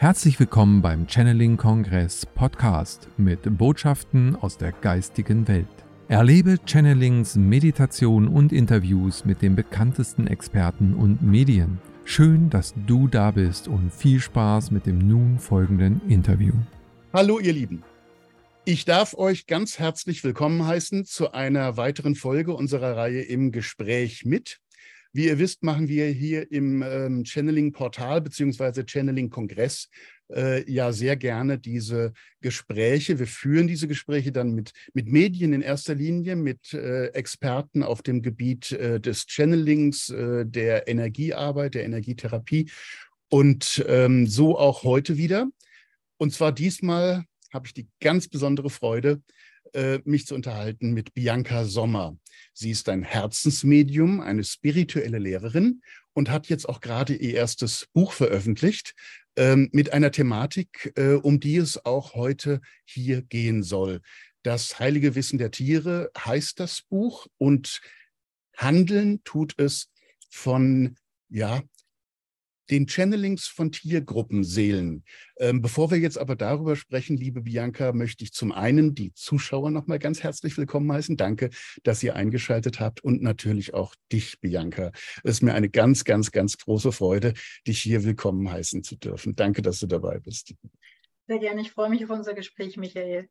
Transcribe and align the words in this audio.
Herzlich 0.00 0.40
willkommen 0.40 0.80
beim 0.80 1.06
Channeling 1.06 1.58
Kongress 1.58 2.24
Podcast 2.24 3.06
mit 3.18 3.58
Botschaften 3.58 4.34
aus 4.34 4.56
der 4.56 4.72
geistigen 4.72 5.46
Welt. 5.46 5.66
Erlebe 6.08 6.56
Channelings, 6.64 7.36
Meditation 7.36 8.26
und 8.26 8.50
Interviews 8.50 9.26
mit 9.26 9.42
den 9.42 9.56
bekanntesten 9.56 10.26
Experten 10.26 10.94
und 10.94 11.20
Medien. 11.20 11.82
Schön, 12.06 12.48
dass 12.48 12.72
du 12.86 13.08
da 13.08 13.30
bist 13.30 13.68
und 13.68 13.92
viel 13.92 14.20
Spaß 14.20 14.70
mit 14.70 14.86
dem 14.86 15.06
nun 15.06 15.38
folgenden 15.38 16.00
Interview. 16.08 16.54
Hallo 17.12 17.38
ihr 17.38 17.52
Lieben. 17.52 17.82
Ich 18.64 18.86
darf 18.86 19.12
euch 19.12 19.46
ganz 19.46 19.78
herzlich 19.78 20.24
willkommen 20.24 20.66
heißen 20.66 21.04
zu 21.04 21.32
einer 21.32 21.76
weiteren 21.76 22.14
Folge 22.14 22.54
unserer 22.54 22.96
Reihe 22.96 23.20
im 23.20 23.52
Gespräch 23.52 24.24
mit. 24.24 24.60
Wie 25.12 25.26
ihr 25.26 25.38
wisst, 25.38 25.62
machen 25.64 25.88
wir 25.88 26.06
hier 26.06 26.50
im 26.52 26.82
ähm, 26.82 27.24
Channeling-Portal 27.24 28.20
beziehungsweise 28.20 28.84
Channeling-Kongress 28.84 29.88
äh, 30.32 30.70
ja 30.70 30.92
sehr 30.92 31.16
gerne 31.16 31.58
diese 31.58 32.12
Gespräche. 32.40 33.18
Wir 33.18 33.26
führen 33.26 33.66
diese 33.66 33.88
Gespräche 33.88 34.30
dann 34.30 34.52
mit, 34.52 34.72
mit 34.94 35.08
Medien 35.08 35.52
in 35.52 35.62
erster 35.62 35.94
Linie, 35.94 36.36
mit 36.36 36.72
äh, 36.72 37.06
Experten 37.08 37.82
auf 37.82 38.02
dem 38.02 38.22
Gebiet 38.22 38.72
äh, 38.72 39.00
des 39.00 39.26
Channelings, 39.26 40.10
äh, 40.10 40.46
der 40.46 40.86
Energiearbeit, 40.86 41.74
der 41.74 41.84
Energietherapie 41.84 42.70
und 43.28 43.84
ähm, 43.88 44.26
so 44.26 44.58
auch 44.58 44.84
heute 44.84 45.16
wieder. 45.16 45.48
Und 46.18 46.32
zwar 46.32 46.52
diesmal 46.52 47.24
habe 47.52 47.66
ich 47.66 47.74
die 47.74 47.88
ganz 48.00 48.28
besondere 48.28 48.70
Freude, 48.70 49.22
mich 50.04 50.26
zu 50.26 50.34
unterhalten 50.34 50.92
mit 50.92 51.14
Bianca 51.14 51.64
Sommer. 51.64 52.16
Sie 52.52 52.70
ist 52.70 52.88
ein 52.88 53.02
Herzensmedium, 53.02 54.20
eine 54.20 54.44
spirituelle 54.44 55.18
Lehrerin 55.18 55.82
und 56.12 56.30
hat 56.30 56.48
jetzt 56.48 56.68
auch 56.68 56.80
gerade 56.80 57.14
ihr 57.14 57.34
erstes 57.34 57.86
Buch 57.92 58.12
veröffentlicht 58.12 58.94
ähm, 59.36 59.68
mit 59.72 59.92
einer 59.92 60.10
Thematik, 60.10 60.92
äh, 60.96 61.14
um 61.14 61.40
die 61.40 61.56
es 61.56 61.84
auch 61.84 62.14
heute 62.14 62.60
hier 62.84 63.22
gehen 63.22 63.62
soll. 63.62 64.00
Das 64.42 64.78
heilige 64.78 65.14
Wissen 65.14 65.38
der 65.38 65.50
Tiere 65.50 66.10
heißt 66.18 66.60
das 66.60 66.82
Buch 66.82 67.26
und 67.38 67.80
handeln 68.56 69.22
tut 69.24 69.54
es 69.58 69.90
von 70.30 70.96
ja, 71.28 71.62
den 72.70 72.86
Channelings 72.86 73.46
von 73.46 73.72
Tiergruppenseelen. 73.72 75.04
Ähm, 75.38 75.60
bevor 75.60 75.90
wir 75.90 75.98
jetzt 75.98 76.18
aber 76.18 76.36
darüber 76.36 76.76
sprechen, 76.76 77.16
liebe 77.16 77.42
Bianca, 77.42 77.92
möchte 77.92 78.24
ich 78.24 78.32
zum 78.32 78.52
einen 78.52 78.94
die 78.94 79.12
Zuschauer 79.14 79.70
nochmal 79.70 79.98
ganz 79.98 80.22
herzlich 80.22 80.56
willkommen 80.56 80.90
heißen. 80.92 81.16
Danke, 81.16 81.50
dass 81.82 82.02
ihr 82.02 82.14
eingeschaltet 82.14 82.80
habt 82.80 83.02
und 83.02 83.22
natürlich 83.22 83.74
auch 83.74 83.94
dich, 84.12 84.40
Bianca. 84.40 84.92
Es 85.24 85.32
ist 85.32 85.42
mir 85.42 85.54
eine 85.54 85.68
ganz, 85.68 86.04
ganz, 86.04 86.30
ganz 86.30 86.58
große 86.58 86.92
Freude, 86.92 87.34
dich 87.66 87.80
hier 87.80 88.04
willkommen 88.04 88.50
heißen 88.50 88.84
zu 88.84 88.96
dürfen. 88.96 89.34
Danke, 89.34 89.62
dass 89.62 89.80
du 89.80 89.86
dabei 89.86 90.20
bist. 90.20 90.54
Sehr 91.26 91.38
gerne. 91.38 91.60
Ich 91.60 91.72
freue 91.72 91.90
mich 91.90 92.04
auf 92.04 92.10
unser 92.10 92.34
Gespräch, 92.34 92.76
Michael. 92.76 93.28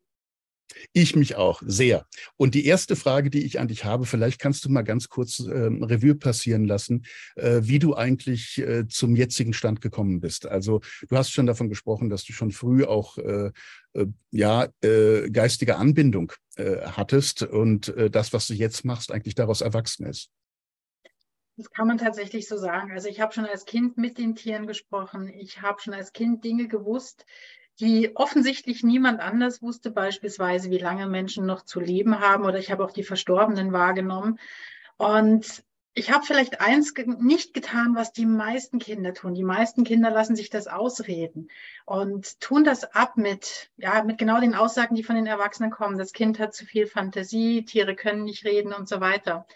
Ich 0.92 1.16
mich 1.16 1.36
auch, 1.36 1.62
sehr. 1.64 2.06
Und 2.36 2.54
die 2.54 2.66
erste 2.66 2.96
Frage, 2.96 3.30
die 3.30 3.44
ich 3.44 3.58
an 3.58 3.68
dich 3.68 3.84
habe, 3.84 4.06
vielleicht 4.06 4.40
kannst 4.40 4.64
du 4.64 4.70
mal 4.70 4.82
ganz 4.82 5.08
kurz 5.08 5.40
äh, 5.40 5.50
Revue 5.50 6.14
passieren 6.14 6.64
lassen, 6.64 7.04
äh, 7.36 7.60
wie 7.62 7.78
du 7.78 7.94
eigentlich 7.94 8.58
äh, 8.58 8.86
zum 8.88 9.16
jetzigen 9.16 9.52
Stand 9.52 9.80
gekommen 9.80 10.20
bist. 10.20 10.46
Also 10.46 10.80
du 11.08 11.16
hast 11.16 11.30
schon 11.30 11.46
davon 11.46 11.68
gesprochen, 11.68 12.10
dass 12.10 12.24
du 12.24 12.32
schon 12.32 12.52
früh 12.52 12.84
auch 12.84 13.18
äh, 13.18 13.50
äh, 13.94 14.06
ja, 14.30 14.68
äh, 14.82 15.30
geistige 15.30 15.76
Anbindung 15.76 16.32
hattest 16.58 17.42
und 17.42 17.94
das, 18.10 18.34
was 18.34 18.46
du 18.48 18.52
jetzt 18.52 18.84
machst, 18.84 19.12
eigentlich 19.12 19.34
daraus 19.34 19.62
erwachsen 19.62 20.04
ist. 20.04 20.30
Das 21.56 21.70
kann 21.70 21.86
man 21.86 21.96
tatsächlich 21.96 22.48
so 22.48 22.58
sagen. 22.58 22.92
Also 22.92 23.08
ich 23.08 23.20
habe 23.20 23.32
schon 23.32 23.46
als 23.46 23.64
Kind 23.64 23.96
mit 23.96 24.18
den 24.18 24.34
Tieren 24.34 24.66
gesprochen. 24.66 25.28
Ich 25.28 25.62
habe 25.62 25.80
schon 25.80 25.94
als 25.94 26.12
Kind 26.12 26.44
Dinge 26.44 26.68
gewusst, 26.68 27.24
die 27.80 28.14
offensichtlich 28.14 28.84
niemand 28.84 29.20
anders 29.20 29.62
wusste, 29.62 29.90
beispielsweise 29.90 30.70
wie 30.70 30.78
lange 30.78 31.06
Menschen 31.06 31.46
noch 31.46 31.62
zu 31.62 31.80
leben 31.80 32.20
haben 32.20 32.44
oder 32.44 32.58
ich 32.58 32.70
habe 32.70 32.84
auch 32.84 32.90
die 32.90 33.02
Verstorbenen 33.02 33.72
wahrgenommen. 33.72 34.38
Und 34.98 35.64
ich 35.94 36.12
habe 36.12 36.24
vielleicht 36.24 36.60
eins 36.60 36.94
nicht 37.18 37.52
getan, 37.52 37.96
was 37.96 38.12
die 38.12 38.26
meisten 38.26 38.78
Kinder 38.78 39.12
tun. 39.12 39.34
Die 39.34 39.42
meisten 39.42 39.82
Kinder 39.82 40.10
lassen 40.10 40.36
sich 40.36 40.50
das 40.50 40.68
ausreden 40.68 41.48
und 41.84 42.40
tun 42.40 42.64
das 42.64 42.84
ab 42.84 43.16
mit, 43.16 43.70
ja, 43.76 44.04
mit 44.04 44.18
genau 44.18 44.40
den 44.40 44.54
Aussagen, 44.54 44.94
die 44.94 45.02
von 45.02 45.16
den 45.16 45.26
Erwachsenen 45.26 45.70
kommen. 45.70 45.98
Das 45.98 46.12
Kind 46.12 46.38
hat 46.38 46.54
zu 46.54 46.64
viel 46.64 46.86
Fantasie, 46.86 47.64
Tiere 47.64 47.96
können 47.96 48.24
nicht 48.24 48.44
reden 48.44 48.72
und 48.72 48.88
so 48.88 49.00
weiter. 49.00 49.46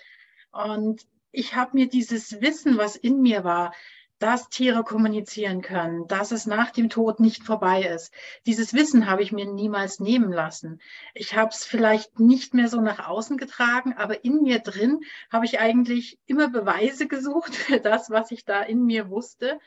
Und 0.50 1.06
ich 1.30 1.54
habe 1.54 1.72
mir 1.74 1.88
dieses 1.88 2.40
Wissen, 2.40 2.78
was 2.78 2.96
in 2.96 3.20
mir 3.20 3.44
war, 3.44 3.72
dass 4.18 4.48
Tiere 4.48 4.84
kommunizieren 4.84 5.60
können, 5.60 6.06
dass 6.06 6.30
es 6.30 6.46
nach 6.46 6.70
dem 6.70 6.88
Tod 6.88 7.20
nicht 7.20 7.42
vorbei 7.42 7.82
ist. 7.82 8.12
Dieses 8.46 8.72
Wissen 8.72 9.08
habe 9.08 9.22
ich 9.22 9.32
mir 9.32 9.46
niemals 9.46 10.00
nehmen 10.00 10.32
lassen. 10.32 10.80
Ich 11.14 11.36
habe 11.36 11.50
es 11.50 11.64
vielleicht 11.64 12.20
nicht 12.20 12.54
mehr 12.54 12.68
so 12.68 12.80
nach 12.80 13.08
außen 13.08 13.36
getragen, 13.36 13.94
aber 13.94 14.24
in 14.24 14.42
mir 14.42 14.60
drin 14.60 15.00
habe 15.30 15.44
ich 15.46 15.58
eigentlich 15.58 16.18
immer 16.26 16.48
Beweise 16.48 17.06
gesucht 17.06 17.54
für 17.54 17.80
das, 17.80 18.10
was 18.10 18.30
ich 18.30 18.44
da 18.44 18.62
in 18.62 18.84
mir 18.84 19.10
wusste. 19.10 19.58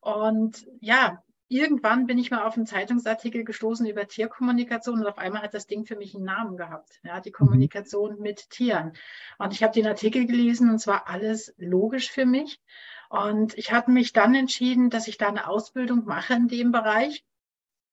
Und 0.00 0.66
ja, 0.80 1.22
irgendwann 1.50 2.06
bin 2.06 2.16
ich 2.16 2.30
mal 2.30 2.46
auf 2.46 2.56
einen 2.56 2.64
Zeitungsartikel 2.64 3.44
gestoßen 3.44 3.84
über 3.84 4.06
Tierkommunikation 4.06 5.00
und 5.00 5.06
auf 5.06 5.18
einmal 5.18 5.42
hat 5.42 5.52
das 5.52 5.66
Ding 5.66 5.84
für 5.84 5.96
mich 5.96 6.14
einen 6.14 6.24
Namen 6.24 6.56
gehabt. 6.56 7.00
Ja, 7.02 7.20
die 7.20 7.30
mhm. 7.30 7.34
Kommunikation 7.34 8.16
mhm. 8.16 8.22
mit 8.22 8.48
Tieren. 8.50 8.92
Und 9.36 9.52
ich 9.52 9.62
habe 9.62 9.74
den 9.74 9.86
Artikel 9.86 10.26
gelesen 10.26 10.70
und 10.70 10.78
zwar 10.78 11.08
alles 11.08 11.52
logisch 11.58 12.10
für 12.10 12.24
mich. 12.24 12.60
Und 13.08 13.58
ich 13.58 13.72
hatte 13.72 13.90
mich 13.90 14.12
dann 14.12 14.34
entschieden, 14.36 14.90
dass 14.90 15.08
ich 15.08 15.18
da 15.18 15.28
eine 15.28 15.48
Ausbildung 15.48 16.04
mache 16.04 16.34
in 16.34 16.46
dem 16.46 16.70
Bereich, 16.70 17.24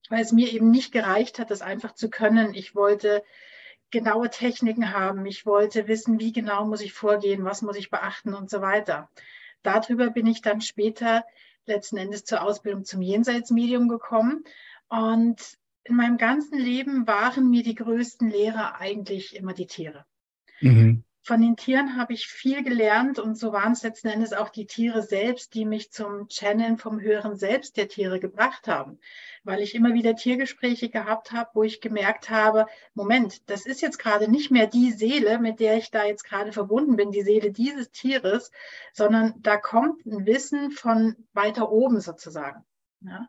weil 0.09 0.21
es 0.21 0.31
mir 0.31 0.53
eben 0.53 0.69
nicht 0.69 0.91
gereicht 0.91 1.39
hat, 1.39 1.49
das 1.49 1.63
einfach 1.63 1.93
zu 1.95 2.11
können. 2.11 2.53
Ich 2.53 2.75
wollte 2.75 3.23
genaue 3.89 4.29
Techniken 4.29 4.93
haben. 4.93 5.25
Ich 5.25 5.47
wollte 5.47 5.87
wissen, 5.87 6.19
wie 6.19 6.31
genau 6.31 6.65
muss 6.65 6.81
ich 6.81 6.93
vorgehen, 6.93 7.43
was 7.43 7.63
muss 7.63 7.77
ich 7.77 7.89
beachten 7.89 8.35
und 8.35 8.51
so 8.51 8.61
weiter. 8.61 9.09
Darüber 9.63 10.11
bin 10.11 10.27
ich 10.27 10.43
dann 10.43 10.61
später 10.61 11.25
letzten 11.67 11.97
Endes 11.97 12.23
zur 12.23 12.41
Ausbildung 12.41 12.85
zum 12.85 13.01
Jenseitsmedium 13.01 13.87
gekommen. 13.87 14.43
Und 14.89 15.57
in 15.83 15.95
meinem 15.95 16.17
ganzen 16.17 16.57
Leben 16.57 17.07
waren 17.07 17.49
mir 17.49 17.63
die 17.63 17.75
größten 17.75 18.29
Lehrer 18.29 18.79
eigentlich 18.79 19.35
immer 19.35 19.53
die 19.53 19.67
Tiere. 19.67 20.05
Mhm 20.61 21.03
von 21.27 21.41
den 21.41 21.57
Tieren 21.57 21.97
habe 21.97 22.13
ich 22.13 22.29
viel 22.29 22.63
gelernt 22.63 23.19
und 23.19 23.37
so 23.37 23.51
waren 23.51 23.73
es 23.73 23.83
letzten 23.83 24.07
Endes 24.07 24.31
auch 24.31 24.47
die 24.47 24.65
Tiere 24.65 25.01
selbst, 25.01 25.55
die 25.55 25.65
mich 25.65 25.91
zum 25.91 26.29
Channeln 26.29 26.77
vom 26.77 27.01
höheren 27.01 27.35
Selbst 27.35 27.75
der 27.75 27.89
Tiere 27.89 28.21
gebracht 28.21 28.69
haben, 28.69 28.97
weil 29.43 29.59
ich 29.59 29.75
immer 29.75 29.93
wieder 29.93 30.15
Tiergespräche 30.15 30.87
gehabt 30.87 31.33
habe, 31.33 31.49
wo 31.53 31.63
ich 31.63 31.81
gemerkt 31.81 32.29
habe, 32.29 32.65
Moment, 32.93 33.49
das 33.49 33.65
ist 33.65 33.81
jetzt 33.81 33.99
gerade 33.99 34.31
nicht 34.31 34.51
mehr 34.51 34.67
die 34.67 34.91
Seele, 34.91 35.37
mit 35.37 35.59
der 35.59 35.75
ich 35.75 35.91
da 35.91 36.05
jetzt 36.05 36.23
gerade 36.23 36.53
verbunden 36.53 36.95
bin, 36.95 37.11
die 37.11 37.23
Seele 37.23 37.51
dieses 37.51 37.91
Tieres, 37.91 38.49
sondern 38.93 39.33
da 39.39 39.57
kommt 39.57 40.05
ein 40.05 40.25
Wissen 40.25 40.71
von 40.71 41.17
weiter 41.33 41.69
oben 41.69 41.99
sozusagen. 41.99 42.63
Ja? 43.01 43.27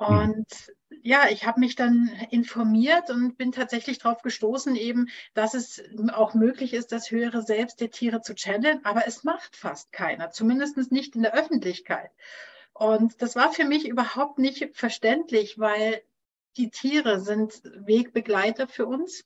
Hm. 0.00 0.18
Und 0.18 0.72
ja, 1.02 1.28
ich 1.30 1.46
habe 1.46 1.60
mich 1.60 1.76
dann 1.76 2.10
informiert 2.30 3.10
und 3.10 3.36
bin 3.36 3.52
tatsächlich 3.52 3.98
darauf 3.98 4.22
gestoßen, 4.22 4.76
eben, 4.76 5.08
dass 5.34 5.54
es 5.54 5.82
auch 6.12 6.34
möglich 6.34 6.74
ist, 6.74 6.92
das 6.92 7.10
höhere 7.10 7.42
Selbst 7.42 7.80
der 7.80 7.90
Tiere 7.90 8.20
zu 8.20 8.34
channeln, 8.34 8.84
aber 8.84 9.06
es 9.06 9.24
macht 9.24 9.56
fast 9.56 9.92
keiner, 9.92 10.30
zumindest 10.30 10.76
nicht 10.92 11.16
in 11.16 11.22
der 11.22 11.34
Öffentlichkeit. 11.34 12.10
Und 12.72 13.22
das 13.22 13.36
war 13.36 13.52
für 13.52 13.64
mich 13.64 13.86
überhaupt 13.88 14.38
nicht 14.38 14.70
verständlich, 14.76 15.58
weil 15.58 16.02
die 16.56 16.70
Tiere 16.70 17.20
sind 17.20 17.62
Wegbegleiter 17.64 18.66
für 18.66 18.86
uns. 18.86 19.24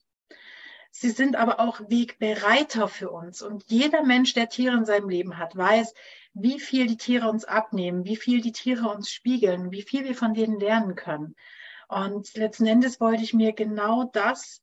Sie 0.90 1.10
sind 1.10 1.34
aber 1.34 1.58
auch 1.58 1.80
Wegbereiter 1.88 2.86
für 2.88 3.10
uns. 3.10 3.42
Und 3.42 3.64
jeder 3.66 4.04
Mensch, 4.04 4.34
der 4.34 4.48
Tiere 4.48 4.76
in 4.76 4.84
seinem 4.84 5.08
Leben 5.08 5.38
hat, 5.38 5.56
weiß, 5.56 5.92
wie 6.34 6.58
viel 6.58 6.88
die 6.88 6.96
Tiere 6.96 7.28
uns 7.30 7.44
abnehmen, 7.44 8.04
wie 8.04 8.16
viel 8.16 8.40
die 8.40 8.52
Tiere 8.52 8.88
uns 8.88 9.10
spiegeln, 9.10 9.70
wie 9.70 9.82
viel 9.82 10.04
wir 10.04 10.16
von 10.16 10.34
denen 10.34 10.58
lernen 10.58 10.96
können. 10.96 11.36
Und 11.88 12.34
letzten 12.34 12.66
Endes 12.66 13.00
wollte 13.00 13.22
ich 13.22 13.34
mir 13.34 13.52
genau 13.52 14.04
das, 14.04 14.60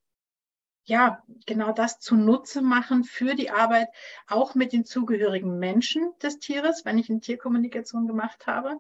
ja, 0.84 1.24
genau 1.46 1.72
das 1.72 2.00
zunutze 2.00 2.62
machen 2.62 3.06
für 3.06 3.36
die 3.36 3.52
Arbeit, 3.52 3.88
auch 4.28 4.54
mit 4.54 4.74
den 4.74 4.84
zugehörigen 4.84 5.60
Menschen 5.60 6.12
des 6.22 6.40
Tieres, 6.40 6.84
wenn 6.84 6.98
ich 6.98 7.10
eine 7.10 7.22
Tierkommunikation 7.22 8.08
gemacht 8.08 8.48
habe. 8.48 8.78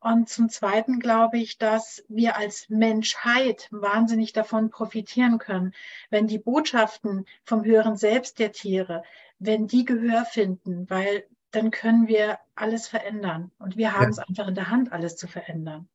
Und 0.00 0.28
zum 0.28 0.50
Zweiten 0.50 0.98
glaube 0.98 1.38
ich, 1.38 1.56
dass 1.56 2.04
wir 2.08 2.36
als 2.36 2.68
Menschheit 2.68 3.68
wahnsinnig 3.70 4.34
davon 4.34 4.68
profitieren 4.68 5.38
können, 5.38 5.72
wenn 6.10 6.26
die 6.26 6.38
Botschaften 6.38 7.24
vom 7.44 7.64
höheren 7.64 7.96
Selbst 7.96 8.38
der 8.38 8.52
Tiere, 8.52 9.02
wenn 9.38 9.66
die 9.66 9.84
Gehör 9.84 10.24
finden, 10.24 10.90
weil 10.90 11.24
dann 11.54 11.70
können 11.70 12.08
wir 12.08 12.38
alles 12.54 12.88
verändern. 12.88 13.50
Und 13.58 13.76
wir 13.76 13.92
haben 13.92 14.04
ja. 14.04 14.08
es 14.10 14.18
einfach 14.18 14.48
in 14.48 14.54
der 14.54 14.70
Hand, 14.70 14.92
alles 14.92 15.16
zu 15.16 15.26
verändern. 15.26 15.88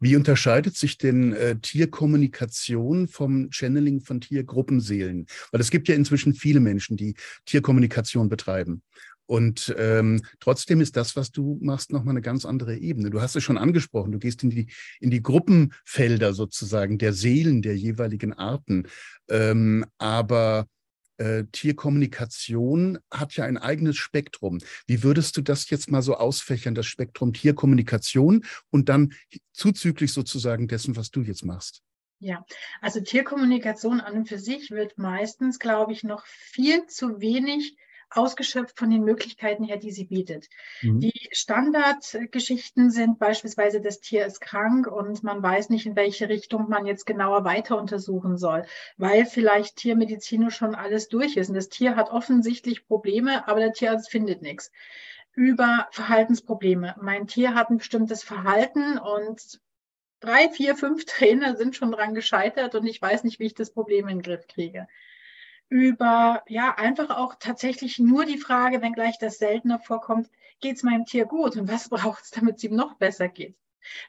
Wie 0.00 0.16
unterscheidet 0.16 0.76
sich 0.76 0.98
denn 0.98 1.32
äh, 1.32 1.56
Tierkommunikation 1.56 3.06
vom 3.06 3.52
Channeling 3.52 4.00
von 4.00 4.20
Tiergruppenseelen? 4.20 5.26
Weil 5.52 5.60
es 5.60 5.70
gibt 5.70 5.88
ja 5.88 5.94
inzwischen 5.94 6.34
viele 6.34 6.58
Menschen, 6.58 6.96
die 6.96 7.14
Tierkommunikation 7.46 8.28
betreiben. 8.28 8.82
Und 9.26 9.72
ähm, 9.78 10.22
trotzdem 10.40 10.80
ist 10.80 10.96
das, 10.96 11.14
was 11.14 11.30
du 11.30 11.56
machst, 11.62 11.92
nochmal 11.92 12.14
eine 12.14 12.20
ganz 12.20 12.44
andere 12.44 12.76
Ebene. 12.76 13.10
Du 13.10 13.20
hast 13.20 13.36
es 13.36 13.44
schon 13.44 13.58
angesprochen, 13.58 14.10
du 14.10 14.18
gehst 14.18 14.42
in 14.42 14.50
die, 14.50 14.66
in 14.98 15.10
die 15.10 15.22
Gruppenfelder 15.22 16.32
sozusagen 16.32 16.98
der 16.98 17.12
Seelen 17.12 17.62
der 17.62 17.76
jeweiligen 17.76 18.32
Arten. 18.32 18.88
Ähm, 19.28 19.86
aber 19.98 20.66
äh, 21.20 21.44
Tierkommunikation 21.52 22.98
hat 23.10 23.36
ja 23.36 23.44
ein 23.44 23.58
eigenes 23.58 23.96
Spektrum. 23.96 24.58
Wie 24.86 25.02
würdest 25.02 25.36
du 25.36 25.42
das 25.42 25.68
jetzt 25.68 25.90
mal 25.90 26.00
so 26.00 26.14
ausfächern, 26.16 26.74
das 26.74 26.86
Spektrum 26.86 27.34
Tierkommunikation 27.34 28.44
und 28.70 28.88
dann 28.88 29.12
zuzüglich 29.52 30.12
sozusagen 30.12 30.66
dessen, 30.66 30.96
was 30.96 31.10
du 31.10 31.20
jetzt 31.20 31.44
machst? 31.44 31.82
Ja, 32.20 32.44
also 32.80 33.00
Tierkommunikation 33.00 34.00
an 34.00 34.16
und 34.16 34.28
für 34.28 34.38
sich 34.38 34.70
wird 34.70 34.98
meistens, 34.98 35.58
glaube 35.58 35.92
ich, 35.92 36.04
noch 36.04 36.24
viel 36.26 36.86
zu 36.86 37.20
wenig 37.20 37.76
ausgeschöpft 38.10 38.78
von 38.78 38.90
den 38.90 39.04
Möglichkeiten 39.04 39.64
her, 39.64 39.76
die 39.76 39.92
sie 39.92 40.04
bietet. 40.04 40.48
Mhm. 40.82 41.00
Die 41.00 41.28
Standardgeschichten 41.32 42.90
sind 42.90 43.18
beispielsweise, 43.18 43.80
das 43.80 44.00
Tier 44.00 44.26
ist 44.26 44.40
krank 44.40 44.86
und 44.86 45.22
man 45.22 45.42
weiß 45.42 45.70
nicht, 45.70 45.86
in 45.86 45.96
welche 45.96 46.28
Richtung 46.28 46.68
man 46.68 46.86
jetzt 46.86 47.06
genauer 47.06 47.44
weiter 47.44 47.78
untersuchen 47.78 48.36
soll, 48.36 48.64
weil 48.96 49.26
vielleicht 49.26 49.76
tiermedizinisch 49.76 50.56
schon 50.56 50.74
alles 50.74 51.08
durch 51.08 51.36
ist. 51.36 51.48
Und 51.48 51.54
das 51.54 51.68
Tier 51.68 51.96
hat 51.96 52.10
offensichtlich 52.10 52.86
Probleme, 52.86 53.46
aber 53.46 53.60
der 53.60 53.72
Tierarzt 53.72 54.10
findet 54.10 54.42
nichts. 54.42 54.72
Über 55.32 55.88
Verhaltensprobleme. 55.92 56.96
Mein 57.00 57.28
Tier 57.28 57.54
hat 57.54 57.70
ein 57.70 57.78
bestimmtes 57.78 58.24
Verhalten 58.24 58.98
und 58.98 59.60
drei, 60.18 60.48
vier, 60.50 60.76
fünf 60.76 61.04
Trainer 61.04 61.56
sind 61.56 61.76
schon 61.76 61.92
dran 61.92 62.14
gescheitert 62.14 62.74
und 62.74 62.86
ich 62.86 63.00
weiß 63.00 63.22
nicht, 63.22 63.38
wie 63.38 63.46
ich 63.46 63.54
das 63.54 63.72
Problem 63.72 64.08
in 64.08 64.18
den 64.18 64.22
Griff 64.22 64.48
kriege 64.48 64.88
über 65.70 66.42
ja 66.48 66.74
einfach 66.76 67.16
auch 67.16 67.36
tatsächlich 67.38 67.98
nur 67.98 68.26
die 68.26 68.38
Frage, 68.38 68.82
wenngleich 68.82 69.18
das 69.18 69.38
seltener 69.38 69.78
vorkommt, 69.78 70.28
geht 70.60 70.76
es 70.76 70.82
meinem 70.82 71.06
Tier 71.06 71.24
gut 71.24 71.56
und 71.56 71.68
was 71.70 71.88
braucht 71.88 72.24
es, 72.24 72.30
damit 72.30 72.56
es 72.56 72.64
ihm 72.64 72.74
noch 72.74 72.96
besser 72.96 73.28
geht? 73.28 73.56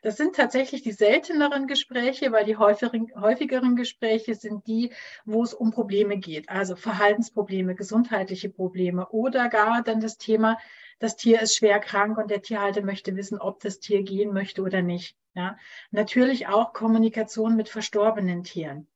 Das 0.01 0.17
sind 0.17 0.35
tatsächlich 0.35 0.81
die 0.81 0.91
selteneren 0.91 1.65
Gespräche, 1.67 2.33
weil 2.33 2.43
die 2.45 2.57
häufigeren, 2.57 3.09
häufigeren 3.15 3.77
Gespräche 3.77 4.35
sind 4.35 4.67
die, 4.67 4.91
wo 5.23 5.43
es 5.43 5.53
um 5.53 5.71
Probleme 5.71 6.17
geht, 6.17 6.49
also 6.49 6.75
Verhaltensprobleme, 6.75 7.75
gesundheitliche 7.75 8.49
Probleme 8.49 9.07
oder 9.09 9.47
gar 9.47 9.81
dann 9.81 10.01
das 10.01 10.17
Thema, 10.17 10.57
das 10.99 11.15
Tier 11.15 11.41
ist 11.41 11.55
schwer 11.55 11.79
krank 11.79 12.17
und 12.17 12.29
der 12.29 12.41
Tierhalter 12.41 12.81
möchte 12.81 13.15
wissen, 13.15 13.39
ob 13.39 13.61
das 13.61 13.79
Tier 13.79 14.03
gehen 14.03 14.33
möchte 14.33 14.61
oder 14.61 14.81
nicht. 14.81 15.15
Ja, 15.33 15.57
natürlich 15.91 16.47
auch 16.47 16.73
Kommunikation 16.73 17.55
mit 17.55 17.69
verstorbenen 17.69 18.43
Tieren 18.43 18.87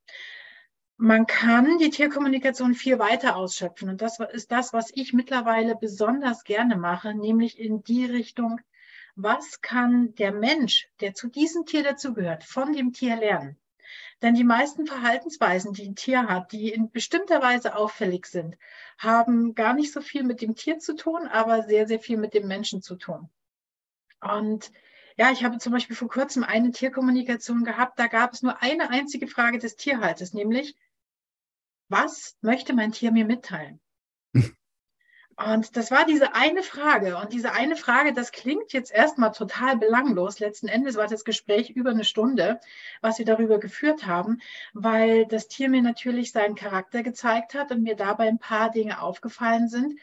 man 0.97 1.27
kann 1.27 1.77
die 1.77 1.89
Tierkommunikation 1.89 2.73
viel 2.73 2.99
weiter 2.99 3.35
ausschöpfen. 3.35 3.89
Und 3.89 4.01
das 4.01 4.19
ist 4.19 4.51
das, 4.51 4.73
was 4.73 4.91
ich 4.93 5.13
mittlerweile 5.13 5.75
besonders 5.75 6.43
gerne 6.43 6.77
mache, 6.77 7.13
nämlich 7.13 7.59
in 7.59 7.83
die 7.83 8.05
Richtung, 8.05 8.61
was 9.15 9.61
kann 9.61 10.15
der 10.15 10.31
Mensch, 10.31 10.87
der 11.01 11.13
zu 11.13 11.27
diesem 11.27 11.65
Tier 11.65 11.83
dazugehört, 11.83 12.43
von 12.43 12.73
dem 12.73 12.93
Tier 12.93 13.15
lernen? 13.17 13.57
Denn 14.21 14.33
die 14.33 14.43
meisten 14.43 14.87
Verhaltensweisen, 14.87 15.73
die 15.73 15.87
ein 15.87 15.95
Tier 15.95 16.27
hat, 16.27 16.51
die 16.51 16.69
in 16.69 16.89
bestimmter 16.89 17.41
Weise 17.41 17.75
auffällig 17.75 18.25
sind, 18.25 18.57
haben 18.97 19.53
gar 19.53 19.73
nicht 19.73 19.91
so 19.91 20.01
viel 20.01 20.23
mit 20.23 20.41
dem 20.41 20.55
Tier 20.55 20.79
zu 20.79 20.95
tun, 20.95 21.27
aber 21.27 21.63
sehr, 21.63 21.87
sehr 21.87 21.99
viel 21.99 22.17
mit 22.17 22.33
dem 22.33 22.47
Menschen 22.47 22.81
zu 22.81 22.95
tun. 22.95 23.29
Und 24.21 24.71
ja, 25.17 25.31
ich 25.31 25.43
habe 25.43 25.59
zum 25.59 25.71
Beispiel 25.71 25.95
vor 25.95 26.09
kurzem 26.09 26.43
eine 26.43 26.71
Tierkommunikation 26.71 27.63
gehabt, 27.63 27.99
da 27.99 28.07
gab 28.07 28.33
es 28.33 28.41
nur 28.41 28.61
eine 28.61 28.89
einzige 28.89 29.27
Frage 29.27 29.59
des 29.59 29.75
Tierhalters, 29.75 30.33
nämlich, 30.33 30.75
was 31.89 32.35
möchte 32.41 32.73
mein 32.73 32.91
Tier 32.91 33.11
mir 33.11 33.25
mitteilen? 33.25 33.79
Und 35.37 35.75
das 35.75 35.91
war 35.91 36.05
diese 36.05 36.33
eine 36.33 36.63
Frage. 36.63 37.17
Und 37.17 37.33
diese 37.33 37.51
eine 37.51 37.75
Frage, 37.75 38.13
das 38.13 38.31
klingt 38.31 38.71
jetzt 38.71 38.91
erstmal 38.91 39.33
total 39.33 39.77
belanglos. 39.77 40.39
Letzten 40.39 40.69
Endes 40.69 40.95
war 40.95 41.07
das 41.07 41.25
Gespräch 41.25 41.71
über 41.71 41.89
eine 41.89 42.05
Stunde, 42.05 42.61
was 43.01 43.19
wir 43.19 43.25
darüber 43.25 43.59
geführt 43.59 44.05
haben, 44.05 44.39
weil 44.73 45.25
das 45.25 45.49
Tier 45.49 45.69
mir 45.69 45.81
natürlich 45.81 46.31
seinen 46.31 46.55
Charakter 46.55 47.03
gezeigt 47.03 47.53
hat 47.53 47.71
und 47.71 47.83
mir 47.83 47.97
dabei 47.97 48.29
ein 48.29 48.39
paar 48.39 48.71
Dinge 48.71 49.01
aufgefallen 49.01 49.67
sind. 49.67 49.99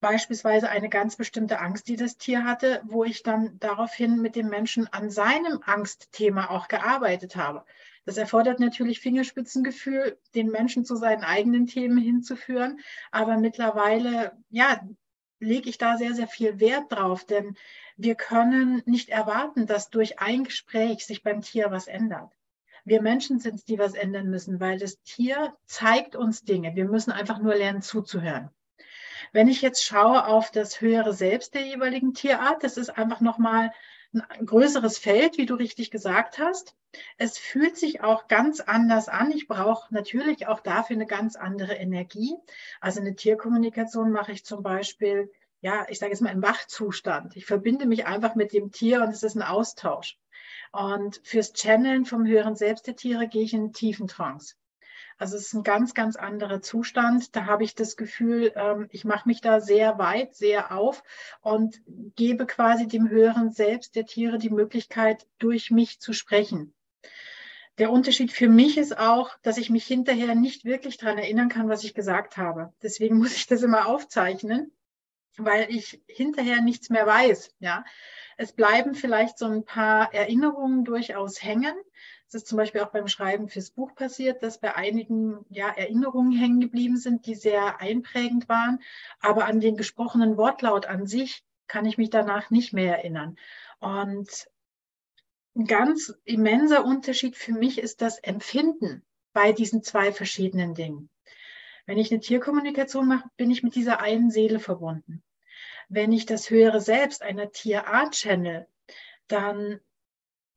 Beispielsweise 0.00 0.68
eine 0.68 0.90
ganz 0.90 1.16
bestimmte 1.16 1.60
Angst, 1.60 1.88
die 1.88 1.96
das 1.96 2.18
Tier 2.18 2.44
hatte, 2.44 2.82
wo 2.84 3.04
ich 3.04 3.22
dann 3.22 3.58
daraufhin 3.58 4.20
mit 4.20 4.36
dem 4.36 4.48
Menschen 4.48 4.86
an 4.92 5.10
seinem 5.10 5.60
Angstthema 5.64 6.50
auch 6.50 6.68
gearbeitet 6.68 7.36
habe. 7.36 7.64
Das 8.08 8.16
erfordert 8.16 8.58
natürlich 8.58 9.00
Fingerspitzengefühl, 9.00 10.18
den 10.34 10.48
Menschen 10.48 10.86
zu 10.86 10.96
seinen 10.96 11.24
eigenen 11.24 11.66
Themen 11.66 11.98
hinzuführen. 11.98 12.80
Aber 13.10 13.36
mittlerweile, 13.36 14.32
ja, 14.48 14.80
lege 15.40 15.68
ich 15.68 15.76
da 15.76 15.98
sehr, 15.98 16.14
sehr 16.14 16.26
viel 16.26 16.58
Wert 16.58 16.90
drauf, 16.90 17.26
denn 17.26 17.54
wir 17.98 18.14
können 18.14 18.82
nicht 18.86 19.10
erwarten, 19.10 19.66
dass 19.66 19.90
durch 19.90 20.20
ein 20.20 20.44
Gespräch 20.44 21.04
sich 21.04 21.22
beim 21.22 21.42
Tier 21.42 21.70
was 21.70 21.86
ändert. 21.86 22.32
Wir 22.86 23.02
Menschen 23.02 23.40
sind 23.40 23.56
es, 23.56 23.66
die 23.66 23.78
was 23.78 23.92
ändern 23.92 24.30
müssen, 24.30 24.58
weil 24.58 24.78
das 24.78 25.02
Tier 25.02 25.54
zeigt 25.66 26.16
uns 26.16 26.44
Dinge. 26.44 26.74
Wir 26.76 26.86
müssen 26.86 27.12
einfach 27.12 27.40
nur 27.40 27.56
lernen 27.56 27.82
zuzuhören. 27.82 28.48
Wenn 29.32 29.48
ich 29.48 29.60
jetzt 29.60 29.84
schaue 29.84 30.24
auf 30.24 30.50
das 30.50 30.80
höhere 30.80 31.12
Selbst 31.12 31.52
der 31.52 31.66
jeweiligen 31.66 32.14
Tierart, 32.14 32.64
das 32.64 32.78
ist 32.78 32.88
einfach 32.88 33.20
nochmal 33.20 33.70
ein 34.12 34.46
größeres 34.46 34.98
Feld, 34.98 35.38
wie 35.38 35.46
du 35.46 35.54
richtig 35.54 35.90
gesagt 35.90 36.38
hast. 36.38 36.74
Es 37.18 37.38
fühlt 37.38 37.76
sich 37.76 38.00
auch 38.02 38.28
ganz 38.28 38.60
anders 38.60 39.08
an. 39.08 39.30
Ich 39.30 39.48
brauche 39.48 39.92
natürlich 39.92 40.46
auch 40.46 40.60
dafür 40.60 40.96
eine 40.96 41.06
ganz 41.06 41.36
andere 41.36 41.74
Energie. 41.74 42.34
Also 42.80 43.00
eine 43.00 43.14
Tierkommunikation 43.14 44.10
mache 44.10 44.32
ich 44.32 44.44
zum 44.44 44.62
Beispiel, 44.62 45.30
ja, 45.60 45.86
ich 45.88 45.98
sage 45.98 46.12
jetzt 46.12 46.22
mal 46.22 46.32
im 46.32 46.42
Wachzustand. 46.42 47.36
Ich 47.36 47.44
verbinde 47.44 47.86
mich 47.86 48.06
einfach 48.06 48.34
mit 48.34 48.52
dem 48.52 48.72
Tier 48.72 49.02
und 49.02 49.10
es 49.10 49.22
ist 49.22 49.36
ein 49.36 49.42
Austausch. 49.42 50.18
Und 50.72 51.20
fürs 51.24 51.52
Channeln 51.52 52.04
vom 52.04 52.26
höheren 52.26 52.56
Selbst 52.56 52.86
der 52.86 52.96
Tiere 52.96 53.28
gehe 53.28 53.42
ich 53.42 53.52
in 53.52 53.60
einen 53.60 53.72
tiefen 53.72 54.06
Trance. 54.06 54.54
Also 55.18 55.36
es 55.36 55.46
ist 55.46 55.54
ein 55.54 55.64
ganz, 55.64 55.94
ganz 55.94 56.16
anderer 56.16 56.62
Zustand. 56.62 57.34
Da 57.34 57.46
habe 57.46 57.64
ich 57.64 57.74
das 57.74 57.96
Gefühl, 57.96 58.52
ähm, 58.54 58.88
ich 58.90 59.04
mache 59.04 59.28
mich 59.28 59.40
da 59.40 59.60
sehr 59.60 59.98
weit, 59.98 60.34
sehr 60.34 60.72
auf 60.72 61.02
und 61.40 61.80
gebe 62.14 62.46
quasi 62.46 62.86
dem 62.86 63.10
höheren 63.10 63.50
Selbst 63.50 63.96
der 63.96 64.06
Tiere 64.06 64.38
die 64.38 64.50
Möglichkeit, 64.50 65.26
durch 65.38 65.72
mich 65.72 66.00
zu 66.00 66.12
sprechen. 66.12 66.72
Der 67.78 67.90
Unterschied 67.90 68.32
für 68.32 68.48
mich 68.48 68.78
ist 68.78 68.96
auch, 68.96 69.36
dass 69.42 69.58
ich 69.58 69.70
mich 69.70 69.86
hinterher 69.86 70.34
nicht 70.34 70.64
wirklich 70.64 70.98
daran 70.98 71.18
erinnern 71.18 71.48
kann, 71.48 71.68
was 71.68 71.84
ich 71.84 71.94
gesagt 71.94 72.36
habe. 72.36 72.72
Deswegen 72.82 73.18
muss 73.18 73.34
ich 73.36 73.46
das 73.46 73.62
immer 73.62 73.86
aufzeichnen, 73.86 74.72
weil 75.36 75.68
ich 75.70 76.00
hinterher 76.06 76.60
nichts 76.60 76.90
mehr 76.90 77.06
weiß. 77.06 77.54
Ja, 77.60 77.84
es 78.36 78.52
bleiben 78.52 78.94
vielleicht 78.94 79.38
so 79.38 79.46
ein 79.46 79.64
paar 79.64 80.12
Erinnerungen 80.12 80.84
durchaus 80.84 81.42
hängen, 81.42 81.74
es 82.28 82.34
ist 82.34 82.46
zum 82.46 82.58
Beispiel 82.58 82.82
auch 82.82 82.90
beim 82.90 83.08
Schreiben 83.08 83.48
fürs 83.48 83.70
Buch 83.70 83.94
passiert, 83.94 84.42
dass 84.42 84.60
bei 84.60 84.76
einigen 84.76 85.46
ja, 85.48 85.68
Erinnerungen 85.70 86.32
hängen 86.32 86.60
geblieben 86.60 86.98
sind, 86.98 87.24
die 87.24 87.34
sehr 87.34 87.80
einprägend 87.80 88.50
waren. 88.50 88.80
Aber 89.18 89.46
an 89.46 89.60
den 89.60 89.76
gesprochenen 89.76 90.36
Wortlaut 90.36 90.84
an 90.84 91.06
sich 91.06 91.42
kann 91.68 91.86
ich 91.86 91.96
mich 91.96 92.10
danach 92.10 92.50
nicht 92.50 92.74
mehr 92.74 92.98
erinnern. 92.98 93.36
Und 93.80 94.46
ein 95.56 95.64
ganz 95.64 96.14
immenser 96.24 96.84
Unterschied 96.84 97.34
für 97.34 97.52
mich 97.52 97.78
ist 97.78 98.02
das 98.02 98.18
Empfinden 98.18 99.02
bei 99.32 99.52
diesen 99.52 99.82
zwei 99.82 100.12
verschiedenen 100.12 100.74
Dingen. 100.74 101.08
Wenn 101.86 101.96
ich 101.96 102.10
eine 102.10 102.20
Tierkommunikation 102.20 103.08
mache, 103.08 103.28
bin 103.38 103.50
ich 103.50 103.62
mit 103.62 103.74
dieser 103.74 104.00
einen 104.00 104.30
Seele 104.30 104.60
verbunden. 104.60 105.22
Wenn 105.88 106.12
ich 106.12 106.26
das 106.26 106.50
höhere 106.50 106.82
Selbst 106.82 107.22
einer 107.22 107.50
Tierart 107.52 108.12
channel, 108.12 108.68
dann 109.28 109.80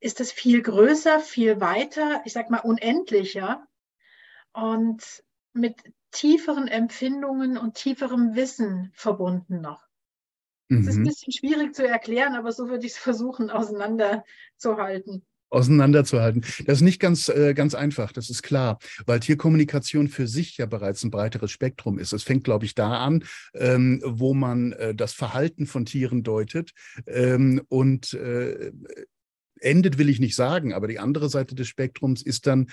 ist 0.02 0.20
es 0.20 0.32
viel 0.32 0.62
größer, 0.62 1.20
viel 1.20 1.60
weiter, 1.60 2.22
ich 2.24 2.32
sag 2.32 2.50
mal 2.50 2.58
unendlicher 2.58 3.66
und 4.52 5.02
mit 5.52 5.76
tieferen 6.10 6.68
Empfindungen 6.68 7.56
und 7.56 7.74
tieferem 7.74 8.34
Wissen 8.34 8.90
verbunden 8.94 9.60
noch. 9.60 9.86
Es 10.68 10.86
ist 10.86 10.94
ein 10.94 11.00
mhm. 11.00 11.04
bisschen 11.04 11.32
schwierig 11.32 11.74
zu 11.74 11.86
erklären, 11.86 12.34
aber 12.34 12.50
so 12.50 12.68
würde 12.68 12.86
ich 12.86 12.92
es 12.92 12.98
versuchen, 12.98 13.50
auseinanderzuhalten 13.50 15.24
auseinanderzuhalten. 15.52 16.42
Das 16.64 16.78
ist 16.78 16.82
nicht 16.82 16.98
ganz, 16.98 17.28
äh, 17.28 17.52
ganz 17.54 17.74
einfach, 17.74 18.12
das 18.12 18.30
ist 18.30 18.42
klar, 18.42 18.78
weil 19.04 19.20
Tierkommunikation 19.20 20.08
für 20.08 20.26
sich 20.26 20.56
ja 20.56 20.66
bereits 20.66 21.04
ein 21.04 21.10
breiteres 21.10 21.50
Spektrum 21.50 21.98
ist. 21.98 22.12
Es 22.12 22.22
fängt, 22.22 22.44
glaube 22.44 22.64
ich, 22.64 22.74
da 22.74 23.04
an, 23.04 23.24
ähm, 23.54 24.00
wo 24.02 24.32
man 24.32 24.72
äh, 24.72 24.94
das 24.94 25.12
Verhalten 25.12 25.66
von 25.66 25.84
Tieren 25.84 26.22
deutet 26.22 26.72
ähm, 27.06 27.60
und 27.68 28.14
äh, 28.14 28.72
endet, 29.64 29.98
will 29.98 30.08
ich 30.08 30.20
nicht 30.20 30.34
sagen, 30.34 30.72
aber 30.72 30.88
die 30.88 30.98
andere 30.98 31.28
Seite 31.28 31.54
des 31.54 31.68
Spektrums 31.68 32.22
ist 32.22 32.46
dann 32.46 32.68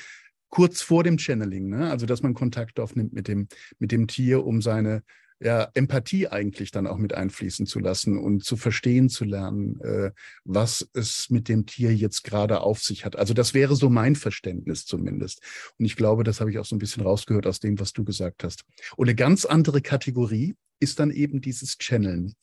kurz 0.50 0.82
vor 0.82 1.04
dem 1.04 1.18
Channeling, 1.18 1.70
ne? 1.70 1.92
also 1.92 2.06
dass 2.06 2.24
man 2.24 2.34
Kontakt 2.34 2.80
aufnimmt 2.80 3.14
mit 3.14 3.28
dem, 3.28 3.48
mit 3.78 3.92
dem 3.92 4.08
Tier, 4.08 4.46
um 4.46 4.62
seine 4.62 5.04
ja, 5.42 5.70
Empathie 5.74 6.28
eigentlich 6.28 6.72
dann 6.72 6.86
auch 6.86 6.98
mit 6.98 7.14
einfließen 7.14 7.66
zu 7.66 7.80
lassen 7.80 8.18
und 8.18 8.44
zu 8.44 8.58
verstehen 8.58 9.08
zu 9.08 9.24
lernen, 9.24 9.80
äh, 9.82 10.12
was 10.44 10.90
es 10.94 11.30
mit 11.30 11.48
dem 11.48 11.66
Tier 11.66 11.96
jetzt 11.96 12.24
gerade 12.24 12.62
auf 12.62 12.80
sich 12.80 13.06
hat. 13.06 13.16
Also 13.16 13.34
das 13.34 13.54
wäre 13.54 13.76
so 13.76 13.90
mein 13.90 14.16
Verständnis 14.16 14.86
zumindest. 14.86 15.42
Und 15.78 15.86
ich 15.86 15.96
glaube, 15.96 16.24
das 16.24 16.42
habe 16.42 16.52
ich 16.52 16.60
auch 16.60 16.66
so 16.66 16.76
ein 16.76 16.80
bisschen 16.80 17.04
rausgehört 17.04 17.48
aus 17.48 17.60
dem, 17.60 17.80
was 17.80 17.94
du 17.94 18.04
gesagt 18.04 18.44
hast. 18.44 18.66
Und 18.98 19.08
eine 19.08 19.16
ganz 19.16 19.46
andere 19.46 19.82
Kategorie 19.82 20.56
ist 20.82 21.00
dann 21.00 21.12
eben 21.12 21.40
dieses 21.42 21.78
Channeln. 21.78 22.34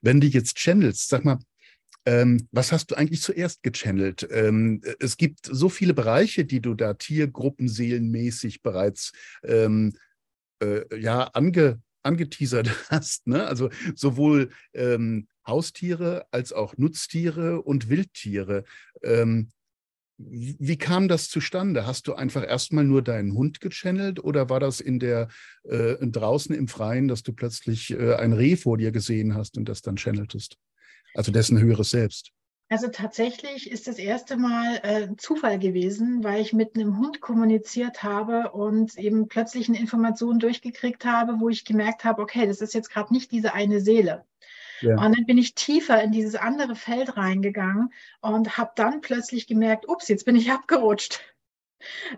Wenn 0.00 0.20
du 0.20 0.28
jetzt 0.28 0.56
channelst, 0.56 1.08
sag 1.08 1.24
mal, 1.24 1.38
ähm, 2.06 2.48
was 2.52 2.72
hast 2.72 2.90
du 2.90 2.94
eigentlich 2.96 3.22
zuerst 3.22 3.62
gechannelt? 3.62 4.26
Ähm, 4.30 4.82
es 5.00 5.16
gibt 5.16 5.46
so 5.46 5.68
viele 5.68 5.94
Bereiche, 5.94 6.44
die 6.44 6.60
du 6.60 6.74
da 6.74 6.94
tiergruppenseelenmäßig 6.94 8.62
bereits 8.62 9.12
ähm, 9.42 9.94
äh, 10.62 10.82
ja, 10.98 11.24
ange, 11.32 11.80
angeteasert 12.02 12.70
hast. 12.90 13.26
Ne? 13.26 13.46
Also 13.46 13.70
sowohl 13.94 14.50
ähm, 14.74 15.28
Haustiere 15.46 16.26
als 16.30 16.52
auch 16.52 16.76
Nutztiere 16.76 17.62
und 17.62 17.88
Wildtiere. 17.88 18.64
Ähm, 19.02 19.50
wie 20.16 20.78
kam 20.78 21.08
das 21.08 21.28
zustande? 21.28 21.86
Hast 21.86 22.06
du 22.06 22.14
einfach 22.14 22.46
erstmal 22.46 22.84
nur 22.84 23.02
deinen 23.02 23.34
Hund 23.34 23.60
gechannelt 23.60 24.22
oder 24.22 24.48
war 24.48 24.60
das 24.60 24.80
in 24.80 25.00
der 25.00 25.28
äh, 25.64 25.96
draußen 26.00 26.54
im 26.54 26.68
Freien, 26.68 27.08
dass 27.08 27.24
du 27.24 27.32
plötzlich 27.32 27.90
äh, 27.90 28.14
ein 28.14 28.32
Reh 28.32 28.54
vor 28.54 28.78
dir 28.78 28.92
gesehen 28.92 29.34
hast 29.34 29.58
und 29.58 29.68
das 29.68 29.82
dann 29.82 29.96
channeltest? 29.96 30.56
Also 31.14 31.32
dessen 31.32 31.58
höheres 31.58 31.90
Selbst. 31.90 32.30
Also 32.70 32.88
tatsächlich 32.88 33.70
ist 33.70 33.86
das 33.86 33.98
erste 33.98 34.36
Mal 34.36 34.80
äh, 34.82 35.08
Zufall 35.16 35.58
gewesen, 35.58 36.24
weil 36.24 36.40
ich 36.40 36.52
mit 36.52 36.74
einem 36.74 36.98
Hund 36.98 37.20
kommuniziert 37.20 38.02
habe 38.02 38.52
und 38.52 38.98
eben 38.98 39.28
plötzlich 39.28 39.68
eine 39.68 39.78
Information 39.78 40.38
durchgekriegt 40.38 41.04
habe, 41.04 41.40
wo 41.40 41.50
ich 41.50 41.64
gemerkt 41.64 42.04
habe, 42.04 42.22
okay, 42.22 42.46
das 42.46 42.60
ist 42.60 42.74
jetzt 42.74 42.90
gerade 42.90 43.12
nicht 43.12 43.30
diese 43.30 43.52
eine 43.52 43.80
Seele. 43.80 44.24
Ja. 44.80 44.96
Und 44.96 45.16
dann 45.16 45.26
bin 45.26 45.38
ich 45.38 45.54
tiefer 45.54 46.02
in 46.02 46.10
dieses 46.10 46.34
andere 46.34 46.74
Feld 46.74 47.16
reingegangen 47.16 47.92
und 48.20 48.56
habe 48.56 48.72
dann 48.76 49.02
plötzlich 49.02 49.46
gemerkt, 49.46 49.88
ups, 49.88 50.08
jetzt 50.08 50.24
bin 50.24 50.34
ich 50.34 50.50
abgerutscht. 50.50 51.20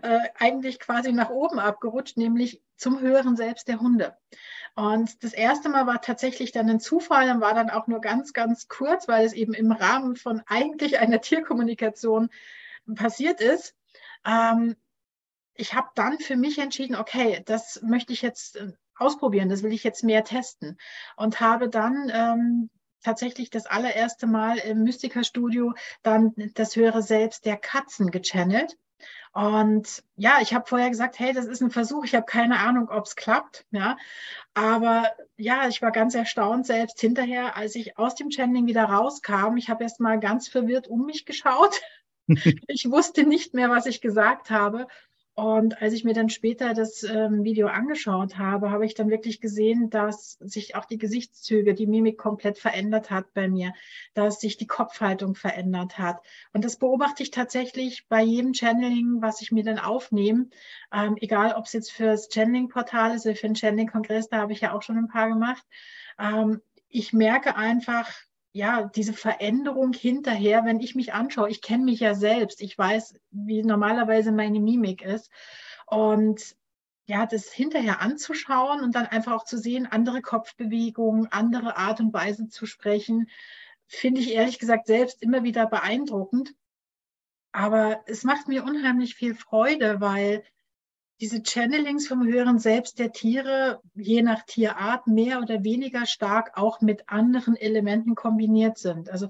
Äh, 0.01 0.19
eigentlich 0.35 0.79
quasi 0.79 1.11
nach 1.11 1.29
oben 1.29 1.59
abgerutscht, 1.59 2.17
nämlich 2.17 2.61
zum 2.75 2.99
höheren 2.99 3.35
Selbst 3.35 3.67
der 3.67 3.79
Hunde. 3.79 4.17
Und 4.75 5.23
das 5.23 5.33
erste 5.33 5.69
Mal 5.69 5.87
war 5.87 6.01
tatsächlich 6.01 6.51
dann 6.51 6.69
ein 6.69 6.79
Zufall 6.79 7.31
und 7.31 7.41
war 7.41 7.53
dann 7.53 7.69
auch 7.69 7.87
nur 7.87 7.99
ganz, 7.99 8.33
ganz 8.33 8.67
kurz, 8.67 9.07
weil 9.07 9.25
es 9.25 9.33
eben 9.33 9.53
im 9.53 9.71
Rahmen 9.71 10.15
von 10.15 10.41
eigentlich 10.45 10.99
einer 10.99 11.21
Tierkommunikation 11.21 12.29
passiert 12.95 13.41
ist. 13.41 13.75
Ähm, 14.25 14.75
ich 15.55 15.73
habe 15.73 15.89
dann 15.95 16.19
für 16.19 16.35
mich 16.35 16.59
entschieden, 16.59 16.95
okay, 16.95 17.41
das 17.45 17.81
möchte 17.81 18.13
ich 18.13 18.21
jetzt 18.21 18.57
äh, 18.57 18.73
ausprobieren, 18.95 19.49
das 19.49 19.63
will 19.63 19.73
ich 19.73 19.83
jetzt 19.83 20.03
mehr 20.03 20.23
testen 20.23 20.77
und 21.15 21.39
habe 21.39 21.69
dann 21.69 22.11
ähm, 22.13 22.69
tatsächlich 23.03 23.49
das 23.49 23.65
allererste 23.65 24.27
Mal 24.27 24.57
im 24.57 24.83
Mystiker-Studio 24.83 25.73
dann 26.03 26.33
das 26.53 26.75
höhere 26.75 27.01
Selbst 27.01 27.45
der 27.45 27.57
Katzen 27.57 28.11
gechannelt. 28.11 28.77
Und 29.33 30.03
ja, 30.15 30.39
ich 30.41 30.53
habe 30.53 30.65
vorher 30.67 30.89
gesagt, 30.89 31.19
hey, 31.19 31.33
das 31.33 31.45
ist 31.45 31.61
ein 31.61 31.71
Versuch. 31.71 32.03
Ich 32.05 32.15
habe 32.15 32.25
keine 32.25 32.59
Ahnung, 32.59 32.89
ob 32.89 33.05
es 33.05 33.15
klappt. 33.15 33.65
Ja, 33.71 33.97
aber 34.53 35.11
ja, 35.37 35.67
ich 35.67 35.81
war 35.81 35.91
ganz 35.91 36.15
erstaunt 36.15 36.65
selbst 36.65 36.99
hinterher, 36.99 37.55
als 37.55 37.75
ich 37.75 37.97
aus 37.97 38.15
dem 38.15 38.31
Channeling 38.31 38.65
wieder 38.65 38.85
rauskam. 38.85 39.57
Ich 39.57 39.69
habe 39.69 39.83
erst 39.83 39.99
mal 39.99 40.19
ganz 40.19 40.47
verwirrt 40.47 40.87
um 40.87 41.05
mich 41.05 41.25
geschaut. 41.25 41.79
ich 42.67 42.89
wusste 42.89 43.23
nicht 43.23 43.53
mehr, 43.53 43.69
was 43.69 43.85
ich 43.85 44.01
gesagt 44.01 44.49
habe. 44.49 44.87
Und 45.37 45.83
als 45.83 45.93
ich 45.93 46.03
mir 46.03 46.15
dann 46.15 46.29
später 46.29 46.73
das 46.73 47.03
ähm, 47.03 47.43
Video 47.43 47.67
angeschaut 47.67 48.39
habe, 48.39 48.71
habe 48.71 48.87
ich 48.87 48.95
dann 48.95 49.11
wirklich 49.11 49.39
gesehen, 49.39 49.91
dass 49.91 50.31
sich 50.39 50.75
auch 50.75 50.85
die 50.85 50.97
Gesichtszüge, 50.97 51.75
die 51.75 51.85
Mimik 51.85 52.17
komplett 52.17 52.57
verändert 52.57 53.11
hat 53.11 53.35
bei 53.35 53.47
mir, 53.47 53.71
dass 54.15 54.39
sich 54.39 54.57
die 54.57 54.65
Kopfhaltung 54.65 55.35
verändert 55.35 55.99
hat. 55.99 56.23
Und 56.53 56.65
das 56.65 56.79
beobachte 56.79 57.21
ich 57.21 57.29
tatsächlich 57.29 58.07
bei 58.09 58.23
jedem 58.23 58.55
Channeling, 58.55 59.21
was 59.21 59.43
ich 59.43 59.51
mir 59.51 59.63
dann 59.63 59.77
aufnehme, 59.77 60.47
ähm, 60.91 61.17
egal 61.21 61.53
ob 61.53 61.65
es 61.65 61.73
jetzt 61.73 61.91
fürs 61.91 62.29
Channeling-Portal 62.29 63.13
ist 63.13 63.27
oder 63.27 63.35
für 63.35 63.45
den 63.45 63.55
Channeling-Kongress, 63.55 64.29
da 64.29 64.37
habe 64.37 64.53
ich 64.53 64.61
ja 64.61 64.73
auch 64.73 64.81
schon 64.81 64.97
ein 64.97 65.07
paar 65.07 65.29
gemacht. 65.29 65.63
Ähm, 66.17 66.61
ich 66.89 67.13
merke 67.13 67.55
einfach, 67.55 68.11
ja, 68.57 68.85
diese 68.95 69.13
Veränderung 69.13 69.93
hinterher, 69.93 70.65
wenn 70.65 70.79
ich 70.79 70.95
mich 70.95 71.13
anschaue, 71.13 71.49
ich 71.49 71.61
kenne 71.61 71.85
mich 71.85 71.99
ja 71.99 72.15
selbst, 72.15 72.61
ich 72.61 72.77
weiß, 72.77 73.19
wie 73.29 73.61
normalerweise 73.61 74.31
meine 74.31 74.59
Mimik 74.59 75.03
ist. 75.03 75.29
Und 75.85 76.55
ja, 77.05 77.25
das 77.25 77.51
hinterher 77.51 78.01
anzuschauen 78.01 78.83
und 78.83 78.95
dann 78.95 79.05
einfach 79.05 79.33
auch 79.33 79.45
zu 79.45 79.57
sehen, 79.59 79.85
andere 79.85 80.21
Kopfbewegungen, 80.21 81.31
andere 81.31 81.77
Art 81.77 81.99
und 81.99 82.13
Weise 82.13 82.49
zu 82.49 82.65
sprechen, 82.65 83.29
finde 83.85 84.21
ich 84.21 84.33
ehrlich 84.33 84.59
gesagt 84.59 84.87
selbst 84.87 85.21
immer 85.21 85.43
wieder 85.43 85.67
beeindruckend. 85.67 86.55
Aber 87.51 88.01
es 88.07 88.23
macht 88.23 88.47
mir 88.47 88.63
unheimlich 88.63 89.15
viel 89.15 89.35
Freude, 89.35 90.01
weil 90.01 90.43
diese 91.19 91.41
Channelings 91.41 92.07
vom 92.07 92.25
höheren 92.25 92.59
Selbst 92.59 92.99
der 92.99 93.11
Tiere, 93.11 93.81
je 93.95 94.21
nach 94.21 94.43
Tierart, 94.45 95.07
mehr 95.07 95.41
oder 95.41 95.63
weniger 95.63 96.05
stark 96.05 96.51
auch 96.55 96.81
mit 96.81 97.09
anderen 97.09 97.55
Elementen 97.55 98.15
kombiniert 98.15 98.77
sind. 98.77 99.09
Also 99.09 99.29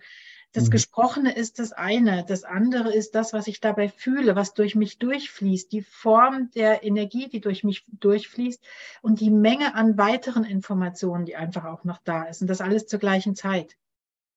das 0.54 0.66
mhm. 0.66 0.72
Gesprochene 0.72 1.36
ist 1.36 1.60
das 1.60 1.74
eine, 1.74 2.26
das 2.26 2.44
andere 2.44 2.94
ist 2.94 3.16
das, 3.16 3.34
was 3.34 3.48
ich 3.48 3.60
dabei 3.60 3.90
fühle, 3.90 4.36
was 4.36 4.54
durch 4.54 4.76
mich 4.76 4.98
durchfließt, 4.98 5.72
die 5.72 5.82
Form 5.82 6.50
der 6.56 6.84
Energie, 6.84 7.28
die 7.30 7.42
durch 7.42 7.64
mich 7.64 7.86
durchfließt 8.00 8.64
und 9.02 9.20
die 9.20 9.30
Menge 9.30 9.76
an 9.76 9.98
weiteren 9.98 10.44
Informationen, 10.44 11.26
die 11.26 11.36
einfach 11.36 11.66
auch 11.66 11.84
noch 11.84 12.00
da 12.04 12.24
ist. 12.24 12.42
Und 12.42 12.48
das 12.48 12.62
alles 12.62 12.88
zur 12.88 13.00
gleichen 13.00 13.36
Zeit. 13.36 13.78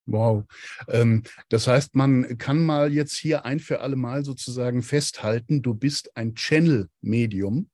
Wow. 0.07 0.45
Ähm, 0.89 1.23
das 1.49 1.67
heißt, 1.67 1.95
man 1.95 2.39
kann 2.39 2.65
mal 2.65 2.93
jetzt 2.93 3.17
hier 3.17 3.45
ein 3.45 3.61
für 3.61 3.81
alle 3.81 3.97
Mal 3.97 4.25
sozusagen 4.25 4.83
festhalten, 4.83 5.63
du 5.63 5.75
bist 5.75 6.17
ein 6.17 6.35
Channel-Medium, 6.35 7.71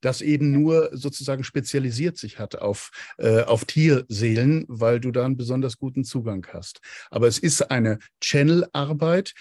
das 0.00 0.20
eben 0.20 0.52
nur 0.52 0.90
sozusagen 0.92 1.44
spezialisiert 1.44 2.16
sich 2.16 2.38
hat 2.38 2.56
auf, 2.56 2.90
äh, 3.18 3.42
auf 3.42 3.64
Tierseelen, 3.64 4.64
weil 4.68 5.00
du 5.00 5.10
da 5.10 5.24
einen 5.24 5.36
besonders 5.36 5.78
guten 5.78 6.04
Zugang 6.04 6.46
hast. 6.52 6.80
Aber 7.10 7.28
es 7.28 7.38
ist 7.38 7.70
eine 7.70 7.98
Channel-Arbeit, 8.20 9.34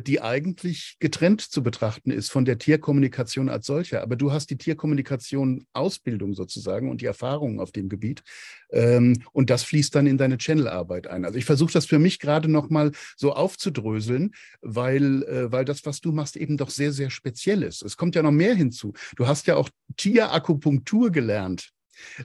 die 0.00 0.20
eigentlich 0.20 0.96
getrennt 1.00 1.40
zu 1.40 1.62
betrachten 1.62 2.10
ist 2.10 2.30
von 2.30 2.44
der 2.44 2.58
Tierkommunikation 2.58 3.48
als 3.48 3.66
solcher. 3.66 4.02
Aber 4.02 4.16
du 4.16 4.32
hast 4.32 4.50
die 4.50 4.58
Tierkommunikation 4.58 5.66
Ausbildung 5.72 6.34
sozusagen 6.34 6.90
und 6.90 7.00
die 7.00 7.06
Erfahrungen 7.06 7.60
auf 7.60 7.72
dem 7.72 7.88
Gebiet. 7.88 8.22
Ähm, 8.70 9.22
und 9.32 9.50
das 9.50 9.62
fließt 9.64 9.94
dann 9.94 10.06
in 10.06 10.18
deine 10.18 10.38
Channelarbeit 10.38 11.06
ein. 11.06 11.24
Also 11.24 11.38
ich 11.38 11.44
versuche 11.44 11.72
das 11.72 11.86
für 11.86 11.98
mich 11.98 12.18
gerade 12.18 12.48
nochmal 12.48 12.92
so 13.16 13.32
aufzudröseln, 13.32 14.32
weil, 14.60 15.22
äh, 15.24 15.52
weil 15.52 15.64
das, 15.64 15.84
was 15.84 16.00
du 16.00 16.12
machst, 16.12 16.36
eben 16.36 16.56
doch 16.56 16.70
sehr, 16.70 16.92
sehr 16.92 17.10
speziell 17.10 17.62
ist. 17.62 17.82
Es 17.82 17.96
kommt 17.96 18.14
ja 18.14 18.22
noch 18.22 18.32
mehr 18.32 18.54
hinzu. 18.54 18.92
Du 19.16 19.26
hast 19.26 19.46
ja 19.46 19.56
auch 19.56 19.68
Tierakupunktur 19.96 21.10
gelernt 21.10 21.70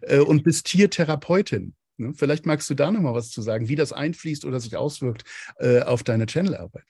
äh, 0.01 0.19
und 0.19 0.43
bist 0.43 0.65
Tiertherapeutin. 0.67 1.75
Ne? 1.97 2.13
Vielleicht 2.15 2.45
magst 2.45 2.69
du 2.69 2.75
da 2.75 2.91
nochmal 2.91 3.13
was 3.13 3.29
zu 3.29 3.41
sagen, 3.41 3.67
wie 3.67 3.75
das 3.75 3.93
einfließt 3.93 4.45
oder 4.45 4.59
sich 4.59 4.75
auswirkt 4.75 5.23
äh, 5.57 5.81
auf 5.81 6.03
deine 6.03 6.25
Channelarbeit. 6.25 6.85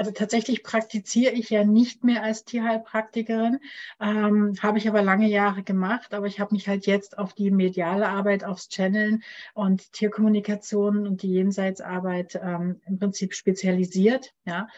Also 0.00 0.12
tatsächlich 0.12 0.62
praktiziere 0.62 1.34
ich 1.34 1.50
ja 1.50 1.62
nicht 1.62 2.04
mehr 2.04 2.22
als 2.22 2.46
Tierheilpraktikerin, 2.46 3.58
ähm, 4.00 4.54
habe 4.62 4.78
ich 4.78 4.88
aber 4.88 5.02
lange 5.02 5.28
Jahre 5.28 5.62
gemacht, 5.62 6.14
aber 6.14 6.26
ich 6.26 6.40
habe 6.40 6.54
mich 6.54 6.68
halt 6.68 6.86
jetzt 6.86 7.18
auf 7.18 7.34
die 7.34 7.50
mediale 7.50 8.08
Arbeit, 8.08 8.42
aufs 8.42 8.70
Channeln 8.70 9.22
und 9.52 9.92
Tierkommunikation 9.92 11.06
und 11.06 11.20
die 11.20 11.34
Jenseitsarbeit 11.34 12.40
ähm, 12.42 12.80
im 12.86 12.98
Prinzip 12.98 13.34
spezialisiert. 13.34 14.32
Ja. 14.46 14.68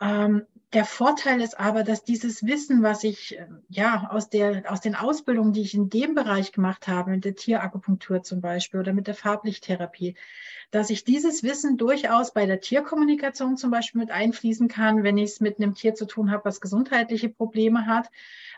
Ähm, 0.00 0.46
der 0.74 0.84
Vorteil 0.84 1.40
ist 1.40 1.58
aber, 1.58 1.82
dass 1.82 2.04
dieses 2.04 2.44
Wissen, 2.44 2.82
was 2.82 3.02
ich 3.02 3.38
ja 3.70 4.08
aus, 4.10 4.28
der, 4.28 4.70
aus 4.70 4.82
den 4.82 4.94
Ausbildungen, 4.94 5.54
die 5.54 5.62
ich 5.62 5.72
in 5.72 5.88
dem 5.88 6.14
Bereich 6.14 6.52
gemacht 6.52 6.88
habe, 6.88 7.12
mit 7.12 7.24
der 7.24 7.34
Tierakupunktur 7.34 8.22
zum 8.22 8.42
Beispiel 8.42 8.80
oder 8.80 8.92
mit 8.92 9.06
der 9.06 9.14
Farblichttherapie, 9.14 10.14
dass 10.70 10.90
ich 10.90 11.04
dieses 11.04 11.42
Wissen 11.42 11.78
durchaus 11.78 12.34
bei 12.34 12.44
der 12.44 12.60
Tierkommunikation 12.60 13.56
zum 13.56 13.70
Beispiel 13.70 14.02
mit 14.02 14.10
einfließen 14.10 14.68
kann, 14.68 15.04
wenn 15.04 15.16
ich 15.16 15.30
es 15.30 15.40
mit 15.40 15.58
einem 15.58 15.74
Tier 15.74 15.94
zu 15.94 16.06
tun 16.06 16.30
habe, 16.30 16.44
was 16.44 16.60
gesundheitliche 16.60 17.30
Probleme 17.30 17.86
hat, 17.86 18.10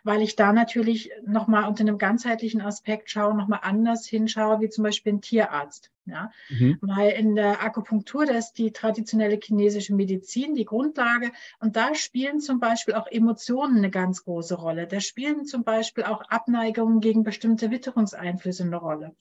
weil 0.04 0.22
ich 0.22 0.36
da 0.36 0.52
natürlich 0.52 1.10
nochmal 1.26 1.68
unter 1.68 1.82
einem 1.82 1.98
ganzheitlichen 1.98 2.60
Aspekt 2.60 3.10
schaue, 3.10 3.34
nochmal 3.34 3.60
anders 3.62 4.06
hinschaue, 4.06 4.60
wie 4.60 4.68
zum 4.68 4.84
Beispiel 4.84 5.14
ein 5.14 5.20
Tierarzt. 5.20 5.90
Ja? 6.06 6.32
Mhm. 6.48 6.78
Weil 6.80 7.12
in 7.12 7.34
der 7.34 7.62
Akupunktur, 7.62 8.26
da 8.26 8.34
ist 8.34 8.54
die 8.54 8.72
traditionelle 8.72 9.38
chinesische 9.42 9.94
Medizin 9.94 10.54
die 10.54 10.64
Grundlage 10.64 11.30
und 11.60 11.76
da 11.76 11.94
spielen 11.94 12.40
zum 12.40 12.58
Beispiel 12.58 12.94
auch 12.94 13.06
Emotionen 13.06 13.78
eine 13.78 13.90
ganz 13.90 14.24
große 14.24 14.56
Rolle. 14.56 14.86
Da 14.86 15.00
spielen 15.00 15.44
zum 15.44 15.62
Beispiel 15.62 16.04
auch 16.04 16.22
Abneigungen 16.28 17.00
gegen 17.00 17.22
bestimmte 17.22 17.70
Witterungseinflüsse 17.70 18.64
eine 18.64 18.76
Rolle. 18.76 19.14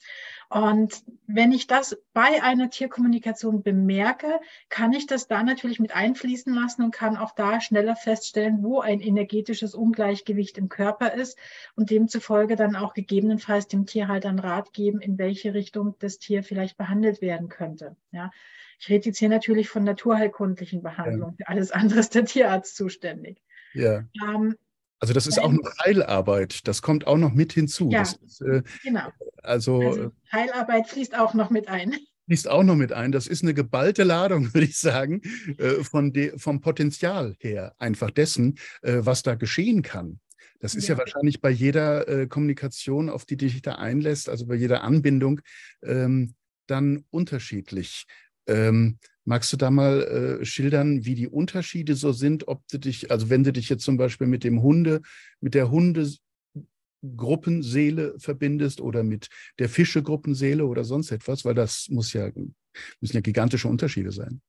Und 0.49 1.03
wenn 1.27 1.51
ich 1.51 1.67
das 1.67 2.01
bei 2.13 2.41
einer 2.41 2.71
Tierkommunikation 2.71 3.61
bemerke, 3.61 4.39
kann 4.69 4.93
ich 4.93 5.05
das 5.05 5.27
da 5.27 5.43
natürlich 5.43 5.79
mit 5.79 5.95
einfließen 5.95 6.53
lassen 6.53 6.83
und 6.83 6.91
kann 6.91 7.17
auch 7.17 7.35
da 7.35 7.61
schneller 7.61 7.95
feststellen, 7.95 8.63
wo 8.63 8.79
ein 8.79 8.99
energetisches 8.99 9.75
Ungleichgewicht 9.75 10.57
im 10.57 10.68
im 10.69 10.75
Körper 10.75 11.13
ist 11.13 11.37
und 11.75 11.89
demzufolge 11.89 12.55
dann 12.55 12.75
auch 12.75 12.93
gegebenenfalls 12.93 13.67
dem 13.67 13.85
Tierhalter 13.85 14.29
einen 14.29 14.39
Rat 14.39 14.71
geben, 14.73 15.01
in 15.01 15.17
welche 15.17 15.53
Richtung 15.53 15.95
das 15.99 16.19
Tier 16.19 16.43
vielleicht 16.43 16.77
behandelt 16.77 17.21
werden 17.21 17.49
könnte. 17.49 17.95
Ja. 18.11 18.31
Ich 18.79 18.87
rede 18.87 19.07
jetzt 19.07 19.17
hier 19.17 19.29
natürlich 19.29 19.67
von 19.67 19.83
naturheilkundlichen 19.83 20.81
Behandlungen. 20.81 21.35
Ja. 21.39 21.45
Für 21.45 21.49
alles 21.49 21.71
andere 21.71 21.99
ist 21.99 22.15
der 22.15 22.25
Tierarzt 22.25 22.75
zuständig. 22.75 23.41
Ja. 23.73 24.05
Ähm, 24.23 24.55
also 24.99 25.13
das 25.13 25.27
ist 25.27 25.39
auch 25.39 25.51
noch 25.51 25.71
Heilarbeit. 25.83 26.67
Das 26.67 26.81
kommt 26.81 27.07
auch 27.07 27.17
noch 27.17 27.33
mit 27.33 27.53
hinzu. 27.53 27.89
Ja, 27.89 28.01
ist, 28.01 28.41
äh, 28.41 28.63
genau. 28.83 29.11
Also, 29.43 29.81
also, 29.81 30.11
Heilarbeit 30.31 30.87
fließt 30.87 31.17
auch 31.17 31.33
noch 31.33 31.49
mit 31.49 31.67
ein. 31.69 31.95
Fließt 32.25 32.49
auch 32.49 32.63
noch 32.63 32.75
mit 32.75 32.93
ein. 32.93 33.11
Das 33.11 33.25
ist 33.25 33.41
eine 33.41 33.53
geballte 33.53 34.03
Ladung, 34.03 34.43
würde 34.53 34.67
ich 34.67 34.77
sagen, 34.77 35.21
äh, 35.57 35.83
von 35.83 36.13
de, 36.13 36.37
vom 36.37 36.61
Potenzial 36.61 37.35
her, 37.39 37.73
einfach 37.79 38.11
dessen, 38.11 38.59
äh, 38.81 38.97
was 38.99 39.23
da 39.23 39.35
geschehen 39.35 39.81
kann. 39.81 40.19
Das 40.59 40.75
ist 40.75 40.87
ja, 40.87 40.95
ja 40.95 40.99
wahrscheinlich 40.99 41.41
bei 41.41 41.49
jeder 41.49 42.07
äh, 42.07 42.27
Kommunikation, 42.27 43.09
auf 43.09 43.25
die 43.25 43.37
dich 43.37 43.61
da 43.61 43.75
einlässt, 43.75 44.29
also 44.29 44.45
bei 44.45 44.55
jeder 44.55 44.83
Anbindung, 44.83 45.41
ähm, 45.83 46.35
dann 46.67 47.03
unterschiedlich. 47.09 48.05
Ähm, 48.47 48.99
magst 49.25 49.51
du 49.53 49.57
da 49.57 49.69
mal 49.69 50.39
äh, 50.41 50.45
schildern, 50.45 51.05
wie 51.05 51.15
die 51.15 51.27
Unterschiede 51.27 51.95
so 51.95 52.11
sind, 52.11 52.47
ob 52.47 52.67
du 52.67 52.79
dich, 52.79 53.11
also 53.11 53.29
wenn 53.29 53.43
du 53.43 53.53
dich 53.53 53.69
jetzt 53.69 53.83
zum 53.83 53.97
Beispiel 53.97 54.27
mit 54.27 54.43
dem 54.43 54.63
Hunde, 54.63 55.01
mit 55.39 55.53
der 55.53 55.69
Hundegruppenseele 55.69 58.15
verbindest 58.17 58.81
oder 58.81 59.03
mit 59.03 59.27
der 59.59 59.69
Fischegruppenseele 59.69 60.65
oder 60.65 60.83
sonst 60.83 61.11
etwas, 61.11 61.45
weil 61.45 61.53
das 61.53 61.89
muss 61.89 62.13
ja, 62.13 62.31
müssen 63.01 63.15
ja 63.15 63.21
gigantische 63.21 63.67
Unterschiede 63.67 64.11
sein. 64.11 64.41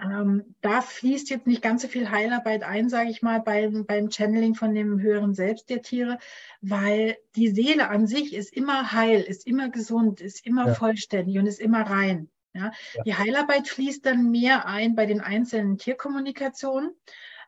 Ähm, 0.00 0.54
da 0.60 0.80
fließt 0.80 1.30
jetzt 1.30 1.46
nicht 1.46 1.62
ganz 1.62 1.82
so 1.82 1.88
viel 1.88 2.10
Heilarbeit 2.10 2.62
ein, 2.64 2.88
sage 2.88 3.10
ich 3.10 3.22
mal, 3.22 3.40
beim, 3.40 3.86
beim 3.86 4.10
Channeling 4.10 4.54
von 4.54 4.74
dem 4.74 5.00
höheren 5.00 5.34
Selbst 5.34 5.70
der 5.70 5.82
Tiere, 5.82 6.18
weil 6.60 7.16
die 7.36 7.48
Seele 7.48 7.88
an 7.88 8.06
sich 8.06 8.34
ist 8.34 8.52
immer 8.52 8.92
heil, 8.92 9.20
ist 9.22 9.46
immer 9.46 9.70
gesund, 9.70 10.20
ist 10.20 10.44
immer 10.44 10.68
ja. 10.68 10.74
vollständig 10.74 11.38
und 11.38 11.46
ist 11.46 11.60
immer 11.60 11.82
rein. 11.82 12.28
Ja? 12.54 12.72
ja. 12.94 13.02
Die 13.04 13.14
Heilarbeit 13.14 13.68
fließt 13.68 14.04
dann 14.04 14.30
mehr 14.30 14.66
ein 14.66 14.94
bei 14.94 15.06
den 15.06 15.20
einzelnen 15.20 15.78
Tierkommunikationen. 15.78 16.90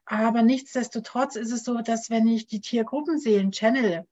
Aber 0.05 0.43
nichtsdestotrotz 0.43 1.35
ist 1.35 1.51
es 1.51 1.65
so, 1.65 1.81
dass 1.81 2.11
wenn 2.11 2.29
ich 2.29 2.47
die 2.47 2.61
Tiergruppenseelen 2.61 3.51
channele, 3.51 4.07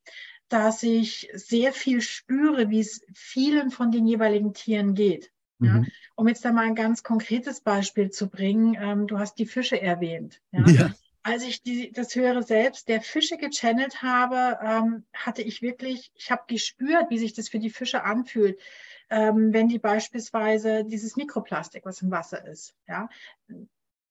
dass 0.49 0.83
ich 0.83 1.31
sehr 1.33 1.73
viel 1.73 2.01
spüre, 2.01 2.69
wie 2.69 2.81
es 2.81 3.03
vielen 3.15 3.71
von 3.71 3.93
den 3.93 4.07
jeweiligen 4.07 4.55
Tieren 4.55 4.95
geht. 4.95 5.31
Mhm. 5.59 5.67
Ja, 5.67 5.83
um 6.17 6.29
jetzt 6.29 6.45
da 6.45 6.53
mal 6.53 6.67
ein 6.67 6.75
ganz 6.75 7.03
konkretes 7.03 7.61
Beispiel 7.61 8.11
zu 8.11 8.29
bringen, 8.29 8.77
ähm, 8.79 9.07
du 9.07 9.19
hast 9.19 9.39
die 9.39 9.47
Fische 9.47 9.81
erwähnt. 9.81 10.41
Ja? 10.53 10.67
ja. 10.67 10.91
Als 11.23 11.43
ich 11.43 11.63
die, 11.63 11.91
das 11.91 12.15
höhere 12.15 12.43
Selbst 12.43 12.89
der 12.89 13.01
Fische 13.01 13.39
gechannelt 13.39 14.03
habe, 14.03 14.59
ähm, 14.63 15.05
hatte 15.15 15.43
ich 15.43 15.63
wirklich, 15.63 16.13
ich 16.15 16.31
habe 16.31 16.43
gespürt, 16.49 17.09
wie 17.09 17.19
sich 17.19 17.33
das 17.33 17.49
für 17.49 17.59
die 17.59 17.71
Fische 17.71 18.05
anfühlt 18.05 18.59
ähm, 19.11 19.53
wenn 19.53 19.69
die 19.69 19.79
beispielsweise 19.79 20.85
dieses 20.85 21.17
Mikroplastik, 21.17 21.85
was 21.85 22.03
im 22.03 22.11
Wasser 22.11 22.47
ist, 22.47 22.75
ja, 22.89 23.09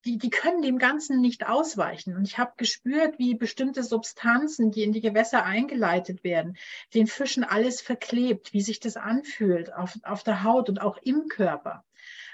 die, 0.05 0.17
die 0.17 0.29
können 0.29 0.61
dem 0.61 0.77
Ganzen 0.77 1.21
nicht 1.21 1.47
ausweichen. 1.47 2.15
Und 2.15 2.27
ich 2.27 2.37
habe 2.37 2.53
gespürt, 2.57 3.19
wie 3.19 3.35
bestimmte 3.35 3.83
Substanzen, 3.83 4.71
die 4.71 4.83
in 4.83 4.91
die 4.91 5.01
Gewässer 5.01 5.43
eingeleitet 5.45 6.23
werden, 6.23 6.57
den 6.93 7.07
Fischen 7.07 7.43
alles 7.43 7.81
verklebt, 7.81 8.53
wie 8.53 8.61
sich 8.61 8.79
das 8.79 8.97
anfühlt 8.97 9.73
auf, 9.73 9.97
auf 10.03 10.23
der 10.23 10.43
Haut 10.43 10.69
und 10.69 10.81
auch 10.81 10.97
im 10.97 11.27
Körper. 11.27 11.85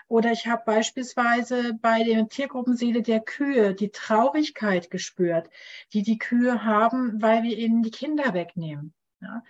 Oder 0.08 0.32
ich 0.32 0.48
habe 0.48 0.64
beispielsweise 0.66 1.76
bei 1.80 2.04
der 2.04 2.28
Tiergruppenseele 2.28 3.04
der 3.04 3.20
Kühe 3.20 3.76
die 3.76 3.92
Traurigkeit 3.92 4.90
gespürt, 4.90 5.52
die 5.94 6.02
die 6.02 6.18
Kühe 6.18 6.64
haben, 6.64 7.22
weil 7.22 7.44
wir 7.44 7.56
ihnen 7.56 7.84
die 7.84 7.92
Kinder 7.92 8.34
wegnehmen. 8.34 8.96
Ja? 9.22 9.44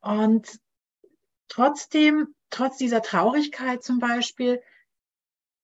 Und 0.00 0.60
trotzdem, 1.48 2.32
trotz 2.50 2.76
dieser 2.76 3.02
Traurigkeit 3.02 3.82
zum 3.82 3.98
Beispiel, 3.98 4.62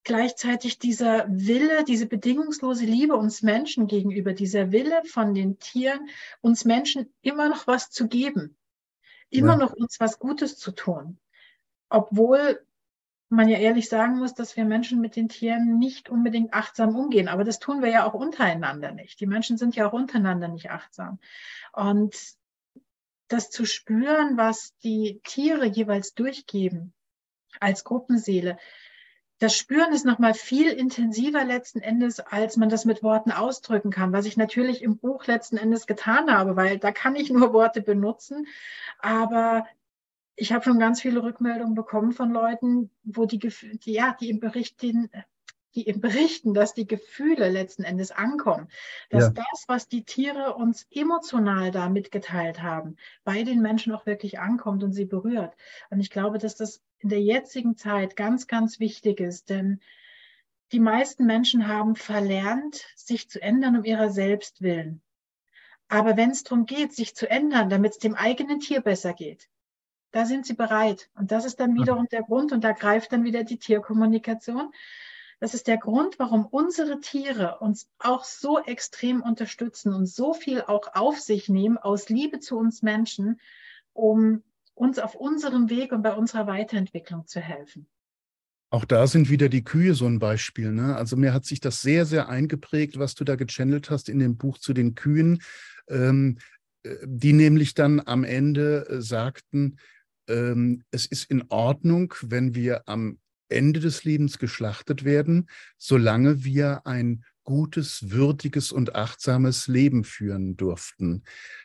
gleichzeitig 0.05 0.79
dieser 0.79 1.27
Wille, 1.29 1.85
diese 1.85 2.07
bedingungslose 2.07 2.85
Liebe 2.85 3.17
uns 3.17 3.43
Menschen 3.43 3.87
gegenüber, 3.87 4.33
dieser 4.33 4.73
Wille 4.73 5.03
von 5.05 5.35
den 5.35 5.59
Tieren, 5.59 6.09
uns 6.41 6.65
Menschen 6.65 7.13
immer 7.23 7.49
noch 7.49 7.67
was 7.67 7.91
zu 7.91 8.09
geben, 8.09 8.57
immer 9.29 9.53
ja. 9.53 9.59
noch 9.59 9.73
uns 9.73 10.01
was 10.01 10.19
Gutes 10.19 10.57
zu 10.59 10.73
tun. 10.73 11.19
Obwohl 11.89 12.65
man 13.31 13.49
ja 13.49 13.59
ehrlich 13.59 13.89
sagen 13.89 14.19
muss, 14.19 14.35
dass 14.35 14.57
wir 14.57 14.65
Menschen 14.65 15.01
mit 15.01 15.15
den 15.15 15.29
Tieren 15.29 15.79
nicht 15.79 16.11
unbedingt 16.11 16.53
achtsam 16.53 16.97
umgehen. 16.97 17.29
Aber 17.29 17.45
das 17.45 17.61
tun 17.61 17.81
wir 17.81 17.89
ja 17.89 18.05
auch 18.05 18.15
untereinander 18.15 18.91
nicht. 18.91 19.21
Die 19.21 19.27
Menschen 19.27 19.57
sind 19.57 19.77
ja 19.77 19.89
auch 19.89 19.93
untereinander 19.93 20.49
nicht 20.49 20.71
achtsam. 20.71 21.21
Und 21.73 22.17
das 23.29 23.51
zu 23.51 23.65
spüren, 23.65 24.37
was 24.37 24.77
die 24.79 25.21
Tiere 25.23 25.65
jeweils 25.65 26.15
durchgeben 26.15 26.93
als 27.61 27.85
Gruppenseele, 27.85 28.59
das 29.41 29.57
Spüren 29.57 29.93
ist 29.93 30.05
nochmal 30.05 30.35
viel 30.35 30.71
intensiver 30.71 31.45
letzten 31.47 31.81
Endes, 31.81 32.21
als 32.21 32.59
man 32.59 32.69
das 32.69 32.85
mit 32.85 33.03
Worten 33.03 33.33
ausdrücken 33.33 33.91
kann, 33.91 34.13
was 34.13 34.27
ich 34.27 34.37
natürlich 34.37 34.83
im 34.83 34.99
Buch 34.99 35.27
letzten 35.27 35.57
Endes 35.57 35.87
getan 35.87 36.31
habe, 36.31 36.57
weil 36.57 36.79
da 36.79 36.93
kann 36.93 37.17
ich 37.17 37.31
nur 37.33 37.55
Worte 37.55 37.81
benutzen. 37.81 38.47
Aber 38.99 39.67
ich 40.37 40.53
habe 40.53 40.63
schon 40.63 40.79
ganz 40.79 41.01
viele 41.01 41.23
Rückmeldungen 41.23 41.75
bekommen 41.75 42.13
von 42.13 42.31
Leuten, 42.31 42.91
wo 43.03 43.25
die, 43.25 43.39
die 43.39 43.93
ja, 43.93 44.15
die 44.21 44.29
im 44.29 44.41
Bericht 44.41 44.83
den, 44.83 45.11
die 45.75 45.93
berichten, 45.93 46.55
dass 46.55 46.75
die 46.75 46.87
Gefühle 46.87 47.49
letzten 47.49 47.85
Endes 47.85 48.11
ankommen, 48.11 48.69
dass 49.09 49.25
ja. 49.25 49.31
das, 49.31 49.65
was 49.69 49.89
die 49.89 50.05
Tiere 50.05 50.55
uns 50.55 50.87
emotional 50.91 51.71
da 51.71 51.89
mitgeteilt 51.89 52.63
haben, 52.63 52.97
bei 53.25 53.43
den 53.43 53.63
Menschen 53.63 53.93
auch 53.93 54.07
wirklich 54.07 54.39
ankommt 54.41 54.83
und 54.83 54.93
sie 54.93 55.05
berührt. 55.05 55.55
Und 55.91 56.01
ich 56.01 56.11
glaube, 56.11 56.39
dass 56.39 56.57
das 56.57 56.83
in 56.99 57.09
der 57.09 57.23
jetzigen 57.23 57.77
Zeit 57.77 58.17
ganz, 58.17 58.47
ganz 58.47 58.81
wichtig 58.81 59.21
ist, 59.21 59.51
denn 59.51 59.81
die 60.73 60.81
meisten 60.81 61.27
Menschen 61.27 61.67
haben 61.67 61.97
verlernt, 61.97 62.87
sich 62.95 63.29
zu 63.29 63.43
ändern 63.43 63.77
um 63.77 63.85
ihrer 63.85 64.11
selbst 64.11 64.63
willen. 64.63 65.03
Aber 65.89 66.17
wenn 66.17 66.31
es 66.31 66.45
darum 66.45 66.67
geht, 66.67 66.93
sich 66.93 67.17
zu 67.17 67.29
ändern, 67.29 67.69
damit 67.69 67.93
es 67.93 67.99
dem 67.99 68.15
eigenen 68.15 68.61
Tier 68.61 68.81
besser 68.81 69.13
geht, 69.13 69.49
da 70.13 70.25
sind 70.25 70.47
sie 70.47 70.55
bereit. 70.55 71.11
Und 71.15 71.33
das 71.33 71.45
ist 71.45 71.59
dann 71.59 71.75
wiederum 71.75 72.07
der 72.09 72.23
Grund, 72.23 72.53
und 72.53 72.63
da 72.63 72.73
greift 72.73 73.13
dann 73.13 73.25
wieder 73.25 73.45
die 73.45 73.59
Tierkommunikation, 73.59 74.73
das 75.41 75.55
ist 75.55 75.67
der 75.67 75.79
Grund, 75.79 76.19
warum 76.19 76.45
unsere 76.47 77.01
Tiere 77.01 77.59
uns 77.61 77.89
auch 77.99 78.25
so 78.25 78.59
extrem 78.63 79.23
unterstützen 79.23 79.95
und 79.95 80.07
so 80.07 80.35
viel 80.35 80.61
auch 80.61 80.95
auf 80.95 81.19
sich 81.19 81.49
nehmen 81.49 81.79
aus 81.79 82.11
Liebe 82.11 82.41
zu 82.41 82.59
uns 82.59 82.83
Menschen, 82.83 83.41
um 83.95 84.43
uns 84.75 84.99
auf 84.99 85.15
unserem 85.15 85.71
Weg 85.71 85.93
und 85.93 86.03
bei 86.03 86.13
unserer 86.13 86.47
Weiterentwicklung 86.47 87.27
zu 87.27 87.41
helfen. 87.41 87.89
Auch 88.69 88.85
da 88.85 89.07
sind 89.07 89.31
wieder 89.31 89.49
die 89.49 89.65
Kühe 89.65 89.95
so 89.95 90.07
ein 90.07 90.21
Beispiel. 90.21 90.73
Ne? 90.73 90.95
Also 90.95 91.17
mir 91.17 91.33
hat 91.33 91.45
sich 91.45 91.59
das 91.59 91.83
sehr, 91.83 92.05
sehr 92.05 92.29
eingeprägt, 92.29 92.99
was 92.99 93.15
du 93.15 93.25
da 93.25 93.35
gechannelt 93.35 93.91
hast 93.91 94.09
in 94.09 94.21
dem 94.21 94.37
Buch 94.37 94.59
zu 94.59 94.75
den 94.75 94.95
Kühen, 94.95 95.43
ähm, 95.89 96.39
äh, 96.83 96.97
die 97.05 97.33
nämlich 97.33 97.75
dann 97.75 98.01
am 98.05 98.25
Ende 98.25 98.87
äh, 98.89 99.01
sagten, 99.01 99.79
ähm, 100.29 100.85
es 100.91 101.07
ist 101.07 101.31
in 101.31 101.47
Ordnung, 101.49 102.15
wenn 102.23 102.55
wir 102.55 102.87
am 102.87 103.19
Ende 103.51 103.81
des 103.81 104.05
Lebens 104.05 104.39
geschlachtet 104.39 105.05
werden, 105.05 105.49
solange 105.79 106.45
wir 106.45 106.87
ein 106.87 107.25
gutes, 107.45 108.11
würdiges 108.11 108.71
und 108.71 108.95
achtsames 108.95 109.67
Leben 109.67 110.05
führen 110.05 110.57
durften. 110.57 111.25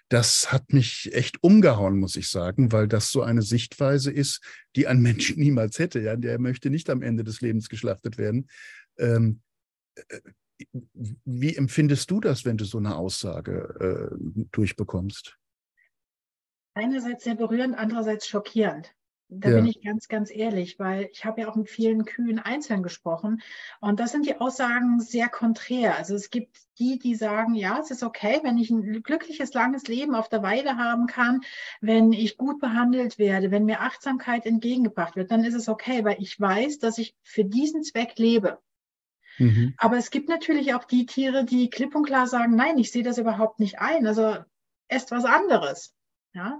Das 0.10 0.52
hat 0.52 0.74
mich 0.74 1.13
echt 1.13 1.43
umgehauen, 1.43 2.00
muss 2.00 2.15
ich 2.15 2.30
sagen, 2.30 2.71
weil 2.71 2.88
das 2.88 3.12
so 3.12 3.21
eine 3.21 3.41
Sichtweise 3.41 4.12
ist, 4.12 4.41
die 4.76 4.88
ein 4.88 5.02
Mensch 5.02 5.36
niemals 5.38 5.78
hätte. 5.80 6.00
Ja? 6.00 6.15
Der 6.15 6.39
möchte 6.39 6.69
nicht 6.69 6.89
am 6.89 7.02
Ende 7.02 7.24
des 7.24 7.41
Lebens 7.41 7.69
geschlachtet 7.69 8.17
werden. 8.17 8.50
Ähm, 8.98 9.41
äh, 9.95 10.21
wie 11.26 11.56
empfindest 11.56 12.10
du 12.10 12.21
das, 12.21 12.45
wenn 12.45 12.58
du 12.58 12.65
so 12.65 12.78
eine 12.78 12.95
Aussage 12.95 14.10
äh, 14.12 14.45
durchbekommst? 14.52 15.38
Einerseits 16.74 17.24
sehr 17.24 17.36
berührend, 17.36 17.78
andererseits 17.78 18.28
schockierend. 18.28 18.93
Da 19.27 19.49
ja. 19.49 19.55
bin 19.55 19.65
ich 19.65 19.81
ganz, 19.81 20.07
ganz 20.07 20.29
ehrlich, 20.29 20.77
weil 20.77 21.09
ich 21.11 21.25
habe 21.25 21.41
ja 21.41 21.49
auch 21.49 21.55
mit 21.55 21.67
vielen 21.67 22.05
Kühen 22.05 22.38
einzeln 22.38 22.83
gesprochen 22.83 23.41
und 23.81 23.99
das 23.99 24.11
sind 24.11 24.27
die 24.27 24.39
Aussagen 24.39 24.99
sehr 24.99 25.29
konträr. 25.29 25.97
Also 25.97 26.13
es 26.13 26.29
gibt 26.29 26.57
die, 26.77 26.99
die 26.99 27.15
sagen, 27.15 27.55
ja, 27.55 27.79
es 27.79 27.89
ist 27.89 28.03
okay, 28.03 28.39
wenn 28.43 28.59
ich 28.59 28.69
ein 28.69 29.01
glückliches, 29.01 29.53
langes 29.53 29.88
Leben 29.88 30.13
auf 30.13 30.29
der 30.29 30.43
Weide 30.43 30.77
haben 30.77 31.07
kann, 31.07 31.41
wenn 31.81 32.13
ich 32.13 32.38
gut 32.38 32.59
behandelt 32.59 33.17
werde, 33.17 33.49
wenn 33.49 33.65
mir 33.65 33.81
Achtsamkeit 33.81 34.45
entgegengebracht 34.45 35.15
wird, 35.15 35.31
dann 35.31 35.43
ist 35.43 35.55
es 35.55 35.69
okay, 35.69 36.03
weil 36.03 36.17
ich 36.19 36.39
weiß, 36.39 36.77
dass 36.77 36.99
ich 36.99 37.15
für 37.23 37.45
diesen 37.45 37.83
Zweck 37.83 38.17
lebe. 38.17 38.59
Mhm. 39.39 39.73
Aber 39.77 39.97
es 39.97 40.11
gibt 40.11 40.29
natürlich 40.29 40.75
auch 40.75 40.83
die 40.83 41.07
Tiere, 41.07 41.45
die 41.45 41.69
klipp 41.71 41.95
und 41.95 42.05
klar 42.05 42.27
sagen, 42.27 42.55
nein, 42.55 42.77
ich 42.77 42.91
sehe 42.91 43.03
das 43.03 43.17
überhaupt 43.17 43.59
nicht 43.59 43.79
ein. 43.79 44.05
Also 44.05 44.38
esst 44.88 45.11
was 45.11 45.25
anderes. 45.25 45.95
Ja. 46.33 46.59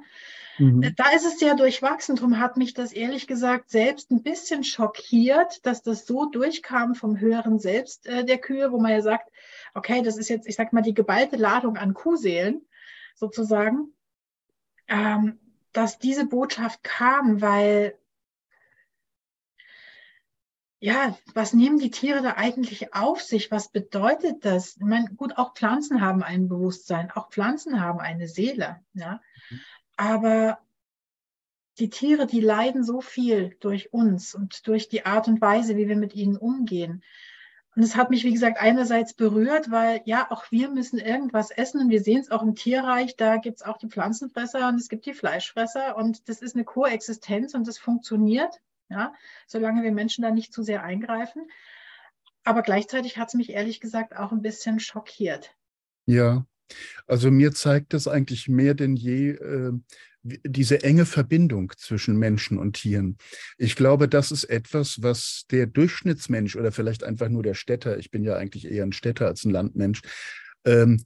Mhm. 0.58 0.94
Da 0.96 1.12
ist 1.12 1.26
es 1.26 1.40
sehr 1.40 1.56
durchwachsen. 1.56 2.16
Darum 2.16 2.40
hat 2.40 2.58
mich 2.58 2.74
das 2.74 2.94
ehrlich 2.94 3.28
gesagt 3.28 3.70
selbst 3.70 4.12
ein 4.12 4.24
bisschen 4.24 4.64
schockiert, 4.64 5.66
dass 5.66 5.82
das 5.82 6.06
so 6.06 6.26
durchkam 6.26 6.96
vom 6.96 7.20
höheren 7.20 7.60
Selbst 7.60 8.08
äh, 8.08 8.24
der 8.24 8.38
Kühe, 8.38 8.72
wo 8.72 8.80
man 8.80 8.92
ja 8.92 9.02
sagt, 9.02 9.32
okay, 9.74 10.02
das 10.02 10.18
ist 10.18 10.30
jetzt, 10.30 10.48
ich 10.48 10.56
sag 10.56 10.74
mal, 10.74 10.82
die 10.82 10.94
geballte 10.94 11.36
Ladung 11.36 11.78
an 11.78 11.94
Kuhseelen. 11.94 12.66
sozusagen, 13.16 13.94
ähm, 14.88 15.40
dass 15.72 16.00
diese 16.00 16.26
Botschaft 16.26 16.84
kam, 16.84 17.42
weil 17.42 17.98
ja, 20.80 21.18
was 21.34 21.54
nehmen 21.54 21.80
die 21.80 21.90
Tiere 21.90 22.22
da 22.22 22.34
eigentlich 22.36 22.94
auf 22.94 23.22
sich? 23.22 23.50
Was 23.50 23.72
bedeutet 23.72 24.46
das? 24.46 24.76
Ich 24.76 24.84
meine, 24.84 25.10
gut, 25.16 25.38
auch 25.38 25.56
Pflanzen 25.56 26.02
haben 26.02 26.22
ein 26.22 26.48
Bewusstsein, 26.48 27.10
auch 27.12 27.32
Pflanzen 27.32 27.82
haben 27.82 28.00
eine 28.00 28.28
Seele, 28.28 28.82
ja. 28.94 29.22
Mhm. 29.50 29.60
Aber 29.98 30.60
die 31.80 31.90
Tiere, 31.90 32.26
die 32.26 32.40
leiden 32.40 32.84
so 32.84 33.02
viel 33.02 33.58
durch 33.60 33.94
uns 33.94 34.34
und 34.34 34.68
durch 34.68 34.88
die 34.88 35.06
Art 35.06 35.28
und 35.28 35.42
Weise, 35.42 35.76
wie 35.76 35.88
wir 35.88 35.98
mit 35.98 36.16
ihnen 36.16 36.38
umgehen. 36.38 37.04
Und 37.76 37.84
es 37.84 37.98
hat 37.98 38.10
mich, 38.10 38.24
wie 38.24 38.32
gesagt, 38.32 38.58
einerseits 38.60 39.14
berührt, 39.14 39.70
weil 39.70 40.02
ja, 40.06 40.32
auch 40.32 40.50
wir 40.50 40.70
müssen 40.70 40.98
irgendwas 40.98 41.52
essen 41.52 41.82
und 41.82 41.90
wir 41.90 42.02
sehen 42.02 42.22
es 42.22 42.32
auch 42.32 42.42
im 42.42 42.56
Tierreich, 42.56 43.18
da 43.18 43.36
gibt 43.36 43.58
es 43.58 43.64
auch 43.64 43.78
die 43.78 43.90
Pflanzenfresser 43.90 44.70
und 44.70 44.76
es 44.76 44.88
gibt 44.88 45.06
die 45.06 45.14
Fleischfresser 45.14 45.98
und 45.98 46.30
das 46.30 46.42
ist 46.42 46.56
eine 46.56 46.64
Koexistenz 46.64 47.54
und 47.54 47.68
das 47.68 47.78
funktioniert 47.78 48.62
ja, 48.90 49.14
solange 49.48 49.84
wir 49.84 49.92
Menschen 49.92 50.22
da 50.22 50.32
nicht 50.32 50.54
zu 50.54 50.64
sehr 50.64 50.84
eingreifen. 50.84 51.50
Aber 52.44 52.62
gleichzeitig 52.62 53.18
hat 53.18 53.30
es 53.30 53.34
mich 53.34 53.50
ehrlich 53.50 53.80
gesagt 53.82 54.16
auch 54.16 54.32
ein 54.32 54.42
bisschen 54.42 54.80
schockiert. 54.80 55.56
Ja, 56.06 56.46
also 57.08 57.32
mir 57.32 57.52
zeigt 57.52 57.94
das 57.94 58.08
eigentlich 58.08 58.48
mehr 58.48 58.74
denn 58.74 58.96
je 58.96 59.32
äh, 59.32 59.74
diese 60.26 60.82
enge 60.84 61.06
Verbindung 61.06 61.72
zwischen 61.78 62.18
Menschen 62.18 62.58
und 62.58 62.74
Tieren. 62.74 63.18
Ich 63.58 63.76
glaube, 63.76 64.08
das 64.08 64.32
ist 64.32 64.46
etwas, 64.46 65.04
was 65.04 65.46
der 65.52 65.68
Durchschnittsmensch 65.68 66.56
oder 66.56 66.72
vielleicht 66.72 67.04
einfach 67.04 67.30
nur 67.30 67.44
der 67.44 67.54
Städter, 67.54 68.00
ich 68.00 68.10
bin 68.10 68.24
ja 68.24 68.36
eigentlich 68.36 68.66
eher 68.66 68.84
ein 68.84 68.94
Städter 68.94 69.28
als 69.28 69.46
ein 69.46 69.52
Landmensch, 69.52 70.02
ähm, 70.66 71.06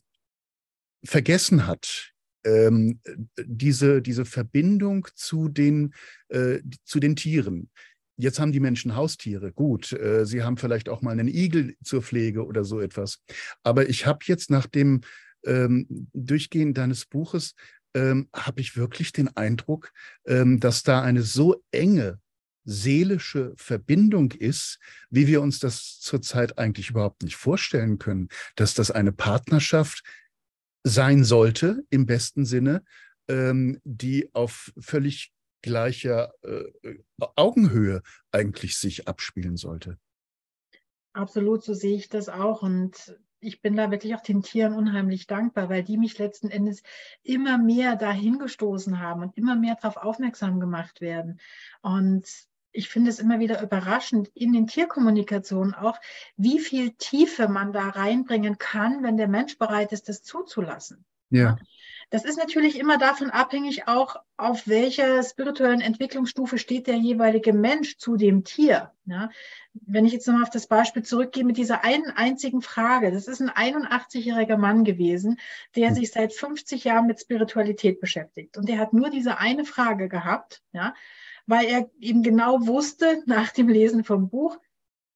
vergessen 1.04 1.68
hat 1.68 2.14
ähm, 2.46 3.00
diese, 3.38 4.02
diese 4.02 4.26
Verbindung 4.26 5.08
zu 5.16 5.50
den, 5.50 5.94
äh, 6.30 6.60
zu 6.86 7.00
den 7.00 7.16
Tieren. 7.16 7.70
Jetzt 8.18 8.40
haben 8.40 8.52
die 8.52 8.60
Menschen 8.60 8.96
Haustiere, 8.96 9.52
gut. 9.52 9.94
Äh, 9.94 10.26
sie 10.26 10.44
haben 10.44 10.58
vielleicht 10.58 10.90
auch 10.90 11.02
mal 11.02 11.12
einen 11.12 11.28
Igel 11.28 11.76
zur 11.84 12.02
Pflege 12.02 12.46
oder 12.46 12.64
so 12.64 12.82
etwas. 12.82 13.24
Aber 13.64 13.90
ich 13.90 14.06
habe 14.06 14.20
jetzt 14.26 14.50
nach 14.50 14.68
dem 14.68 15.02
ähm, 15.46 16.08
Durchgehen 16.14 16.74
deines 16.74 17.06
Buches, 17.06 17.56
ähm, 17.94 18.30
habe 18.34 18.62
ich 18.62 18.78
wirklich 18.78 19.12
den 19.12 19.36
Eindruck, 19.36 19.92
ähm, 20.26 20.60
dass 20.60 20.84
da 20.84 21.02
eine 21.02 21.24
so 21.24 21.64
enge 21.72 22.20
seelische 22.66 23.54
Verbindung 23.58 24.32
ist, 24.32 24.80
wie 25.10 25.28
wir 25.28 25.42
uns 25.42 25.60
das 25.60 26.00
zurzeit 26.00 26.60
eigentlich 26.60 26.92
überhaupt 26.92 27.24
nicht 27.24 27.36
vorstellen 27.36 27.98
können, 27.98 28.30
dass 28.56 28.74
das 28.74 28.92
eine 28.92 29.12
Partnerschaft 29.12 30.04
sein 30.84 31.24
sollte, 31.24 31.84
im 31.90 32.06
besten 32.06 32.46
Sinne, 32.46 32.84
ähm, 33.28 33.80
die 33.84 34.30
auf 34.34 34.72
völlig 34.78 35.32
gleicher 35.62 36.32
äh, 36.44 36.98
Augenhöhe 37.36 38.02
eigentlich 38.32 38.78
sich 38.78 39.08
abspielen 39.08 39.58
sollte. 39.58 39.98
Absolut, 41.14 41.64
so 41.64 41.74
sehe 41.74 41.96
ich 41.96 42.08
das 42.08 42.30
auch. 42.30 42.62
Und 42.62 43.20
ich 43.42 43.62
bin 43.62 43.76
da 43.76 43.92
wirklich 43.92 44.16
auch 44.16 44.22
den 44.22 44.42
Tieren 44.42 44.74
unheimlich 44.74 45.28
dankbar, 45.28 45.70
weil 45.70 45.84
die 45.84 45.98
mich 45.98 46.18
letzten 46.18 46.50
Endes 46.50 46.84
immer 47.24 47.58
mehr 47.58 47.96
dahin 47.96 48.40
gestoßen 48.40 49.00
haben 49.00 49.22
und 49.22 49.38
immer 49.38 49.56
mehr 49.56 49.76
darauf 49.76 49.98
aufmerksam 49.98 50.60
gemacht 50.60 51.02
werden. 51.02 51.40
Und 51.82 52.28
ich 52.72 52.90
finde 52.90 53.10
es 53.10 53.20
immer 53.20 53.40
wieder 53.40 53.62
überraschend 53.62 54.30
in 54.36 54.54
den 54.54 54.68
Tierkommunikationen 54.68 55.74
auch, 55.74 56.00
wie 56.38 56.60
viel 56.60 56.92
Tiefe 56.92 57.48
man 57.48 57.74
da 57.74 57.90
reinbringen 57.90 58.58
kann, 58.58 59.04
wenn 59.04 59.18
der 59.18 59.28
Mensch 59.28 59.58
bereit 59.58 59.92
ist, 59.92 60.10
das 60.10 60.22
zuzulassen. 60.24 61.06
Ja. 61.30 61.58
Das 62.12 62.26
ist 62.26 62.38
natürlich 62.38 62.80
immer 62.80 62.98
davon 62.98 63.30
abhängig, 63.30 63.88
auch 63.88 64.16
auf 64.36 64.68
welcher 64.68 65.22
spirituellen 65.22 65.82
Entwicklungsstufe 65.82 66.58
steht 66.58 66.88
der 66.88 66.96
jeweilige 66.96 67.54
Mensch 67.54 67.98
zu 67.98 68.18
dem 68.18 68.44
Tier. 68.44 68.92
Ja. 69.06 69.30
Wenn 69.74 70.06
ich 70.06 70.14
jetzt 70.14 70.28
nochmal 70.28 70.44
auf 70.44 70.50
das 70.50 70.66
Beispiel 70.66 71.04
zurückgehe 71.04 71.44
mit 71.44 71.58
dieser 71.58 71.84
einen 71.84 72.10
einzigen 72.10 72.62
Frage, 72.62 73.12
das 73.12 73.28
ist 73.28 73.42
ein 73.42 73.52
81-jähriger 73.52 74.58
Mann 74.58 74.84
gewesen, 74.84 75.40
der 75.76 75.90
hm. 75.90 75.96
sich 75.96 76.12
seit 76.12 76.34
50 76.34 76.84
Jahren 76.84 77.06
mit 77.06 77.20
Spiritualität 77.20 78.00
beschäftigt. 78.00 78.58
Und 78.58 78.70
der 78.70 78.80
hat 78.80 78.92
nur 78.92 79.12
diese 79.12 79.38
eine 79.38 79.66
Frage 79.66 80.10
gehabt, 80.10 80.64
ja, 80.72 80.96
weil 81.46 81.66
er 81.66 81.90
eben 82.00 82.24
genau 82.24 82.66
wusste 82.66 83.22
nach 83.28 83.52
dem 83.52 83.70
Lesen 83.70 84.04
vom 84.04 84.30
Buch, 84.30 84.58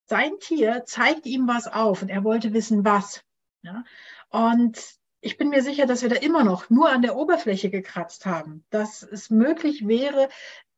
sein 0.06 0.32
Tier 0.38 0.84
zeigt 0.84 1.26
ihm 1.26 1.48
was 1.48 1.66
auf 1.66 2.02
und 2.02 2.08
er 2.08 2.24
wollte 2.24 2.52
wissen, 2.52 2.84
was. 2.84 3.24
Ja? 3.62 3.84
Und 4.28 4.78
ich 5.24 5.38
bin 5.38 5.48
mir 5.48 5.62
sicher, 5.62 5.86
dass 5.86 6.02
wir 6.02 6.10
da 6.10 6.16
immer 6.16 6.44
noch 6.44 6.68
nur 6.68 6.90
an 6.90 7.00
der 7.00 7.16
Oberfläche 7.16 7.70
gekratzt 7.70 8.26
haben, 8.26 8.62
dass 8.68 9.02
es 9.02 9.30
möglich 9.30 9.88
wäre, 9.88 10.28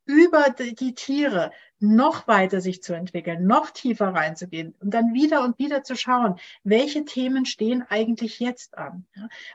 über 0.04 0.50
die 0.50 0.94
Tiere 0.94 1.50
noch 1.80 2.28
weiter 2.28 2.60
sich 2.60 2.80
zu 2.80 2.94
entwickeln, 2.94 3.44
noch 3.44 3.70
tiefer 3.70 4.14
reinzugehen 4.14 4.76
und 4.78 4.94
dann 4.94 5.14
wieder 5.14 5.42
und 5.42 5.58
wieder 5.58 5.82
zu 5.82 5.96
schauen, 5.96 6.36
welche 6.62 7.04
Themen 7.04 7.44
stehen 7.44 7.82
eigentlich 7.88 8.38
jetzt 8.38 8.78
an. 8.78 9.04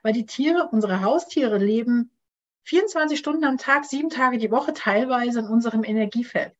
Weil 0.04 0.12
die 0.12 0.26
Tiere, 0.26 0.68
unsere 0.70 1.02
Haustiere 1.02 1.58
leben 1.58 2.12
24 2.64 3.18
Stunden 3.18 3.46
am 3.46 3.58
Tag, 3.58 3.86
sieben 3.86 4.10
Tage 4.10 4.38
die 4.38 4.52
Woche 4.52 4.74
teilweise 4.74 5.40
in 5.40 5.48
unserem 5.48 5.86
Energiefeld. 5.86 6.54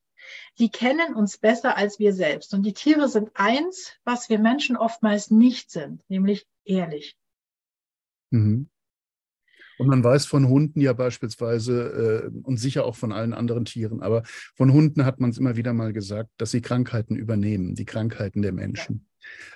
Die 0.58 0.70
kennen 0.70 1.14
uns 1.14 1.36
besser 1.36 1.76
als 1.76 1.98
wir 1.98 2.14
selbst. 2.14 2.54
Und 2.54 2.62
die 2.62 2.72
Tiere 2.72 3.08
sind 3.08 3.30
eins, 3.34 3.92
was 4.04 4.30
wir 4.30 4.38
Menschen 4.38 4.78
oftmals 4.78 5.30
nicht 5.30 5.70
sind, 5.70 6.00
nämlich 6.08 6.46
ehrlich. 6.64 7.14
Mhm. 8.32 8.68
Und 9.78 9.88
man 9.88 10.04
weiß 10.04 10.26
von 10.26 10.48
Hunden 10.48 10.80
ja 10.80 10.92
beispielsweise 10.92 12.30
äh, 12.32 12.38
und 12.42 12.58
sicher 12.58 12.84
auch 12.84 12.94
von 12.94 13.12
allen 13.12 13.32
anderen 13.32 13.64
Tieren, 13.64 14.02
aber 14.02 14.22
von 14.54 14.72
Hunden 14.72 15.04
hat 15.04 15.18
man 15.18 15.30
es 15.30 15.38
immer 15.38 15.56
wieder 15.56 15.72
mal 15.72 15.92
gesagt, 15.92 16.30
dass 16.36 16.50
sie 16.50 16.60
Krankheiten 16.60 17.16
übernehmen, 17.16 17.74
die 17.74 17.84
Krankheiten 17.84 18.42
der 18.42 18.52
Menschen. 18.52 19.06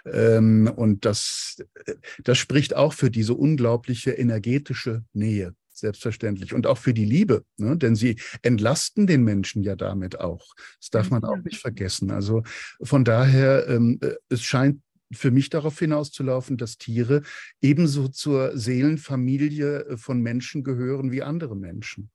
Ja. 0.04 0.36
Ähm, 0.38 0.72
und 0.74 1.04
das, 1.04 1.56
äh, 1.86 1.94
das 2.24 2.38
spricht 2.38 2.74
auch 2.74 2.92
für 2.92 3.10
diese 3.10 3.34
unglaubliche 3.34 4.12
energetische 4.12 5.04
Nähe 5.12 5.54
selbstverständlich. 5.78 6.54
Und 6.54 6.66
auch 6.66 6.78
für 6.78 6.94
die 6.94 7.04
Liebe, 7.04 7.44
ne? 7.58 7.76
denn 7.76 7.96
sie 7.96 8.18
entlasten 8.42 9.06
den 9.06 9.22
Menschen 9.22 9.62
ja 9.62 9.76
damit 9.76 10.18
auch. 10.18 10.54
Das 10.80 10.90
darf 10.90 11.10
man 11.10 11.24
auch 11.24 11.38
nicht 11.44 11.60
vergessen. 11.60 12.10
Also 12.10 12.42
von 12.82 13.04
daher, 13.04 13.68
ähm, 13.68 13.98
äh, 14.00 14.14
es 14.28 14.42
scheint 14.42 14.80
für 15.12 15.30
mich 15.30 15.50
darauf 15.50 15.78
hinauszulaufen, 15.78 16.56
dass 16.56 16.78
Tiere 16.78 17.22
ebenso 17.60 18.08
zur 18.08 18.56
Seelenfamilie 18.56 19.84
äh, 19.84 19.96
von 19.96 20.20
Menschen 20.20 20.64
gehören 20.64 21.12
wie 21.12 21.22
andere 21.22 21.56
Menschen. 21.56 22.10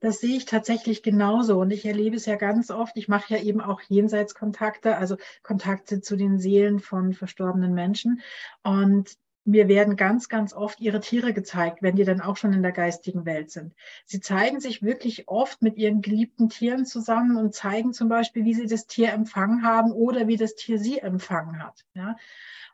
Das 0.00 0.18
sehe 0.18 0.36
ich 0.36 0.46
tatsächlich 0.46 1.04
genauso 1.04 1.60
und 1.60 1.70
ich 1.70 1.84
erlebe 1.84 2.16
es 2.16 2.26
ja 2.26 2.34
ganz 2.34 2.72
oft. 2.72 2.96
Ich 2.96 3.06
mache 3.06 3.34
ja 3.34 3.40
eben 3.40 3.60
auch 3.60 3.80
Jenseitskontakte, 3.82 4.96
also 4.96 5.16
Kontakte 5.44 6.00
zu 6.00 6.16
den 6.16 6.40
Seelen 6.40 6.80
von 6.80 7.12
verstorbenen 7.12 7.72
Menschen. 7.72 8.20
Und 8.64 9.16
mir 9.44 9.68
werden 9.68 9.96
ganz, 9.96 10.28
ganz 10.28 10.52
oft 10.52 10.80
ihre 10.80 11.00
Tiere 11.00 11.32
gezeigt, 11.32 11.82
wenn 11.82 11.96
die 11.96 12.04
dann 12.04 12.20
auch 12.20 12.36
schon 12.36 12.52
in 12.52 12.62
der 12.62 12.72
geistigen 12.72 13.24
Welt 13.24 13.50
sind. 13.50 13.74
Sie 14.04 14.20
zeigen 14.20 14.60
sich 14.60 14.82
wirklich 14.82 15.28
oft 15.28 15.62
mit 15.62 15.76
ihren 15.76 16.00
geliebten 16.00 16.48
Tieren 16.48 16.86
zusammen 16.86 17.36
und 17.36 17.54
zeigen 17.54 17.92
zum 17.92 18.08
Beispiel, 18.08 18.44
wie 18.44 18.54
sie 18.54 18.66
das 18.66 18.86
Tier 18.86 19.12
empfangen 19.12 19.64
haben 19.64 19.92
oder 19.92 20.28
wie 20.28 20.36
das 20.36 20.54
Tier 20.54 20.78
sie 20.78 20.98
empfangen 20.98 21.62
hat. 21.62 21.84
Ja? 21.94 22.16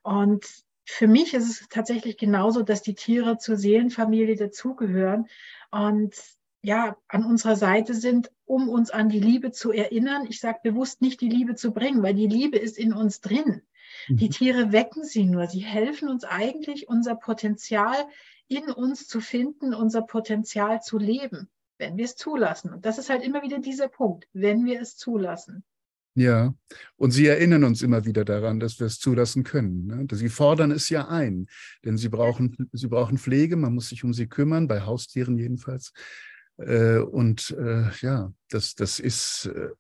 Und 0.02 0.44
für 0.85 1.07
mich 1.07 1.35
ist 1.35 1.48
es 1.48 1.68
tatsächlich 1.68 2.16
genauso, 2.16 2.62
dass 2.62 2.83
die 2.83 2.94
Tiere 2.94 3.38
zur 3.38 3.57
Seelenfamilie 3.57 4.37
dazugehören 4.37 5.26
und 5.70 6.14
ja, 6.62 6.96
an 7.07 7.24
unserer 7.24 7.57
Seite 7.57 7.94
sind, 7.94 8.31
um 8.44 8.68
uns 8.68 8.90
an 8.90 9.09
die 9.09 9.20
Liebe 9.20 9.52
zu 9.52 9.70
erinnern. 9.70 10.26
Ich 10.28 10.40
sage 10.40 10.59
bewusst 10.62 11.00
nicht 11.00 11.20
die 11.20 11.28
Liebe 11.28 11.54
zu 11.54 11.72
bringen, 11.72 12.02
weil 12.02 12.14
die 12.14 12.26
Liebe 12.26 12.59
ist 12.59 12.78
in 12.78 12.92
uns 12.92 13.20
drin. 13.20 13.62
Die 14.08 14.26
mhm. 14.26 14.30
Tiere 14.30 14.72
wecken 14.72 15.04
sie 15.04 15.24
nur. 15.24 15.46
Sie 15.46 15.61
helfen 15.61 16.08
uns 16.08 16.24
eigentlich, 16.24 16.88
unser 16.88 17.14
Potenzial 17.14 17.96
in 18.48 18.70
uns 18.70 19.06
zu 19.06 19.20
finden, 19.20 19.74
unser 19.74 20.02
Potenzial 20.02 20.80
zu 20.82 20.98
leben, 20.98 21.48
wenn 21.78 21.96
wir 21.96 22.04
es 22.04 22.16
zulassen. 22.16 22.72
Und 22.72 22.87
das 22.87 22.98
ist 22.98 23.11
halt 23.11 23.22
immer 23.22 23.42
wieder 23.42 23.58
dieser 23.58 23.88
Punkt, 23.88 24.26
wenn 24.32 24.64
wir 24.64 24.80
es 24.80 24.96
zulassen. 24.96 25.64
Ja, 26.14 26.52
und 26.96 27.12
sie 27.12 27.26
erinnern 27.26 27.62
uns 27.62 27.80
immer 27.80 28.04
wieder 28.04 28.24
daran, 28.24 28.58
dass 28.58 28.80
wir 28.80 28.88
es 28.88 28.98
zulassen 28.98 29.44
können. 29.44 29.87
Ne? 29.87 30.06
Sie 30.11 30.28
fordern 30.28 30.72
es 30.72 30.88
ja 30.88 31.06
ein, 31.06 31.46
denn 31.84 31.96
sie 31.96 32.08
brauchen, 32.08 32.68
sie 32.72 32.88
brauchen 32.88 33.18
Pflege, 33.18 33.54
man 33.54 33.74
muss 33.74 33.90
sich 33.90 34.02
um 34.02 34.12
sie 34.12 34.26
kümmern, 34.26 34.66
bei 34.66 34.80
Haustieren 34.80 35.38
jedenfalls. 35.38 35.92
Äh, 36.56 36.98
und 36.98 37.54
äh, 37.56 37.90
ja, 38.00 38.32
das, 38.50 38.74
das 38.74 38.98
ist, 38.98 39.48
äh, 39.54 39.61
äh, 39.61 39.70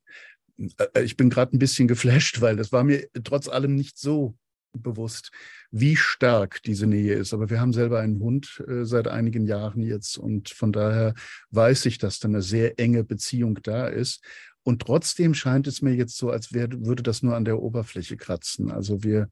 ich 1.02 1.16
bin 1.16 1.30
gerade 1.30 1.56
ein 1.56 1.58
bisschen 1.58 1.88
geflasht, 1.88 2.40
weil 2.40 2.56
das 2.56 2.72
war 2.72 2.84
mir 2.84 3.08
trotz 3.24 3.48
allem 3.48 3.74
nicht 3.74 3.98
so 3.98 4.36
bewusst, 4.72 5.30
wie 5.70 5.96
stark 5.96 6.62
diese 6.62 6.86
Nähe 6.86 7.14
ist. 7.14 7.32
Aber 7.32 7.50
wir 7.50 7.60
haben 7.60 7.72
selber 7.72 8.00
einen 8.00 8.20
Hund 8.20 8.62
äh, 8.68 8.84
seit 8.84 9.08
einigen 9.08 9.46
Jahren 9.46 9.82
jetzt 9.82 10.18
und 10.18 10.50
von 10.50 10.72
daher 10.72 11.14
weiß 11.50 11.86
ich, 11.86 11.98
dass 11.98 12.18
da 12.18 12.28
eine 12.28 12.42
sehr 12.42 12.78
enge 12.78 13.04
Beziehung 13.04 13.58
da 13.62 13.86
ist. 13.86 14.22
Und 14.62 14.82
trotzdem 14.82 15.32
scheint 15.34 15.66
es 15.66 15.80
mir 15.80 15.94
jetzt 15.94 16.16
so, 16.16 16.30
als 16.30 16.52
wär, 16.52 16.68
würde 16.70 17.02
das 17.02 17.22
nur 17.22 17.36
an 17.36 17.44
der 17.44 17.60
Oberfläche 17.60 18.16
kratzen. 18.16 18.70
Also 18.70 19.02
wir 19.02 19.30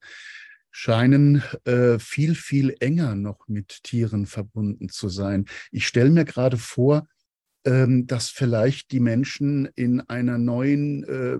scheinen 0.70 1.42
äh, 1.64 1.98
viel, 1.98 2.34
viel 2.34 2.74
enger 2.80 3.14
noch 3.14 3.48
mit 3.48 3.82
Tieren 3.82 4.26
verbunden 4.26 4.88
zu 4.88 5.08
sein. 5.08 5.46
Ich 5.70 5.86
stelle 5.86 6.10
mir 6.10 6.24
gerade 6.24 6.56
vor, 6.56 7.06
dass 7.68 8.28
vielleicht 8.28 8.92
die 8.92 9.00
Menschen 9.00 9.66
in 9.74 10.00
einer 10.00 10.38
neuen, 10.38 11.02
äh, 11.04 11.38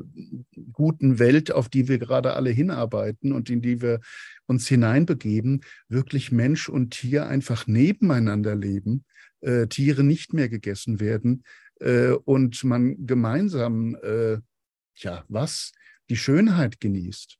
guten 0.73 1.21
Welt, 1.21 1.53
auf 1.53 1.69
die 1.69 1.87
wir 1.87 1.99
gerade 1.99 2.35
alle 2.35 2.51
hinarbeiten 2.51 3.33
und 3.33 3.49
in 3.49 3.63
die 3.63 3.81
wir 3.81 4.01
uns 4.47 4.67
hineinbegeben, 4.67 5.63
wirklich 5.89 6.33
Mensch 6.33 6.69
und 6.69 6.91
Tier 6.91 7.27
einfach 7.27 7.69
nebeneinander 7.69 8.57
leben, 8.57 9.05
äh, 9.41 9.69
Tiere 9.69 10.03
nicht 10.03 10.33
mehr 10.33 10.49
gegessen 10.49 10.99
werden 10.99 11.45
äh, 11.81 12.11
und 12.11 12.65
man 12.65 13.07
gemeinsam, 13.07 13.97
äh, 14.03 14.39
ja, 14.97 15.25
was? 15.29 15.73
Die 16.09 16.17
Schönheit 16.17 16.81
genießt. 16.81 17.39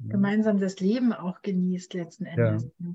Gemeinsam 0.00 0.58
das 0.58 0.80
Leben 0.80 1.12
auch 1.12 1.40
genießt 1.42 1.94
letzten 1.94 2.26
Endes. 2.26 2.64
Ja, 2.78 2.94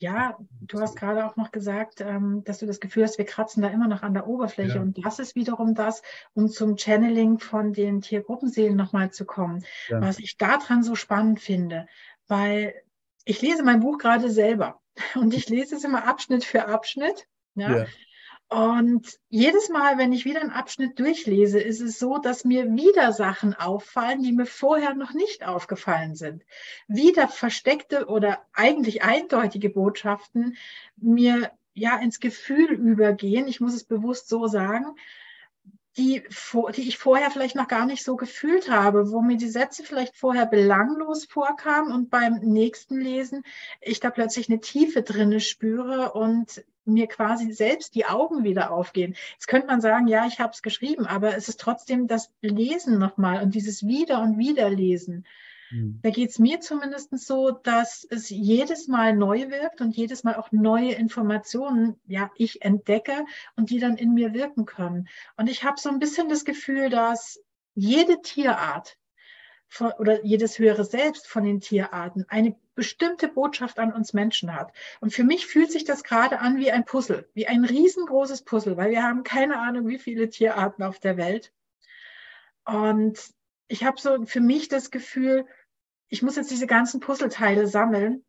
ja 0.00 0.36
du 0.60 0.80
hast 0.80 0.96
gerade 0.96 1.26
auch 1.26 1.36
noch 1.36 1.50
gesagt, 1.52 2.00
ähm, 2.00 2.42
dass 2.44 2.58
du 2.58 2.66
das 2.66 2.80
Gefühl 2.80 3.04
hast, 3.04 3.18
wir 3.18 3.24
kratzen 3.24 3.62
da 3.62 3.68
immer 3.68 3.88
noch 3.88 4.02
an 4.02 4.14
der 4.14 4.26
Oberfläche. 4.26 4.76
Ja. 4.76 4.80
Und 4.80 5.04
das 5.04 5.18
ist 5.18 5.34
wiederum 5.34 5.74
das, 5.74 6.02
um 6.32 6.48
zum 6.48 6.76
Channeling 6.76 7.38
von 7.38 7.72
den 7.72 8.00
Tiergruppenseelen 8.00 8.76
nochmal 8.76 9.10
zu 9.10 9.24
kommen, 9.24 9.64
ja. 9.88 10.00
was 10.00 10.18
ich 10.18 10.36
daran 10.36 10.82
so 10.82 10.94
spannend 10.94 11.40
finde. 11.40 11.86
Weil 12.26 12.74
ich 13.24 13.42
lese 13.42 13.62
mein 13.62 13.80
Buch 13.80 13.98
gerade 13.98 14.30
selber 14.30 14.80
und 15.14 15.34
ich 15.34 15.48
lese 15.48 15.76
es 15.76 15.84
immer 15.84 16.06
Abschnitt 16.06 16.44
für 16.44 16.66
Abschnitt. 16.66 17.26
Ja. 17.54 17.86
Und 18.50 19.20
jedes 19.28 19.68
Mal, 19.68 19.96
wenn 19.96 20.12
ich 20.12 20.24
wieder 20.24 20.40
einen 20.40 20.50
Abschnitt 20.50 20.98
durchlese, 20.98 21.60
ist 21.60 21.80
es 21.80 22.00
so, 22.00 22.18
dass 22.18 22.44
mir 22.44 22.64
wieder 22.74 23.12
Sachen 23.12 23.54
auffallen, 23.54 24.24
die 24.24 24.32
mir 24.32 24.44
vorher 24.44 24.94
noch 24.94 25.12
nicht 25.12 25.46
aufgefallen 25.46 26.16
sind. 26.16 26.42
Wieder 26.88 27.28
versteckte 27.28 28.06
oder 28.06 28.44
eigentlich 28.52 29.04
eindeutige 29.04 29.70
Botschaften 29.70 30.56
mir 30.96 31.52
ja 31.74 31.96
ins 32.00 32.18
Gefühl 32.18 32.72
übergehen. 32.72 33.46
Ich 33.46 33.60
muss 33.60 33.74
es 33.74 33.84
bewusst 33.84 34.28
so 34.28 34.48
sagen, 34.48 34.96
die, 35.96 36.24
die 36.74 36.88
ich 36.88 36.98
vorher 36.98 37.30
vielleicht 37.30 37.54
noch 37.54 37.68
gar 37.68 37.86
nicht 37.86 38.04
so 38.04 38.16
gefühlt 38.16 38.68
habe, 38.68 39.12
wo 39.12 39.20
mir 39.20 39.36
die 39.36 39.48
Sätze 39.48 39.84
vielleicht 39.84 40.16
vorher 40.16 40.46
belanglos 40.46 41.24
vorkamen 41.24 41.92
und 41.92 42.10
beim 42.10 42.40
nächsten 42.40 43.00
Lesen 43.00 43.44
ich 43.80 44.00
da 44.00 44.10
plötzlich 44.10 44.48
eine 44.48 44.60
Tiefe 44.60 45.02
drinne 45.02 45.40
spüre 45.40 46.12
und 46.12 46.64
mir 46.92 47.06
quasi 47.06 47.52
selbst 47.52 47.94
die 47.94 48.06
Augen 48.06 48.44
wieder 48.44 48.70
aufgehen. 48.70 49.14
Jetzt 49.32 49.48
könnte 49.48 49.66
man 49.66 49.80
sagen, 49.80 50.06
ja, 50.08 50.26
ich 50.26 50.40
habe 50.40 50.52
es 50.52 50.62
geschrieben, 50.62 51.06
aber 51.06 51.36
es 51.36 51.48
ist 51.48 51.60
trotzdem 51.60 52.06
das 52.06 52.32
Lesen 52.40 52.98
nochmal 52.98 53.42
und 53.42 53.54
dieses 53.54 53.86
Wieder- 53.86 54.22
und 54.22 54.38
Wiederlesen. 54.38 55.24
Mhm. 55.70 56.00
Da 56.02 56.10
geht 56.10 56.30
es 56.30 56.38
mir 56.38 56.60
zumindest 56.60 57.16
so, 57.18 57.50
dass 57.50 58.06
es 58.08 58.28
jedes 58.28 58.88
Mal 58.88 59.16
neu 59.16 59.50
wirkt 59.50 59.80
und 59.80 59.96
jedes 59.96 60.24
Mal 60.24 60.34
auch 60.36 60.52
neue 60.52 60.92
Informationen, 60.92 61.96
ja, 62.06 62.30
ich 62.36 62.62
entdecke 62.62 63.24
und 63.56 63.70
die 63.70 63.78
dann 63.78 63.96
in 63.96 64.14
mir 64.14 64.32
wirken 64.34 64.66
können. 64.66 65.08
Und 65.36 65.48
ich 65.48 65.64
habe 65.64 65.80
so 65.80 65.88
ein 65.88 65.98
bisschen 65.98 66.28
das 66.28 66.44
Gefühl, 66.44 66.90
dass 66.90 67.40
jede 67.74 68.20
Tierart 68.20 68.96
von, 69.70 69.92
oder 69.92 70.24
jedes 70.24 70.58
höhere 70.58 70.84
Selbst 70.84 71.28
von 71.28 71.44
den 71.44 71.60
Tierarten 71.60 72.26
eine 72.28 72.56
bestimmte 72.74 73.28
Botschaft 73.28 73.78
an 73.78 73.92
uns 73.92 74.12
Menschen 74.12 74.54
hat. 74.54 74.72
Und 75.00 75.14
für 75.14 75.22
mich 75.22 75.46
fühlt 75.46 75.70
sich 75.70 75.84
das 75.84 76.02
gerade 76.02 76.40
an 76.40 76.58
wie 76.58 76.72
ein 76.72 76.84
Puzzle, 76.84 77.28
wie 77.34 77.46
ein 77.46 77.64
riesengroßes 77.64 78.42
Puzzle, 78.42 78.76
weil 78.76 78.90
wir 78.90 79.04
haben 79.04 79.22
keine 79.22 79.58
Ahnung, 79.58 79.86
wie 79.86 79.98
viele 79.98 80.28
Tierarten 80.28 80.82
auf 80.82 80.98
der 80.98 81.16
Welt. 81.16 81.52
Und 82.64 83.18
ich 83.68 83.84
habe 83.84 84.00
so 84.00 84.26
für 84.26 84.40
mich 84.40 84.68
das 84.68 84.90
Gefühl, 84.90 85.46
ich 86.08 86.22
muss 86.22 86.36
jetzt 86.36 86.50
diese 86.50 86.66
ganzen 86.66 86.98
Puzzleteile 86.98 87.68
sammeln 87.68 88.24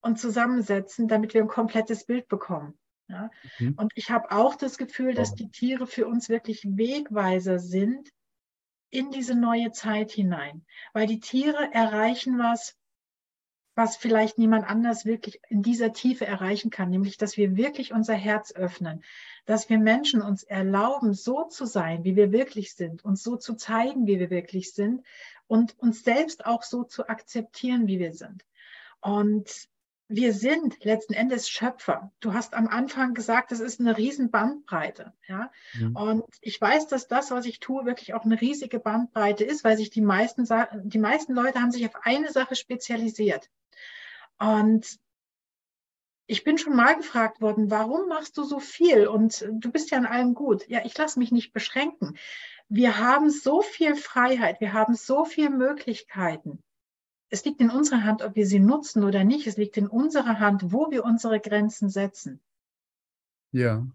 und 0.00 0.18
zusammensetzen, 0.18 1.08
damit 1.08 1.34
wir 1.34 1.42
ein 1.42 1.48
komplettes 1.48 2.06
Bild 2.06 2.26
bekommen. 2.28 2.78
Ja? 3.08 3.30
Mhm. 3.58 3.74
Und 3.76 3.92
ich 3.96 4.10
habe 4.10 4.30
auch 4.30 4.54
das 4.54 4.78
Gefühl, 4.78 5.12
dass 5.12 5.34
die 5.34 5.50
Tiere 5.50 5.86
für 5.86 6.06
uns 6.06 6.30
wirklich 6.30 6.64
Wegweiser 6.64 7.58
sind 7.58 8.08
in 8.90 9.10
diese 9.10 9.34
neue 9.34 9.72
Zeit 9.72 10.10
hinein, 10.10 10.64
weil 10.92 11.06
die 11.06 11.20
Tiere 11.20 11.72
erreichen 11.72 12.38
was, 12.38 12.76
was 13.74 13.96
vielleicht 13.96 14.36
niemand 14.36 14.68
anders 14.68 15.06
wirklich 15.06 15.40
in 15.48 15.62
dieser 15.62 15.92
Tiefe 15.92 16.26
erreichen 16.26 16.70
kann, 16.70 16.90
nämlich 16.90 17.16
dass 17.16 17.36
wir 17.36 17.56
wirklich 17.56 17.92
unser 17.92 18.14
Herz 18.14 18.52
öffnen, 18.52 19.02
dass 19.46 19.70
wir 19.70 19.78
Menschen 19.78 20.22
uns 20.22 20.42
erlauben, 20.42 21.14
so 21.14 21.44
zu 21.44 21.64
sein, 21.64 22.04
wie 22.04 22.16
wir 22.16 22.32
wirklich 22.32 22.74
sind, 22.74 23.04
uns 23.04 23.22
so 23.22 23.36
zu 23.36 23.54
zeigen, 23.54 24.06
wie 24.06 24.18
wir 24.18 24.30
wirklich 24.30 24.74
sind 24.74 25.02
und 25.46 25.78
uns 25.78 26.02
selbst 26.02 26.44
auch 26.44 26.62
so 26.62 26.84
zu 26.84 27.08
akzeptieren, 27.08 27.86
wie 27.86 27.98
wir 27.98 28.12
sind. 28.12 28.44
Und 29.00 29.68
wir 30.10 30.34
sind 30.34 30.84
letzten 30.84 31.14
Endes 31.14 31.48
Schöpfer. 31.48 32.10
Du 32.18 32.34
hast 32.34 32.54
am 32.54 32.66
Anfang 32.66 33.14
gesagt, 33.14 33.52
das 33.52 33.60
ist 33.60 33.78
eine 33.78 33.96
riesen 33.96 34.32
Bandbreite. 34.32 35.12
Ja? 35.28 35.52
Mhm. 35.74 35.94
Und 35.94 36.24
ich 36.40 36.60
weiß, 36.60 36.88
dass 36.88 37.06
das, 37.06 37.30
was 37.30 37.46
ich 37.46 37.60
tue, 37.60 37.86
wirklich 37.86 38.12
auch 38.12 38.24
eine 38.24 38.40
riesige 38.40 38.80
Bandbreite 38.80 39.44
ist, 39.44 39.62
weil 39.62 39.76
sich 39.76 39.90
die 39.90 40.00
meisten, 40.00 40.48
die 40.82 40.98
meisten 40.98 41.32
Leute 41.32 41.60
haben 41.60 41.70
sich 41.70 41.86
auf 41.86 41.94
eine 42.02 42.32
Sache 42.32 42.56
spezialisiert. 42.56 43.48
Und 44.38 44.98
ich 46.26 46.42
bin 46.42 46.58
schon 46.58 46.74
mal 46.74 46.96
gefragt 46.96 47.40
worden, 47.40 47.70
warum 47.70 48.08
machst 48.08 48.36
du 48.36 48.42
so 48.42 48.58
viel 48.58 49.06
und 49.06 49.46
du 49.48 49.70
bist 49.70 49.92
ja 49.92 49.98
in 49.98 50.06
allem 50.06 50.34
gut. 50.34 50.66
Ja, 50.68 50.84
ich 50.84 50.98
lasse 50.98 51.20
mich 51.20 51.30
nicht 51.30 51.52
beschränken. 51.52 52.18
Wir 52.68 52.98
haben 52.98 53.30
so 53.30 53.62
viel 53.62 53.94
Freiheit, 53.94 54.60
wir 54.60 54.72
haben 54.72 54.96
so 54.96 55.24
viele 55.24 55.50
Möglichkeiten. 55.50 56.62
Es 57.30 57.44
liegt 57.44 57.60
in 57.60 57.70
unserer 57.70 58.02
Hand, 58.02 58.22
ob 58.22 58.34
wir 58.34 58.46
sie 58.46 58.58
nutzen 58.58 59.04
oder 59.04 59.24
nicht. 59.24 59.46
Es 59.46 59.56
liegt 59.56 59.76
in 59.76 59.86
unserer 59.86 60.40
Hand, 60.40 60.72
wo 60.72 60.90
wir 60.90 61.04
unsere 61.04 61.40
Grenzen 61.40 61.88
setzen. 61.88 62.40
Ja. 63.52 63.86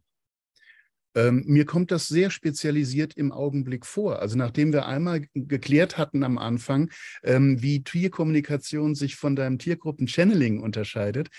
Ähm, 1.16 1.44
mir 1.46 1.66
kommt 1.66 1.92
das 1.92 2.08
sehr 2.08 2.30
spezialisiert 2.30 3.16
im 3.16 3.32
Augenblick 3.32 3.86
vor. 3.86 4.20
Also 4.20 4.38
nachdem 4.38 4.74
wir 4.74 4.86
einmal 4.86 5.28
geklärt 5.34 5.98
hatten 5.98 6.24
am 6.24 6.38
Anfang, 6.38 6.92
ähm, 7.24 7.62
wie 7.62 7.84
Tierkommunikation 7.84 8.96
sich 8.96 9.16
von 9.16 9.36
deinem 9.36 9.60
Tiergruppen-Channeling 9.60 10.62
unterscheidet, 10.62 11.30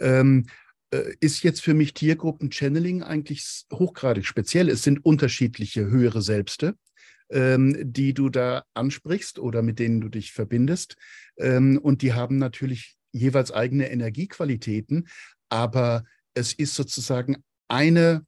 ähm, 0.00 0.46
äh, 0.90 1.14
ist 1.20 1.42
jetzt 1.42 1.62
für 1.62 1.74
mich 1.74 1.94
Tiergruppen-Channeling 1.94 3.02
eigentlich 3.02 3.64
hochgradig 3.72 4.26
speziell. 4.26 4.68
Es 4.68 4.82
sind 4.82 5.04
unterschiedliche 5.04 5.86
höhere 5.86 6.22
Selbste, 6.22 6.76
ähm, 7.32 7.76
die 7.80 8.14
du 8.14 8.28
da 8.28 8.64
ansprichst 8.74 9.38
oder 9.38 9.62
mit 9.62 9.78
denen 9.78 10.00
du 10.00 10.08
dich 10.08 10.32
verbindest. 10.32 10.96
Ähm, 11.36 11.78
und 11.82 12.02
die 12.02 12.12
haben 12.12 12.38
natürlich 12.38 12.96
jeweils 13.12 13.50
eigene 13.50 13.90
Energiequalitäten, 13.90 15.08
aber 15.48 16.04
es 16.34 16.52
ist 16.52 16.74
sozusagen 16.74 17.42
eine, 17.68 18.24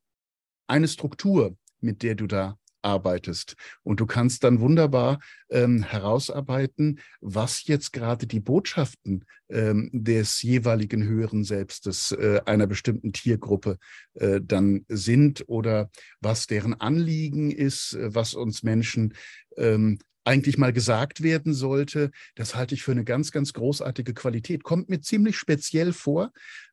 eine 0.66 0.88
Struktur, 0.88 1.56
mit 1.80 2.02
der 2.02 2.14
du 2.14 2.26
da 2.26 2.58
arbeitest. 2.84 3.56
Und 3.82 4.00
du 4.00 4.06
kannst 4.06 4.44
dann 4.44 4.60
wunderbar 4.60 5.18
ähm, 5.50 5.82
herausarbeiten, 5.82 7.00
was 7.20 7.66
jetzt 7.66 7.92
gerade 7.92 8.26
die 8.26 8.40
Botschaften 8.40 9.24
ähm, 9.48 9.90
des 9.92 10.42
jeweiligen 10.42 11.04
höheren 11.04 11.44
Selbstes 11.44 12.12
äh, 12.12 12.40
einer 12.44 12.66
bestimmten 12.66 13.12
Tiergruppe 13.12 13.78
äh, 14.14 14.40
dann 14.42 14.84
sind 14.88 15.44
oder 15.48 15.90
was 16.20 16.46
deren 16.46 16.74
Anliegen 16.74 17.50
ist, 17.50 17.94
äh, 17.94 18.14
was 18.14 18.34
uns 18.34 18.62
Menschen 18.62 19.14
ähm, 19.56 19.98
eigentlich 20.24 20.58
mal 20.58 20.72
gesagt 20.72 21.22
werden 21.22 21.52
sollte. 21.54 22.10
Das 22.34 22.54
halte 22.54 22.74
ich 22.74 22.82
für 22.82 22.92
eine 22.92 23.04
ganz, 23.04 23.30
ganz 23.30 23.52
großartige 23.52 24.14
Qualität. 24.14 24.64
Kommt 24.64 24.88
mir 24.88 25.00
ziemlich 25.00 25.36
speziell 25.36 25.92
vor. 25.92 26.32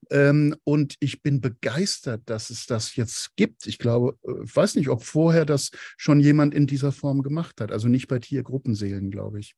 Ähm, 0.09 0.55
und 0.63 0.95
ich 0.99 1.21
bin 1.21 1.41
begeistert, 1.41 2.21
dass 2.25 2.49
es 2.49 2.65
das 2.65 2.95
jetzt 2.95 3.35
gibt. 3.35 3.67
Ich 3.67 3.77
glaube, 3.77 4.17
äh, 4.25 4.43
ich 4.43 4.55
weiß 4.55 4.75
nicht, 4.75 4.89
ob 4.89 5.03
vorher 5.03 5.45
das 5.45 5.71
schon 5.97 6.19
jemand 6.19 6.53
in 6.53 6.67
dieser 6.67 6.91
Form 6.91 7.21
gemacht 7.21 7.61
hat. 7.61 7.71
Also 7.71 7.87
nicht 7.87 8.07
bei 8.07 8.19
Tiergruppenseelen, 8.19 9.11
glaube 9.11 9.39
ich. 9.39 9.55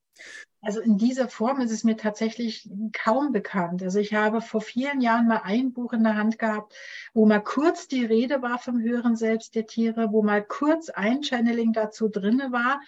Also 0.61 0.79
in 0.79 0.97
dieser 0.97 1.27
Form 1.27 1.59
ist 1.59 1.71
es 1.71 1.83
mir 1.83 1.97
tatsächlich 1.97 2.69
kaum 2.93 3.33
bekannt. 3.33 3.83
Also 3.83 3.99
ich 3.99 4.13
habe 4.13 4.39
vor 4.39 4.61
vielen 4.61 5.01
Jahren 5.01 5.27
mal 5.27 5.41
ein 5.43 5.73
Buch 5.73 5.91
in 5.91 6.03
der 6.03 6.15
Hand 6.15 6.39
gehabt, 6.39 6.73
wo 7.13 7.25
mal 7.25 7.43
kurz 7.43 7.89
die 7.89 8.05
Rede 8.05 8.41
war 8.41 8.59
vom 8.59 8.79
höheren 8.79 9.17
Selbst 9.17 9.55
der 9.55 9.65
Tiere, 9.65 10.11
wo 10.11 10.23
mal 10.23 10.41
kurz 10.41 10.89
ein 10.89 11.21
Channeling 11.21 11.73
dazu 11.73 12.07
drinne 12.07 12.53
war. 12.53 12.79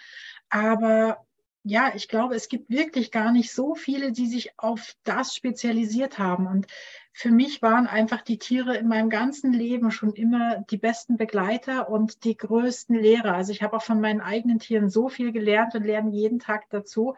Aber 0.49 1.25
ja, 1.67 1.93
ich 1.95 2.07
glaube, 2.07 2.35
es 2.35 2.47
gibt 2.47 2.69
wirklich 2.69 3.11
gar 3.11 3.31
nicht 3.31 3.51
so 3.51 3.73
viele, 3.73 4.11
die 4.11 4.27
sich 4.27 4.51
auf 4.57 4.95
das 5.03 5.33
spezialisiert 5.35 6.19
haben. 6.19 6.45
Und 6.45 6.67
für 7.11 7.31
mich 7.31 7.63
waren 7.63 7.87
einfach 7.87 8.21
die 8.21 8.37
Tiere 8.37 8.77
in 8.77 8.87
meinem 8.87 9.09
ganzen 9.09 9.51
Leben 9.51 9.89
schon 9.89 10.13
immer 10.13 10.57
die 10.69 10.77
besten 10.77 11.17
Begleiter 11.17 11.89
und 11.89 12.23
die 12.23 12.37
größten 12.37 12.95
Lehrer. 12.95 13.33
Also 13.33 13.51
ich 13.51 13.63
habe 13.63 13.77
auch 13.77 13.81
von 13.81 13.99
meinen 13.99 14.21
eigenen 14.21 14.59
Tieren 14.59 14.89
so 14.89 15.09
viel 15.09 15.31
gelernt 15.31 15.73
und 15.73 15.83
lerne 15.83 16.11
jeden 16.11 16.37
Tag 16.37 16.69
dazu. 16.69 17.15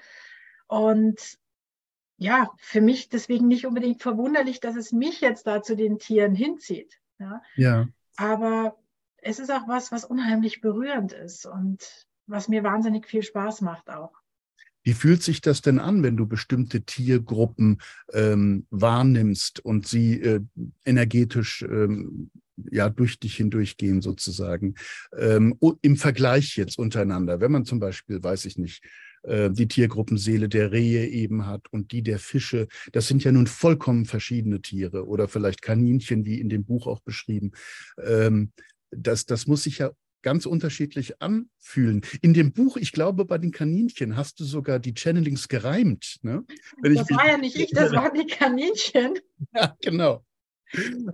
Und 0.67 1.37
ja, 2.15 2.49
für 2.57 2.79
mich 2.79 3.09
deswegen 3.09 3.49
nicht 3.49 3.65
unbedingt 3.65 4.01
verwunderlich, 4.01 4.61
dass 4.61 4.77
es 4.77 4.93
mich 4.93 5.19
jetzt 5.19 5.45
da 5.45 5.61
zu 5.61 5.75
den 5.75 5.99
Tieren 5.99 6.35
hinzieht. 6.35 7.01
Ja. 7.19 7.41
ja. 7.57 7.87
Aber 8.15 8.77
es 9.17 9.39
ist 9.39 9.51
auch 9.51 9.67
was, 9.67 9.91
was 9.91 10.05
unheimlich 10.05 10.61
berührend 10.61 11.11
ist. 11.11 11.45
Und 11.45 12.06
was 12.27 12.47
mir 12.47 12.63
wahnsinnig 12.63 13.07
viel 13.07 13.23
Spaß 13.23 13.61
macht 13.61 13.89
auch. 13.89 14.11
Wie 14.83 14.93
fühlt 14.93 15.21
sich 15.21 15.41
das 15.41 15.61
denn 15.61 15.79
an, 15.79 16.01
wenn 16.01 16.15
du 16.15 16.27
bestimmte 16.27 16.81
Tiergruppen 16.83 17.81
ähm, 18.13 18.67
wahrnimmst 18.69 19.59
und 19.59 19.85
sie 19.85 20.21
äh, 20.21 20.39
energetisch 20.85 21.61
ähm, 21.63 22.31
ja 22.71 22.89
durch 22.89 23.19
dich 23.19 23.35
hindurchgehen 23.35 24.01
sozusagen 24.01 24.75
ähm, 25.17 25.59
im 25.81 25.97
Vergleich 25.97 26.55
jetzt 26.55 26.79
untereinander? 26.79 27.41
Wenn 27.41 27.51
man 27.51 27.65
zum 27.65 27.81
Beispiel, 27.81 28.23
weiß 28.23 28.45
ich 28.45 28.57
nicht, 28.57 28.81
äh, 29.23 29.51
die 29.51 29.67
Tiergruppenseele 29.67 30.47
der 30.47 30.71
Rehe 30.71 31.05
eben 31.07 31.45
hat 31.45 31.67
und 31.71 31.91
die 31.91 32.01
der 32.01 32.17
Fische. 32.17 32.67
Das 32.93 33.07
sind 33.07 33.25
ja 33.25 33.31
nun 33.33 33.47
vollkommen 33.47 34.05
verschiedene 34.05 34.61
Tiere 34.61 35.05
oder 35.05 35.27
vielleicht 35.27 35.61
Kaninchen, 35.61 36.25
wie 36.25 36.39
in 36.39 36.47
dem 36.47 36.63
Buch 36.63 36.87
auch 36.87 37.01
beschrieben. 37.01 37.51
Ähm, 38.01 38.53
das, 38.91 39.25
das 39.25 39.47
muss 39.47 39.63
sich 39.63 39.79
ja 39.79 39.91
ganz 40.21 40.45
unterschiedlich 40.45 41.21
anfühlen. 41.21 42.01
In 42.21 42.33
dem 42.33 42.53
Buch, 42.53 42.77
ich 42.77 42.91
glaube, 42.91 43.25
bei 43.25 43.37
den 43.37 43.51
Kaninchen 43.51 44.17
hast 44.17 44.39
du 44.39 44.43
sogar 44.43 44.79
die 44.79 44.93
Channelings 44.93 45.47
gereimt. 45.47 46.17
Ne? 46.21 46.43
das 46.81 47.09
war 47.09 47.27
ja 47.27 47.37
nicht 47.37 47.55
ich, 47.55 47.71
das 47.71 47.91
waren 47.91 48.13
die 48.13 48.27
Kaninchen. 48.27 49.19
Ja, 49.53 49.77
genau. 49.81 50.25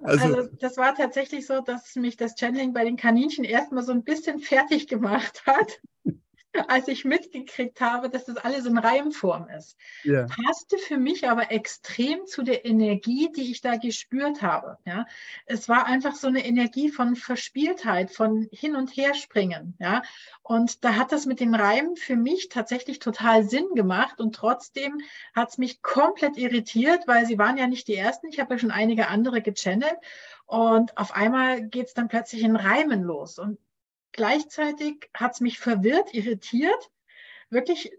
Also, 0.02 0.36
also, 0.36 0.50
das 0.60 0.78
war 0.78 0.96
tatsächlich 0.96 1.46
so, 1.46 1.62
dass 1.62 1.96
mich 1.96 2.18
das 2.18 2.36
Channeling 2.40 2.74
bei 2.74 2.86
den 2.86 2.96
Kaninchen 2.96 3.44
erstmal 3.44 3.84
so 3.84 3.92
ein 3.92 4.04
bisschen 4.04 4.40
fertig 4.40 4.88
gemacht 4.88 5.44
hat 5.46 5.82
als 6.68 6.88
ich 6.88 7.06
mitgekriegt 7.06 7.82
habe, 7.82 8.10
dass 8.10 8.26
das 8.26 8.38
alles 8.38 8.66
in 8.66 8.78
Reimform 8.78 9.50
ist. 9.50 9.78
Ja. 10.04 10.26
Passte 10.26 10.78
für 10.78 10.98
mich 10.98 11.28
aber 11.30 11.52
extrem 11.52 12.26
zu 12.26 12.44
der 12.44 12.66
Energie, 12.66 13.32
die 13.36 13.52
ich 13.52 13.62
da 13.62 13.76
gespürt 13.76 14.42
habe. 14.42 14.78
Ja, 14.86 15.06
es 15.46 15.68
war 15.70 15.86
einfach 15.86 16.16
so 16.16 16.28
eine 16.28 16.46
Energie 16.46 16.90
von 16.90 17.16
Verspieltheit, 17.16 18.12
von 18.12 18.48
hin 18.52 18.76
und 18.76 18.96
her 18.96 19.14
springen. 19.14 19.76
Ja, 19.80 20.04
und 20.42 20.84
da 20.84 20.96
hat 20.96 21.12
das 21.12 21.26
mit 21.26 21.40
den 21.40 21.56
Reimen 21.56 21.96
für 21.96 22.16
mich 22.16 22.50
tatsächlich 22.50 23.00
total 23.00 23.44
Sinn 23.44 23.68
gemacht 23.76 24.20
und 24.20 24.36
trotzdem 24.36 25.00
hat 25.36 25.50
es 25.50 25.58
mich 25.58 25.82
komplett 25.82 26.38
irritiert, 26.38 27.08
weil 27.08 27.26
sie 27.26 27.38
waren 27.38 27.58
ja 27.58 27.68
nicht 27.68 27.88
die 27.88 27.96
ersten. 27.96 28.28
Ich 28.28 28.40
habe 28.40 28.54
ja 28.54 28.60
schon 28.60 28.72
einige 28.72 29.08
andere 29.08 29.42
gechannelt 29.42 29.98
und 30.46 30.98
auf 30.98 31.14
einmal 31.14 31.64
geht 31.64 31.88
es 31.88 31.94
dann 31.94 32.10
plötzlich 32.10 32.44
in 32.44 32.56
Reimen 32.56 33.02
los 33.02 33.40
und 33.40 33.58
Gleichzeitig 34.14 35.10
hat 35.14 35.34
es 35.34 35.42
mich 35.42 35.60
verwirrt, 35.60 36.14
irritiert, 36.14 36.92
wirklich 37.50 37.92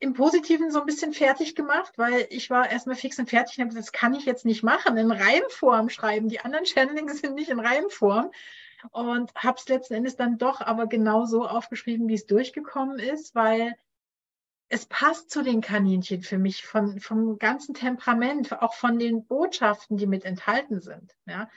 im 0.00 0.14
Positiven 0.14 0.70
so 0.70 0.80
ein 0.80 0.86
bisschen 0.86 1.12
fertig 1.12 1.54
gemacht, 1.54 1.92
weil 1.96 2.26
ich 2.30 2.50
war 2.50 2.70
erstmal 2.70 2.96
fix 2.96 3.18
und 3.18 3.28
fertig 3.28 3.58
und 3.58 3.66
habe 3.66 3.74
das 3.74 3.92
kann 3.92 4.14
ich 4.14 4.24
jetzt 4.24 4.44
nicht 4.44 4.62
machen, 4.62 4.96
in 4.96 5.10
Reimform 5.10 5.90
schreiben. 5.90 6.28
Die 6.28 6.40
anderen 6.40 6.64
Channelings 6.64 7.18
sind 7.20 7.34
nicht 7.34 7.50
in 7.50 7.60
Reimform. 7.60 8.30
Und 8.92 9.34
habe 9.34 9.58
es 9.58 9.68
letzten 9.68 9.92
Endes 9.92 10.16
dann 10.16 10.38
doch 10.38 10.62
aber 10.62 10.86
genau 10.86 11.26
so 11.26 11.46
aufgeschrieben, 11.46 12.08
wie 12.08 12.14
es 12.14 12.26
durchgekommen 12.26 12.98
ist, 12.98 13.34
weil 13.34 13.76
es 14.70 14.86
passt 14.86 15.30
zu 15.30 15.42
den 15.42 15.60
Kaninchen 15.60 16.22
für 16.22 16.38
mich 16.38 16.64
von, 16.64 16.98
vom 16.98 17.38
ganzen 17.38 17.74
Temperament, 17.74 18.52
auch 18.62 18.72
von 18.72 18.98
den 18.98 19.26
Botschaften, 19.26 19.98
die 19.98 20.06
mit 20.06 20.24
enthalten 20.24 20.80
sind. 20.80 21.14
Ja. 21.26 21.50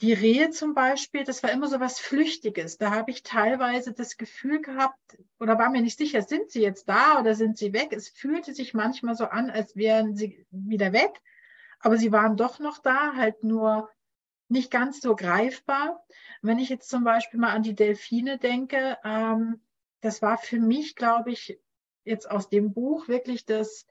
Die 0.00 0.12
Rehe 0.12 0.50
zum 0.50 0.74
Beispiel, 0.74 1.24
das 1.24 1.42
war 1.42 1.52
immer 1.52 1.68
so 1.68 1.78
was 1.78 2.00
Flüchtiges. 2.00 2.78
Da 2.78 2.90
habe 2.90 3.12
ich 3.12 3.22
teilweise 3.22 3.92
das 3.92 4.16
Gefühl 4.16 4.60
gehabt 4.60 5.18
oder 5.38 5.58
war 5.58 5.70
mir 5.70 5.82
nicht 5.82 5.98
sicher, 5.98 6.22
sind 6.22 6.50
sie 6.50 6.62
jetzt 6.62 6.88
da 6.88 7.20
oder 7.20 7.34
sind 7.34 7.56
sie 7.56 7.72
weg? 7.72 7.92
Es 7.92 8.08
fühlte 8.08 8.54
sich 8.54 8.74
manchmal 8.74 9.14
so 9.14 9.26
an, 9.26 9.50
als 9.50 9.76
wären 9.76 10.16
sie 10.16 10.46
wieder 10.50 10.92
weg, 10.92 11.22
aber 11.78 11.96
sie 11.96 12.10
waren 12.10 12.36
doch 12.36 12.58
noch 12.58 12.78
da, 12.78 13.14
halt 13.14 13.44
nur 13.44 13.88
nicht 14.48 14.70
ganz 14.70 15.00
so 15.00 15.14
greifbar. 15.14 16.04
Wenn 16.42 16.58
ich 16.58 16.68
jetzt 16.68 16.90
zum 16.90 17.04
Beispiel 17.04 17.38
mal 17.38 17.52
an 17.52 17.62
die 17.62 17.74
Delfine 17.74 18.38
denke, 18.38 18.98
ähm, 19.04 19.60
das 20.00 20.22
war 20.22 20.38
für 20.38 20.58
mich, 20.58 20.96
glaube 20.96 21.30
ich, 21.30 21.58
jetzt 22.04 22.30
aus 22.30 22.48
dem 22.48 22.72
Buch 22.72 23.08
wirklich 23.08 23.46
das 23.46 23.86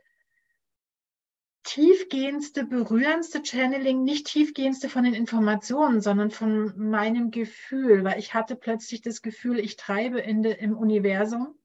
tiefgehendste, 1.64 2.66
berührendste 2.66 3.42
Channeling, 3.44 4.04
nicht 4.04 4.28
tiefgehendste 4.28 4.90
von 4.90 5.04
den 5.04 5.14
Informationen, 5.14 6.02
sondern 6.02 6.32
von 6.32 6.74
meinem 6.78 7.32
Gefühl, 7.32 8.04
weil 8.04 8.20
ich 8.20 8.34
hatte 8.34 8.56
plötzlich 8.56 9.02
das 9.02 9.22
Gefühl, 9.22 9.60
ich 9.60 9.78
treibe 9.78 10.20
in 10.20 10.44
de, 10.44 10.58
im 10.60 10.78
Universum. 10.78 11.56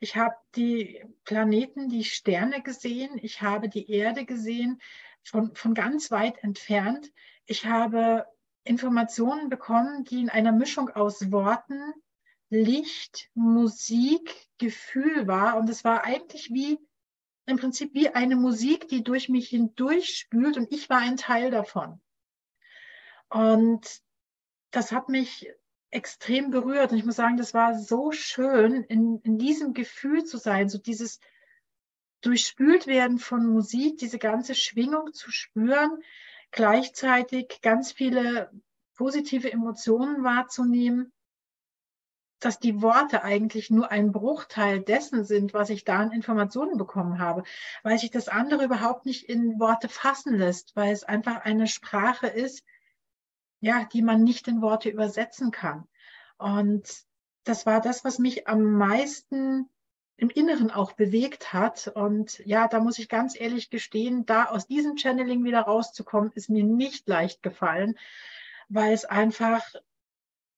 Ich 0.00 0.16
habe 0.16 0.34
die 0.56 1.04
Planeten, 1.24 1.88
die 1.88 2.04
Sterne 2.04 2.62
gesehen, 2.62 3.18
ich 3.22 3.42
habe 3.42 3.68
die 3.68 3.90
Erde 3.90 4.24
gesehen, 4.24 4.80
von, 5.22 5.54
von 5.54 5.74
ganz 5.74 6.10
weit 6.10 6.42
entfernt. 6.42 7.12
Ich 7.46 7.66
habe 7.66 8.26
Informationen 8.64 9.48
bekommen, 9.48 10.04
die 10.04 10.20
in 10.20 10.30
einer 10.30 10.52
Mischung 10.52 10.88
aus 10.90 11.30
Worten, 11.30 11.92
Licht, 12.48 13.30
Musik, 13.34 14.48
Gefühl 14.58 15.26
war. 15.26 15.56
Und 15.56 15.68
es 15.68 15.84
war 15.84 16.04
eigentlich 16.04 16.50
wie 16.50 16.78
im 17.46 17.56
Prinzip 17.56 17.94
wie 17.94 18.08
eine 18.08 18.36
Musik, 18.36 18.88
die 18.88 19.02
durch 19.02 19.28
mich 19.28 19.48
hindurch 19.48 20.16
spült 20.16 20.56
und 20.56 20.72
ich 20.72 20.88
war 20.88 20.98
ein 20.98 21.16
Teil 21.16 21.50
davon. 21.50 22.00
Und 23.28 24.00
das 24.70 24.92
hat 24.92 25.08
mich 25.08 25.50
extrem 25.90 26.50
berührt 26.50 26.92
und 26.92 26.98
ich 26.98 27.04
muss 27.04 27.16
sagen, 27.16 27.36
das 27.36 27.54
war 27.54 27.78
so 27.78 28.12
schön, 28.12 28.84
in, 28.84 29.20
in 29.22 29.38
diesem 29.38 29.74
Gefühl 29.74 30.24
zu 30.24 30.36
sein, 30.36 30.68
so 30.68 30.78
dieses 30.78 31.18
durchspült 32.20 32.86
werden 32.86 33.18
von 33.18 33.46
Musik, 33.46 33.98
diese 33.98 34.18
ganze 34.18 34.54
Schwingung 34.54 35.12
zu 35.12 35.30
spüren, 35.30 36.02
gleichzeitig 36.50 37.60
ganz 37.62 37.92
viele 37.92 38.50
positive 38.94 39.50
Emotionen 39.50 40.22
wahrzunehmen 40.22 41.12
dass 42.40 42.58
die 42.58 42.82
Worte 42.82 43.22
eigentlich 43.22 43.70
nur 43.70 43.90
ein 43.90 44.12
Bruchteil 44.12 44.80
dessen 44.80 45.24
sind, 45.24 45.54
was 45.54 45.70
ich 45.70 45.84
da 45.84 45.98
an 45.98 46.12
Informationen 46.12 46.78
bekommen 46.78 47.18
habe, 47.18 47.44
weil 47.82 47.98
sich 47.98 48.10
das 48.10 48.28
andere 48.28 48.64
überhaupt 48.64 49.06
nicht 49.06 49.28
in 49.28 49.60
Worte 49.60 49.88
fassen 49.88 50.36
lässt, 50.36 50.74
weil 50.74 50.92
es 50.92 51.04
einfach 51.04 51.42
eine 51.44 51.66
Sprache 51.66 52.26
ist, 52.26 52.64
ja, 53.60 53.84
die 53.92 54.02
man 54.02 54.24
nicht 54.24 54.48
in 54.48 54.62
Worte 54.62 54.88
übersetzen 54.88 55.50
kann. 55.50 55.86
Und 56.38 57.04
das 57.44 57.66
war 57.66 57.80
das, 57.80 58.04
was 58.04 58.18
mich 58.18 58.48
am 58.48 58.62
meisten 58.72 59.68
im 60.16 60.30
Inneren 60.30 60.70
auch 60.70 60.92
bewegt 60.92 61.52
hat. 61.52 61.88
Und 61.88 62.38
ja, 62.46 62.68
da 62.68 62.80
muss 62.80 62.98
ich 62.98 63.08
ganz 63.08 63.38
ehrlich 63.38 63.70
gestehen, 63.70 64.26
da 64.26 64.46
aus 64.46 64.66
diesem 64.66 64.96
Channeling 64.96 65.44
wieder 65.44 65.62
rauszukommen, 65.62 66.32
ist 66.34 66.50
mir 66.50 66.64
nicht 66.64 67.08
leicht 67.08 67.42
gefallen, 67.42 67.98
weil 68.68 68.92
es 68.92 69.04
einfach 69.04 69.62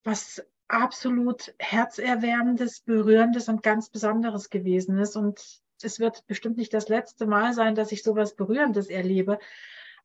was 0.04 0.44
absolut 0.72 1.54
herzerwärmendes, 1.58 2.80
berührendes 2.80 3.48
und 3.48 3.62
ganz 3.62 3.90
Besonderes 3.90 4.48
gewesen 4.48 4.98
ist. 4.98 5.16
Und 5.16 5.62
es 5.82 6.00
wird 6.00 6.26
bestimmt 6.26 6.56
nicht 6.56 6.72
das 6.72 6.88
letzte 6.88 7.26
Mal 7.26 7.52
sein, 7.52 7.74
dass 7.74 7.92
ich 7.92 8.02
sowas 8.02 8.34
Berührendes 8.34 8.88
erlebe. 8.88 9.38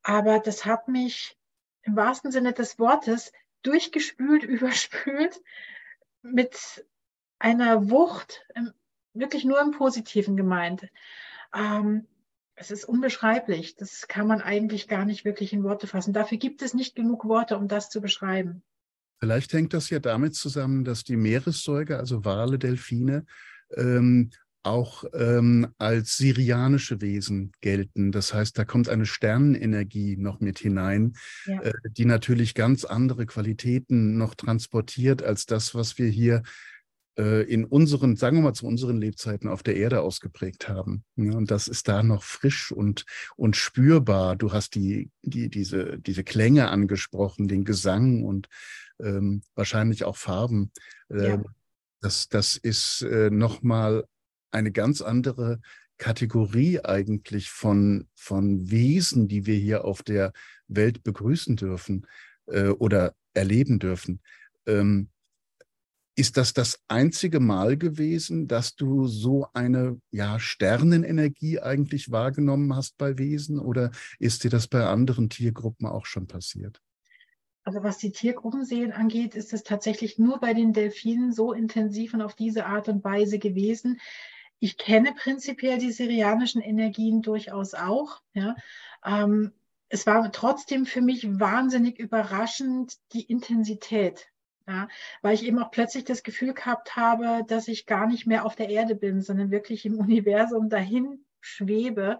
Aber 0.02 0.40
das 0.40 0.66
hat 0.66 0.86
mich 0.86 1.38
im 1.82 1.96
wahrsten 1.96 2.30
Sinne 2.30 2.52
des 2.52 2.78
Wortes 2.78 3.32
durchgespült, 3.62 4.42
überspült 4.44 5.40
mit 6.22 6.84
einer 7.38 7.88
Wucht, 7.88 8.46
wirklich 9.14 9.44
nur 9.44 9.60
im 9.60 9.70
Positiven 9.70 10.36
gemeint. 10.36 10.88
Ähm, 11.54 12.06
es 12.56 12.70
ist 12.70 12.84
unbeschreiblich. 12.84 13.76
Das 13.76 14.06
kann 14.06 14.26
man 14.26 14.42
eigentlich 14.42 14.86
gar 14.86 15.06
nicht 15.06 15.24
wirklich 15.24 15.52
in 15.54 15.64
Worte 15.64 15.86
fassen. 15.86 16.12
Dafür 16.12 16.36
gibt 16.36 16.60
es 16.60 16.74
nicht 16.74 16.94
genug 16.94 17.24
Worte, 17.24 17.56
um 17.56 17.68
das 17.68 17.88
zu 17.88 18.02
beschreiben. 18.02 18.62
Vielleicht 19.20 19.52
hängt 19.52 19.74
das 19.74 19.90
ja 19.90 19.98
damit 19.98 20.34
zusammen, 20.34 20.84
dass 20.84 21.04
die 21.04 21.16
Meeressäuger, 21.16 21.98
also 21.98 22.24
Wale, 22.24 22.58
Delfine, 22.58 23.24
ähm, 23.76 24.30
auch 24.62 25.04
ähm, 25.14 25.68
als 25.78 26.16
sirianische 26.16 27.00
Wesen 27.00 27.52
gelten. 27.60 28.12
Das 28.12 28.34
heißt, 28.34 28.58
da 28.58 28.64
kommt 28.64 28.88
eine 28.88 29.06
Sternenenergie 29.06 30.16
noch 30.16 30.40
mit 30.40 30.58
hinein, 30.58 31.14
ja. 31.46 31.60
äh, 31.62 31.72
die 31.90 32.04
natürlich 32.04 32.54
ganz 32.54 32.84
andere 32.84 33.24
Qualitäten 33.26 34.18
noch 34.18 34.34
transportiert 34.34 35.22
als 35.22 35.46
das, 35.46 35.74
was 35.74 35.96
wir 35.96 36.08
hier 36.08 36.42
äh, 37.18 37.42
in 37.42 37.64
unseren, 37.64 38.16
sagen 38.16 38.36
wir 38.36 38.42
mal, 38.42 38.52
zu 38.52 38.66
unseren 38.66 38.98
Lebzeiten 38.98 39.48
auf 39.48 39.62
der 39.62 39.76
Erde 39.76 40.02
ausgeprägt 40.02 40.68
haben. 40.68 41.04
Ja, 41.16 41.32
und 41.32 41.50
das 41.50 41.66
ist 41.66 41.88
da 41.88 42.02
noch 42.02 42.22
frisch 42.22 42.70
und, 42.70 43.04
und 43.36 43.56
spürbar. 43.56 44.36
Du 44.36 44.52
hast 44.52 44.74
die, 44.74 45.10
die, 45.22 45.48
diese, 45.48 45.98
diese 45.98 46.24
Klänge 46.24 46.68
angesprochen, 46.68 47.48
den 47.48 47.64
Gesang 47.64 48.22
und 48.22 48.48
ähm, 49.00 49.42
wahrscheinlich 49.54 50.04
auch 50.04 50.16
Farben. 50.16 50.72
Äh, 51.10 51.28
ja. 51.28 51.42
das, 52.00 52.28
das 52.28 52.56
ist 52.56 53.02
äh, 53.02 53.30
nochmal 53.30 54.04
eine 54.50 54.72
ganz 54.72 55.02
andere 55.02 55.60
Kategorie 55.98 56.80
eigentlich 56.80 57.50
von, 57.50 58.08
von 58.14 58.70
Wesen, 58.70 59.28
die 59.28 59.46
wir 59.46 59.56
hier 59.56 59.84
auf 59.84 60.02
der 60.02 60.32
Welt 60.68 61.02
begrüßen 61.02 61.56
dürfen 61.56 62.06
äh, 62.46 62.68
oder 62.68 63.14
erleben 63.34 63.78
dürfen. 63.78 64.20
Ähm, 64.66 65.10
ist 66.18 66.36
das 66.36 66.52
das 66.52 66.80
einzige 66.88 67.38
Mal 67.38 67.76
gewesen, 67.76 68.48
dass 68.48 68.74
du 68.74 69.06
so 69.06 69.46
eine 69.54 70.00
ja, 70.10 70.40
Sternenenergie 70.40 71.60
eigentlich 71.60 72.10
wahrgenommen 72.10 72.74
hast 72.74 72.98
bei 72.98 73.18
Wesen 73.18 73.60
oder 73.60 73.92
ist 74.18 74.42
dir 74.42 74.50
das 74.50 74.66
bei 74.66 74.84
anderen 74.84 75.30
Tiergruppen 75.30 75.86
auch 75.86 76.06
schon 76.06 76.26
passiert? 76.26 76.80
Also 77.68 77.82
was 77.82 77.98
die 77.98 78.12
Tiergruppenseelen 78.12 78.92
angeht, 78.92 79.34
ist 79.34 79.52
es 79.52 79.62
tatsächlich 79.62 80.18
nur 80.18 80.40
bei 80.40 80.54
den 80.54 80.72
Delfinen 80.72 81.34
so 81.34 81.52
intensiv 81.52 82.14
und 82.14 82.22
auf 82.22 82.34
diese 82.34 82.64
Art 82.64 82.88
und 82.88 83.04
Weise 83.04 83.38
gewesen. 83.38 84.00
ich 84.58 84.78
kenne 84.78 85.12
prinzipiell 85.12 85.76
die 85.76 85.92
syrianischen 85.92 86.62
Energien 86.62 87.20
durchaus 87.20 87.74
auch. 87.74 88.22
Ja. 88.32 88.56
Ähm, 89.04 89.52
es 89.90 90.06
war 90.06 90.32
trotzdem 90.32 90.86
für 90.86 91.02
mich 91.02 91.28
wahnsinnig 91.38 91.98
überraschend 91.98 92.96
die 93.12 93.24
Intensität. 93.24 94.28
Ja, 94.66 94.88
weil 95.20 95.34
ich 95.34 95.44
eben 95.44 95.58
auch 95.58 95.70
plötzlich 95.70 96.04
das 96.04 96.22
Gefühl 96.22 96.54
gehabt 96.54 96.96
habe, 96.96 97.44
dass 97.48 97.68
ich 97.68 97.84
gar 97.84 98.06
nicht 98.06 98.26
mehr 98.26 98.46
auf 98.46 98.56
der 98.56 98.70
Erde 98.70 98.94
bin, 98.94 99.20
sondern 99.20 99.50
wirklich 99.50 99.84
im 99.84 99.98
Universum 99.98 100.70
dahin 100.70 101.22
schwebe. 101.42 102.18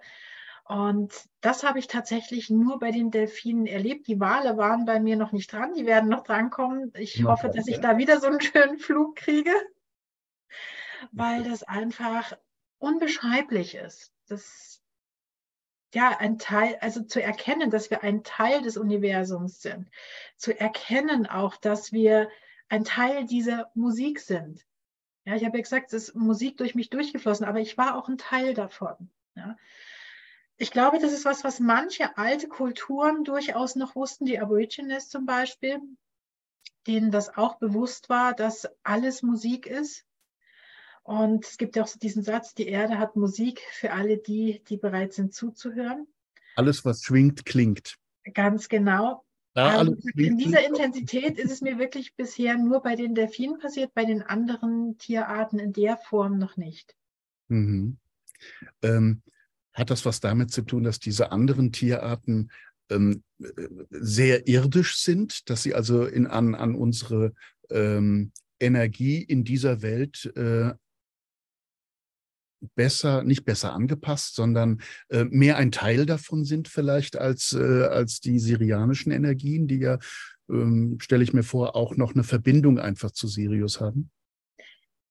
Und 0.68 1.14
das 1.40 1.64
habe 1.64 1.78
ich 1.78 1.86
tatsächlich 1.86 2.50
nur 2.50 2.78
bei 2.78 2.90
den 2.90 3.10
Delfinen 3.10 3.66
erlebt. 3.66 4.06
Die 4.06 4.20
Wale 4.20 4.58
waren 4.58 4.84
bei 4.84 5.00
mir 5.00 5.16
noch 5.16 5.32
nicht 5.32 5.50
dran, 5.50 5.72
die 5.72 5.86
werden 5.86 6.10
noch 6.10 6.24
drankommen. 6.24 6.92
Ich 6.94 7.24
hoffe, 7.24 7.48
dass 7.48 7.66
ich 7.68 7.80
da 7.80 7.96
wieder 7.96 8.20
so 8.20 8.26
einen 8.26 8.40
schönen 8.42 8.78
Flug 8.78 9.16
kriege, 9.16 9.52
weil 11.10 11.42
das 11.42 11.62
einfach 11.62 12.36
unbeschreiblich 12.78 13.76
ist. 13.76 14.12
Das 14.28 14.82
ja, 15.94 16.18
ein 16.18 16.38
Teil, 16.38 16.76
also 16.82 17.02
zu 17.02 17.22
erkennen, 17.22 17.70
dass 17.70 17.88
wir 17.88 18.02
ein 18.02 18.22
Teil 18.22 18.60
des 18.60 18.76
Universums 18.76 19.62
sind, 19.62 19.88
zu 20.36 20.58
erkennen 20.58 21.26
auch, 21.26 21.56
dass 21.56 21.92
wir 21.92 22.28
ein 22.68 22.84
Teil 22.84 23.24
dieser 23.24 23.70
Musik 23.74 24.20
sind. 24.20 24.66
Ja, 25.24 25.34
ich 25.34 25.46
habe 25.46 25.56
ja 25.56 25.62
gesagt, 25.62 25.94
es 25.94 26.10
ist 26.10 26.14
Musik 26.14 26.58
durch 26.58 26.74
mich 26.74 26.90
durchgeflossen, 26.90 27.46
aber 27.46 27.60
ich 27.60 27.78
war 27.78 27.96
auch 27.96 28.08
ein 28.08 28.18
Teil 28.18 28.52
davon. 28.52 29.10
Ja. 29.34 29.56
Ich 30.58 30.70
glaube, 30.70 30.98
das 30.98 31.12
ist 31.12 31.24
was, 31.24 31.44
was 31.44 31.60
manche 31.60 32.18
alte 32.18 32.48
Kulturen 32.48 33.24
durchaus 33.24 33.76
noch 33.76 33.94
wussten, 33.94 34.26
die 34.26 34.38
Aborigines 34.38 35.08
zum 35.08 35.24
Beispiel, 35.24 35.80
denen 36.86 37.10
das 37.10 37.36
auch 37.36 37.58
bewusst 37.58 38.08
war, 38.08 38.34
dass 38.34 38.68
alles 38.82 39.22
Musik 39.22 39.66
ist 39.66 40.04
und 41.08 41.46
es 41.46 41.56
gibt 41.56 41.74
ja 41.74 41.84
auch 41.84 41.86
so 41.86 41.98
diesen 41.98 42.22
Satz, 42.22 42.54
die 42.54 42.68
Erde 42.68 42.98
hat 42.98 43.16
Musik 43.16 43.62
für 43.72 43.92
alle 43.92 44.18
die, 44.18 44.62
die 44.68 44.76
bereit 44.76 45.14
sind 45.14 45.32
zuzuhören. 45.32 46.06
Alles, 46.54 46.84
was 46.84 47.02
schwingt, 47.02 47.46
klingt. 47.46 47.96
Ganz 48.34 48.68
genau. 48.68 49.24
Ja, 49.56 49.80
ähm, 49.80 49.98
in 50.14 50.36
dieser 50.36 50.66
Intensität 50.66 51.38
ist 51.38 51.50
es 51.50 51.62
mir 51.62 51.78
wirklich 51.78 52.14
bisher 52.14 52.58
nur 52.58 52.82
bei 52.82 52.94
den 52.94 53.14
Delfinen 53.14 53.58
passiert, 53.58 53.94
bei 53.94 54.04
den 54.04 54.20
anderen 54.20 54.98
Tierarten 54.98 55.58
in 55.58 55.72
der 55.72 55.96
Form 55.96 56.36
noch 56.36 56.58
nicht. 56.58 56.94
Mhm. 57.48 57.96
Ähm, 58.82 59.22
hat 59.78 59.90
das 59.90 60.04
was 60.04 60.20
damit 60.20 60.50
zu 60.50 60.62
tun, 60.62 60.82
dass 60.82 60.98
diese 60.98 61.30
anderen 61.32 61.72
Tierarten 61.72 62.50
ähm, 62.90 63.22
sehr 63.90 64.48
irdisch 64.48 64.98
sind, 64.98 65.48
dass 65.50 65.62
sie 65.62 65.74
also 65.74 66.04
in, 66.04 66.26
an, 66.26 66.54
an 66.54 66.74
unsere 66.74 67.32
ähm, 67.70 68.32
Energie 68.60 69.22
in 69.22 69.44
dieser 69.44 69.82
Welt 69.82 70.32
äh, 70.36 70.72
besser, 72.74 73.22
nicht 73.22 73.44
besser 73.44 73.72
angepasst, 73.72 74.34
sondern 74.34 74.80
äh, 75.10 75.24
mehr 75.24 75.56
ein 75.58 75.70
Teil 75.70 76.06
davon 76.06 76.44
sind 76.44 76.66
vielleicht 76.66 77.16
als, 77.16 77.52
äh, 77.52 77.84
als 77.84 78.20
die 78.20 78.40
syrianischen 78.40 79.12
Energien, 79.12 79.68
die 79.68 79.78
ja, 79.78 79.98
ähm, 80.50 80.98
stelle 81.00 81.22
ich 81.22 81.32
mir 81.32 81.44
vor, 81.44 81.76
auch 81.76 81.96
noch 81.96 82.14
eine 82.14 82.24
Verbindung 82.24 82.80
einfach 82.80 83.12
zu 83.12 83.28
Sirius 83.28 83.80
haben? 83.80 84.10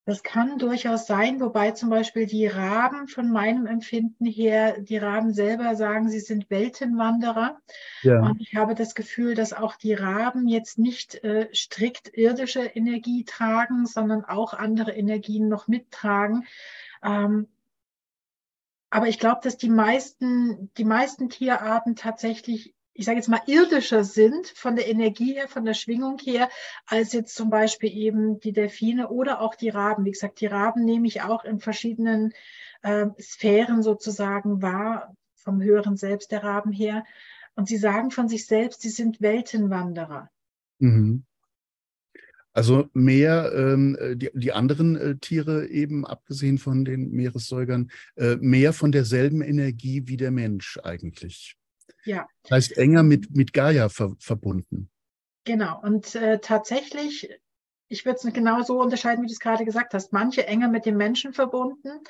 Das 0.08 0.22
kann 0.22 0.56
durchaus 0.56 1.06
sein, 1.06 1.38
wobei 1.38 1.72
zum 1.72 1.90
Beispiel 1.90 2.24
die 2.24 2.46
Raben 2.46 3.08
von 3.08 3.30
meinem 3.30 3.66
Empfinden 3.66 4.24
her, 4.24 4.80
die 4.80 4.96
Raben 4.96 5.34
selber 5.34 5.76
sagen, 5.76 6.08
sie 6.08 6.20
sind 6.20 6.48
Weltenwanderer. 6.48 7.60
Ja. 8.00 8.22
Und 8.22 8.40
ich 8.40 8.56
habe 8.56 8.74
das 8.74 8.94
Gefühl, 8.94 9.34
dass 9.34 9.52
auch 9.52 9.76
die 9.76 9.92
Raben 9.92 10.48
jetzt 10.48 10.78
nicht 10.78 11.22
äh, 11.24 11.50
strikt 11.54 12.16
irdische 12.16 12.62
Energie 12.62 13.26
tragen, 13.26 13.84
sondern 13.84 14.24
auch 14.24 14.54
andere 14.54 14.92
Energien 14.92 15.46
noch 15.48 15.68
mittragen. 15.68 16.46
Ähm, 17.02 17.46
aber 18.88 19.08
ich 19.08 19.18
glaube, 19.18 19.42
dass 19.42 19.58
die 19.58 19.68
meisten, 19.68 20.70
die 20.78 20.86
meisten 20.86 21.28
Tierarten 21.28 21.96
tatsächlich, 21.96 22.74
ich 22.98 23.04
sage 23.04 23.18
jetzt 23.18 23.28
mal, 23.28 23.40
irdischer 23.46 24.02
sind 24.02 24.48
von 24.48 24.74
der 24.74 24.88
Energie 24.88 25.34
her, 25.34 25.46
von 25.46 25.64
der 25.64 25.74
Schwingung 25.74 26.18
her, 26.18 26.48
als 26.84 27.12
jetzt 27.12 27.36
zum 27.36 27.48
Beispiel 27.48 27.96
eben 27.96 28.40
die 28.40 28.52
Delfine 28.52 29.08
oder 29.08 29.40
auch 29.40 29.54
die 29.54 29.68
Raben. 29.68 30.04
Wie 30.04 30.10
gesagt, 30.10 30.40
die 30.40 30.46
Raben 30.46 30.84
nehme 30.84 31.06
ich 31.06 31.22
auch 31.22 31.44
in 31.44 31.60
verschiedenen 31.60 32.34
äh, 32.82 33.06
Sphären 33.20 33.84
sozusagen 33.84 34.62
wahr, 34.62 35.14
vom 35.36 35.62
höheren 35.62 35.96
Selbst 35.96 36.32
der 36.32 36.42
Raben 36.42 36.72
her. 36.72 37.04
Und 37.54 37.68
sie 37.68 37.76
sagen 37.76 38.10
von 38.10 38.28
sich 38.28 38.46
selbst, 38.46 38.80
sie 38.80 38.90
sind 38.90 39.20
Weltenwanderer. 39.20 40.28
Mhm. 40.80 41.22
Also 42.52 42.88
mehr 42.94 43.52
ähm, 43.54 43.96
äh, 44.00 44.16
die, 44.16 44.30
die 44.34 44.52
anderen 44.52 44.96
äh, 44.96 45.16
Tiere 45.18 45.68
eben, 45.68 46.04
abgesehen 46.04 46.58
von 46.58 46.84
den 46.84 47.12
Meeressäugern, 47.12 47.92
äh, 48.16 48.34
mehr 48.40 48.72
von 48.72 48.90
derselben 48.90 49.40
Energie 49.40 50.08
wie 50.08 50.16
der 50.16 50.32
Mensch 50.32 50.80
eigentlich. 50.82 51.54
Ja. 52.08 52.26
Das 52.44 52.52
heißt 52.52 52.78
enger 52.78 53.02
mit, 53.02 53.36
mit 53.36 53.52
Gaia 53.52 53.88
ver 53.88 54.14
verbunden. 54.18 54.90
Genau. 55.44 55.80
Und 55.82 56.14
äh, 56.14 56.40
tatsächlich 56.40 57.28
ich 57.88 58.04
würde 58.04 58.20
es 58.22 58.34
genau 58.34 58.62
so 58.62 58.80
unterscheiden, 58.80 59.22
wie 59.24 59.28
du 59.28 59.32
es 59.32 59.40
gerade 59.40 59.64
gesagt 59.64 59.94
hast. 59.94 60.12
Manche 60.12 60.46
enger 60.46 60.68
mit 60.68 60.84
dem 60.84 60.96
Menschen 60.96 61.32
verbunden, 61.32 62.00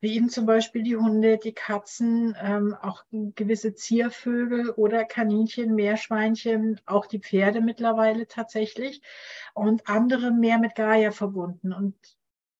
wie 0.00 0.14
eben 0.14 0.30
zum 0.30 0.46
Beispiel 0.46 0.82
die 0.82 0.96
Hunde, 0.96 1.38
die 1.38 1.52
Katzen, 1.52 2.34
ähm, 2.40 2.74
auch 2.80 3.04
gewisse 3.10 3.74
Ziervögel 3.74 4.70
oder 4.70 5.04
Kaninchen, 5.04 5.74
Meerschweinchen, 5.74 6.80
auch 6.86 7.06
die 7.06 7.20
Pferde 7.20 7.60
mittlerweile 7.60 8.26
tatsächlich. 8.26 9.02
Und 9.52 9.88
andere 9.88 10.30
mehr 10.30 10.58
mit 10.58 10.74
Gaia 10.74 11.10
verbunden 11.10 11.72
und 11.72 11.94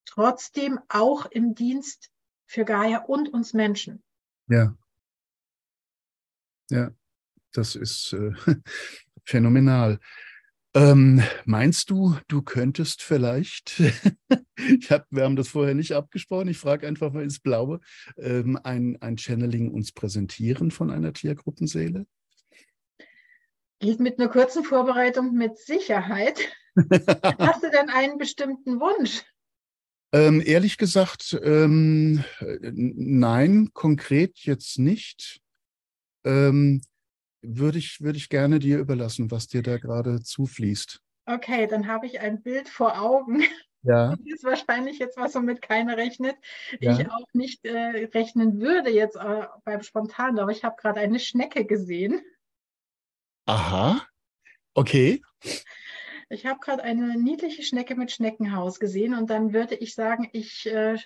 trotzdem 0.04 0.78
auch 0.88 1.26
im 1.26 1.54
Dienst 1.54 2.10
für 2.44 2.64
Gaia 2.64 2.98
und 2.98 3.32
uns 3.32 3.54
Menschen. 3.54 4.02
Ja. 4.48 4.76
Ja, 6.70 6.90
das 7.52 7.74
ist 7.74 8.12
äh, 8.12 8.32
phänomenal. 9.24 9.98
Ähm, 10.74 11.22
meinst 11.46 11.88
du, 11.88 12.16
du 12.28 12.42
könntest 12.42 13.02
vielleicht, 13.02 13.80
ich 14.58 14.90
hab, 14.90 15.06
wir 15.10 15.24
haben 15.24 15.36
das 15.36 15.48
vorher 15.48 15.74
nicht 15.74 15.92
abgesprochen, 15.92 16.48
ich 16.48 16.58
frage 16.58 16.86
einfach 16.86 17.12
mal 17.12 17.22
ins 17.22 17.40
Blaue, 17.40 17.80
ähm, 18.18 18.58
ein, 18.62 19.00
ein 19.00 19.16
Channeling 19.16 19.70
uns 19.70 19.92
präsentieren 19.92 20.70
von 20.70 20.90
einer 20.90 21.14
Tiergruppenseele? 21.14 22.06
Geht 23.78 24.00
mit 24.00 24.18
einer 24.18 24.28
kurzen 24.28 24.64
Vorbereitung 24.64 25.32
mit 25.32 25.56
Sicherheit. 25.56 26.40
Hast 26.76 27.62
du 27.62 27.70
denn 27.70 27.88
einen 27.88 28.18
bestimmten 28.18 28.78
Wunsch? 28.78 29.22
Ähm, 30.12 30.42
ehrlich 30.44 30.76
gesagt, 30.76 31.38
ähm, 31.42 32.22
nein, 32.60 33.70
konkret 33.72 34.38
jetzt 34.40 34.78
nicht. 34.78 35.40
Ähm, 36.26 36.82
würde 37.42 37.78
ich, 37.78 38.00
würde 38.00 38.18
ich 38.18 38.28
gerne 38.28 38.58
dir 38.58 38.78
überlassen, 38.78 39.30
was 39.30 39.46
dir 39.46 39.62
da 39.62 39.78
gerade 39.78 40.20
zufließt. 40.20 41.00
Okay, 41.26 41.66
dann 41.66 41.86
habe 41.86 42.06
ich 42.06 42.20
ein 42.20 42.42
Bild 42.42 42.68
vor 42.68 43.00
Augen. 43.00 43.42
Ja. 43.82 44.16
Das 44.16 44.18
ist 44.26 44.44
wahrscheinlich 44.44 44.98
jetzt 44.98 45.16
was, 45.16 45.36
womit 45.36 45.62
keiner 45.62 45.96
rechnet. 45.96 46.36
Ja. 46.80 46.98
Ich 46.98 47.08
auch 47.08 47.26
nicht 47.32 47.64
äh, 47.64 48.08
rechnen 48.12 48.60
würde 48.60 48.90
jetzt 48.90 49.14
äh, 49.14 49.46
beim 49.64 49.82
Spontan, 49.82 50.40
aber 50.40 50.50
ich 50.50 50.64
habe 50.64 50.74
gerade 50.76 50.98
eine 50.98 51.20
Schnecke 51.20 51.64
gesehen. 51.64 52.20
Aha. 53.46 54.04
Okay. 54.74 55.22
Ich 56.28 56.46
habe 56.46 56.58
gerade 56.58 56.82
eine 56.82 57.16
niedliche 57.16 57.62
Schnecke 57.62 57.94
mit 57.94 58.10
Schneckenhaus 58.10 58.80
gesehen 58.80 59.14
und 59.14 59.30
dann 59.30 59.52
würde 59.52 59.76
ich 59.76 59.94
sagen, 59.94 60.28
ich 60.32 60.66
äh, 60.66 60.98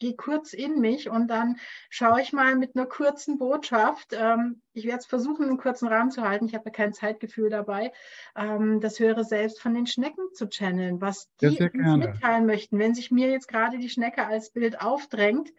gehe 0.00 0.16
kurz 0.16 0.52
in 0.52 0.80
mich 0.80 1.08
und 1.08 1.28
dann 1.28 1.58
schaue 1.88 2.20
ich 2.20 2.32
mal 2.32 2.56
mit 2.56 2.74
einer 2.74 2.86
kurzen 2.86 3.38
Botschaft. 3.38 4.08
Ähm, 4.12 4.60
ich 4.72 4.86
werde 4.86 4.98
es 4.98 5.06
versuchen, 5.06 5.46
einen 5.46 5.58
kurzen 5.58 5.86
Rahmen 5.86 6.10
zu 6.10 6.22
halten. 6.22 6.46
Ich 6.46 6.54
habe 6.54 6.64
ja 6.66 6.72
kein 6.72 6.92
Zeitgefühl 6.92 7.50
dabei, 7.50 7.92
ähm, 8.34 8.80
das 8.80 8.98
höhere 8.98 9.24
Selbst 9.24 9.60
von 9.60 9.74
den 9.74 9.86
Schnecken 9.86 10.24
zu 10.34 10.48
channeln, 10.48 11.00
was 11.00 11.30
die 11.40 11.46
uns 11.46 11.96
mitteilen 11.96 12.46
möchten. 12.46 12.78
Wenn 12.78 12.94
sich 12.94 13.12
mir 13.12 13.30
jetzt 13.30 13.46
gerade 13.46 13.78
die 13.78 13.90
Schnecke 13.90 14.26
als 14.26 14.50
Bild 14.50 14.80
aufdrängt, 14.80 15.52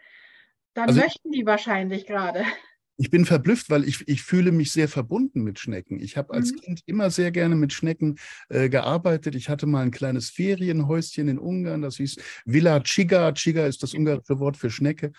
dann 0.74 0.90
also, 0.90 1.02
möchten 1.02 1.32
die 1.32 1.46
wahrscheinlich 1.46 2.06
gerade 2.06 2.44
ich 3.02 3.10
bin 3.10 3.26
verblüfft, 3.26 3.72
weil 3.72 3.84
ich, 3.84 4.08
ich 4.08 4.22
fühle 4.22 4.52
mich 4.52 4.72
sehr 4.72 4.88
verbunden 4.88 5.42
mit 5.42 5.58
Schnecken. 5.58 6.00
Ich 6.00 6.18
habe 6.18 6.36
als 6.36 6.52
mhm. 6.52 6.58
Kind 6.58 6.82
immer 6.86 7.10
sehr 7.10 7.32
gerne 7.32 7.56
mit 7.56 7.74
Schnecken 7.74 8.20
äh, 8.48 8.70
gearbeitet. 8.70 9.34
Ich 9.34 9.50
hatte 9.50 9.66
mal 9.66 9.82
ein 9.82 9.90
kleines 9.90 10.30
Ferienhäuschen 10.30 11.28
in 11.28 11.40
Ungarn, 11.40 11.82
das 11.82 11.98
hieß 11.98 12.18
Villa 12.46 12.80
Chiga. 12.82 13.32
Chiga 13.32 13.66
ist 13.66 13.82
das 13.82 13.96
ungarische 13.96 14.38
Wort 14.38 14.56
für 14.56 14.70
Schnecke. 14.70 15.14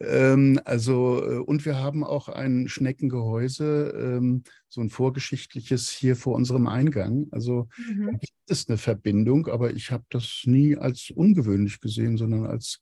Ähm, 0.00 0.60
also, 0.64 1.22
äh, 1.22 1.38
und 1.38 1.64
wir 1.64 1.76
haben 1.76 2.02
auch 2.02 2.28
ein 2.28 2.66
Schneckengehäuse, 2.66 3.94
ähm, 3.96 4.42
so 4.68 4.80
ein 4.80 4.90
vorgeschichtliches 4.90 5.90
hier 5.90 6.16
vor 6.16 6.34
unserem 6.34 6.66
Eingang. 6.66 7.28
Also 7.30 7.68
mhm. 7.76 8.06
da 8.06 8.12
gibt 8.18 8.32
es 8.48 8.68
eine 8.68 8.78
Verbindung, 8.78 9.46
aber 9.46 9.72
ich 9.74 9.92
habe 9.92 10.04
das 10.10 10.42
nie 10.44 10.76
als 10.76 11.12
ungewöhnlich 11.14 11.80
gesehen, 11.80 12.16
sondern 12.16 12.46
als, 12.46 12.80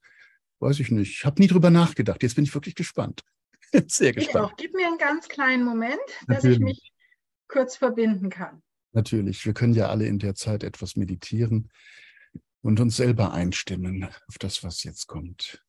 weiß 0.61 0.79
ich 0.79 0.89
nicht, 0.89 1.11
ich 1.11 1.25
habe 1.25 1.39
nie 1.39 1.47
drüber 1.47 1.69
nachgedacht. 1.69 2.23
Jetzt 2.23 2.33
bin 2.33 2.43
ich 2.43 2.55
wirklich 2.55 2.73
gespannt. 2.73 3.21
Sehr 3.87 4.13
gespannt. 4.13 4.53
Auch. 4.53 4.55
Gib 4.57 4.73
mir 4.73 4.87
einen 4.87 4.97
ganz 4.97 5.27
kleinen 5.27 5.63
Moment, 5.63 5.99
dass 6.27 6.43
Natürlich. 6.43 6.57
ich 6.57 6.63
mich 6.63 6.91
kurz 7.47 7.75
verbinden 7.75 8.29
kann. 8.29 8.61
Natürlich, 8.93 9.45
wir 9.45 9.53
können 9.53 9.73
ja 9.73 9.89
alle 9.89 10.05
in 10.07 10.19
der 10.19 10.35
Zeit 10.35 10.63
etwas 10.63 10.95
meditieren 10.95 11.69
und 12.61 12.79
uns 12.79 12.97
selber 12.97 13.33
einstimmen 13.33 14.05
auf 14.27 14.37
das, 14.39 14.63
was 14.63 14.83
jetzt 14.83 15.07
kommt. 15.07 15.63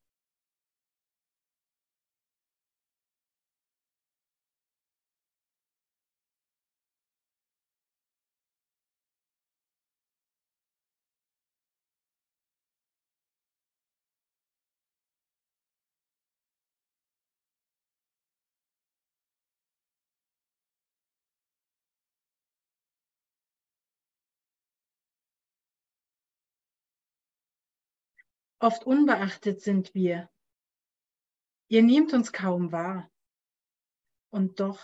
Oft 28.61 28.85
unbeachtet 28.85 29.61
sind 29.61 29.95
wir. 29.95 30.31
Ihr 31.69 31.83
nehmt 31.83 32.13
uns 32.13 32.33
kaum 32.33 32.73
wahr. 32.73 33.11
Und 34.31 34.59
doch, 34.59 34.81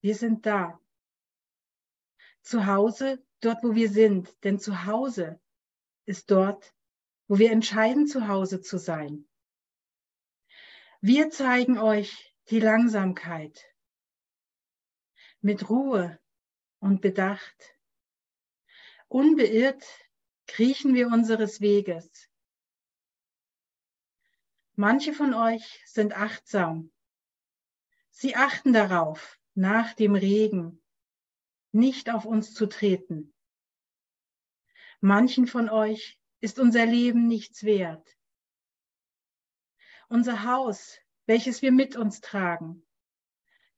wir 0.00 0.14
sind 0.14 0.44
da. 0.44 0.80
Zu 2.42 2.66
Hause, 2.66 3.24
dort 3.40 3.62
wo 3.62 3.74
wir 3.74 3.88
sind. 3.88 4.34
Denn 4.44 4.58
zu 4.58 4.86
Hause 4.86 5.40
ist 6.04 6.30
dort, 6.30 6.74
wo 7.28 7.38
wir 7.38 7.52
entscheiden, 7.52 8.06
zu 8.06 8.28
Hause 8.28 8.60
zu 8.60 8.78
sein. 8.78 9.28
Wir 11.00 11.30
zeigen 11.30 11.78
euch 11.78 12.34
die 12.50 12.60
Langsamkeit 12.60 13.64
mit 15.40 15.68
Ruhe 15.68 16.18
und 16.80 17.02
Bedacht. 17.02 17.78
Unbeirrt 19.08 19.84
kriechen 20.46 20.94
wir 20.94 21.08
unseres 21.08 21.60
Weges. 21.60 22.30
Manche 24.76 25.12
von 25.12 25.34
euch 25.34 25.82
sind 25.86 26.16
achtsam. 26.16 26.90
Sie 28.10 28.34
achten 28.34 28.72
darauf, 28.72 29.38
nach 29.54 29.94
dem 29.94 30.16
Regen 30.16 30.82
nicht 31.70 32.10
auf 32.10 32.24
uns 32.24 32.54
zu 32.54 32.66
treten. 32.66 33.32
Manchen 35.00 35.46
von 35.46 35.68
euch 35.68 36.18
ist 36.40 36.58
unser 36.58 36.86
Leben 36.86 37.28
nichts 37.28 37.62
wert. 37.62 38.16
Unser 40.08 40.42
Haus, 40.42 40.98
welches 41.26 41.62
wir 41.62 41.70
mit 41.70 41.94
uns 41.94 42.20
tragen, 42.20 42.84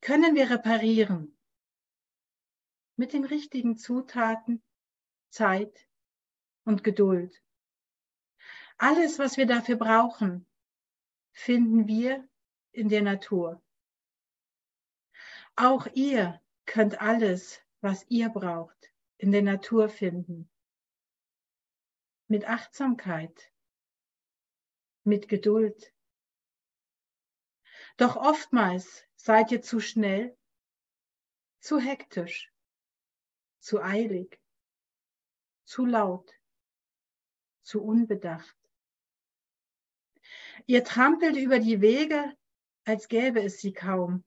können 0.00 0.34
wir 0.34 0.48
reparieren. 0.48 1.36
Mit 2.96 3.12
den 3.12 3.24
richtigen 3.24 3.76
Zutaten, 3.76 4.62
Zeit 5.28 5.88
und 6.64 6.84
Geduld. 6.84 7.42
Alles, 8.78 9.18
was 9.18 9.36
wir 9.36 9.46
dafür 9.46 9.76
brauchen, 9.76 10.46
finden 11.36 11.86
wir 11.86 12.26
in 12.72 12.88
der 12.88 13.02
Natur. 13.02 13.62
Auch 15.54 15.86
ihr 15.92 16.42
könnt 16.64 17.00
alles, 17.00 17.60
was 17.82 18.06
ihr 18.08 18.30
braucht, 18.30 18.90
in 19.18 19.32
der 19.32 19.42
Natur 19.42 19.90
finden. 19.90 20.50
Mit 22.26 22.48
Achtsamkeit, 22.48 23.52
mit 25.04 25.28
Geduld. 25.28 25.94
Doch 27.98 28.16
oftmals 28.16 29.04
seid 29.14 29.52
ihr 29.52 29.60
zu 29.60 29.78
schnell, 29.78 30.36
zu 31.60 31.78
hektisch, 31.78 32.50
zu 33.60 33.82
eilig, 33.82 34.40
zu 35.64 35.84
laut, 35.84 36.32
zu 37.62 37.84
unbedacht. 37.84 38.65
Ihr 40.68 40.82
trampelt 40.82 41.36
über 41.36 41.60
die 41.60 41.80
Wege, 41.80 42.36
als 42.84 43.06
gäbe 43.06 43.40
es 43.40 43.60
sie 43.60 43.72
kaum. 43.72 44.24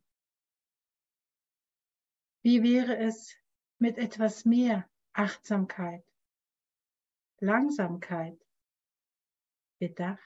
Wie 2.42 2.64
wäre 2.64 2.98
es 2.98 3.36
mit 3.78 3.98
etwas 3.98 4.46
mehr 4.46 4.90
Achtsamkeit, 5.12 6.06
Langsamkeit, 7.40 8.40
Bedacht? 9.80 10.22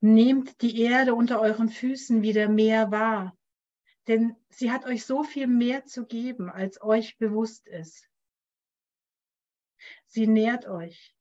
Nehmt 0.00 0.62
die 0.62 0.80
Erde 0.80 1.14
unter 1.14 1.40
euren 1.40 1.68
Füßen 1.68 2.22
wieder 2.22 2.48
mehr 2.48 2.90
wahr, 2.90 3.36
denn 4.08 4.34
sie 4.48 4.72
hat 4.72 4.86
euch 4.86 5.04
so 5.04 5.22
viel 5.22 5.46
mehr 5.46 5.84
zu 5.84 6.06
geben, 6.06 6.48
als 6.48 6.80
euch 6.80 7.18
bewusst 7.18 7.68
ist. 7.68 8.10
Sie 10.06 10.26
nährt 10.26 10.66
euch, 10.66 11.14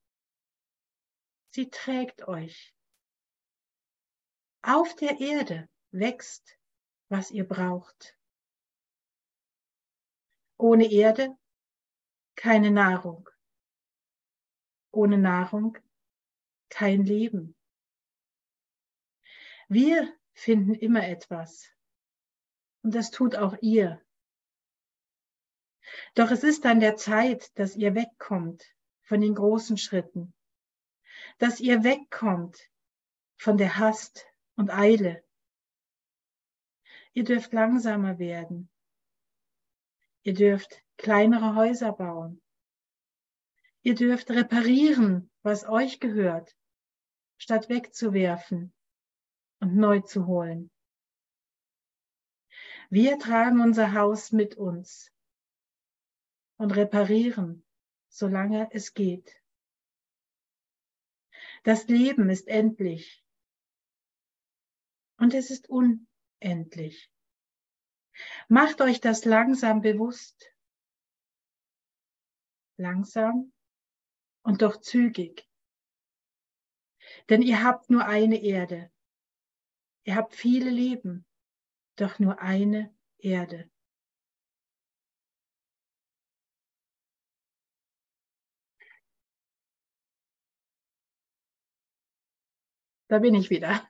Sie 1.54 1.70
trägt 1.70 2.30
euch. 2.30 2.74
Auf 4.62 4.96
der 4.96 5.20
Erde 5.20 5.68
wächst, 5.92 6.58
was 7.10 7.30
ihr 7.30 7.46
braucht. 7.46 8.18
Ohne 10.58 10.90
Erde 10.90 11.38
keine 12.36 12.72
Nahrung. 12.72 13.30
Ohne 14.92 15.18
Nahrung 15.18 15.78
kein 16.70 17.04
Leben. 17.06 17.54
Wir 19.68 20.08
finden 20.34 20.74
immer 20.74 21.06
etwas. 21.06 21.70
Und 22.82 22.96
das 22.96 23.12
tut 23.12 23.36
auch 23.36 23.58
ihr. 23.62 24.02
Doch 26.16 26.32
es 26.32 26.46
ist 26.46 26.66
an 26.66 26.80
der 26.80 26.96
Zeit, 26.96 27.52
dass 27.60 27.76
ihr 27.76 27.94
wegkommt 27.94 28.64
von 29.02 29.20
den 29.20 29.36
großen 29.36 29.78
Schritten 29.78 30.34
dass 31.42 31.60
ihr 31.60 31.84
wegkommt 31.84 32.70
von 33.36 33.58
der 33.58 33.80
Hast 33.80 34.28
und 34.56 34.70
Eile. 34.70 35.24
Ihr 37.14 37.24
dürft 37.24 37.52
langsamer 37.52 38.20
werden. 38.20 38.70
Ihr 40.22 40.36
dürft 40.36 40.84
kleinere 40.98 41.56
Häuser 41.56 41.94
bauen. 41.94 42.44
Ihr 43.82 43.96
dürft 43.96 44.30
reparieren, 44.30 45.32
was 45.42 45.68
euch 45.68 46.00
gehört, 46.00 46.56
statt 47.40 47.70
wegzuwerfen 47.70 48.72
und 49.62 49.76
neu 49.76 50.02
zu 50.02 50.28
holen. 50.28 50.70
Wir 52.92 53.18
tragen 53.18 53.62
unser 53.62 53.96
Haus 53.96 54.32
mit 54.32 54.58
uns 54.58 55.12
und 56.58 56.76
reparieren, 56.76 57.66
solange 58.10 58.70
es 58.74 58.94
geht. 58.94 59.41
Das 61.64 61.88
Leben 61.88 62.30
ist 62.30 62.48
endlich. 62.48 63.24
Und 65.18 65.34
es 65.34 65.52
ist 65.52 65.70
unendlich. 65.70 67.12
Macht 68.48 68.82
euch 68.82 69.00
das 69.00 69.26
langsam 69.26 69.82
bewusst. 69.82 70.52
Langsam 72.78 73.54
und 74.44 74.62
doch 74.62 74.82
zügig. 74.82 75.48
Denn 77.30 77.42
ihr 77.42 77.64
habt 77.64 77.90
nur 77.90 78.06
eine 78.06 78.42
Erde. 78.42 78.92
Ihr 80.04 80.16
habt 80.16 80.36
viele 80.36 80.70
Leben, 80.70 81.26
doch 81.96 82.20
nur 82.20 82.40
eine 82.42 82.96
Erde. 83.20 83.71
Da 93.12 93.20
bin 93.20 93.36
ich 93.36 93.50
wieder. 93.50 93.86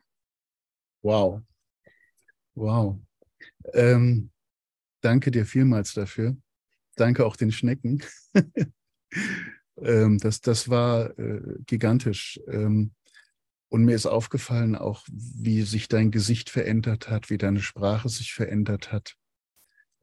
Wow. 1.03 1.43
Wow. 2.55 2.99
Ähm, 3.71 4.31
danke 5.01 5.29
dir 5.29 5.45
vielmals 5.45 5.93
dafür. 5.93 6.35
Danke 6.95 7.23
auch 7.27 7.35
den 7.35 7.51
Schnecken. 7.51 8.01
ähm, 9.77 10.17
das, 10.17 10.41
das 10.41 10.69
war 10.69 11.15
äh, 11.19 11.39
gigantisch. 11.67 12.39
Ähm, 12.47 12.95
und 13.69 13.85
mir 13.85 13.93
ist 13.93 14.07
aufgefallen 14.07 14.75
auch, 14.75 15.05
wie 15.11 15.61
sich 15.61 15.87
dein 15.87 16.09
Gesicht 16.09 16.49
verändert 16.49 17.07
hat, 17.07 17.29
wie 17.29 17.37
deine 17.37 17.61
Sprache 17.61 18.09
sich 18.09 18.33
verändert 18.33 18.91
hat. 18.91 19.17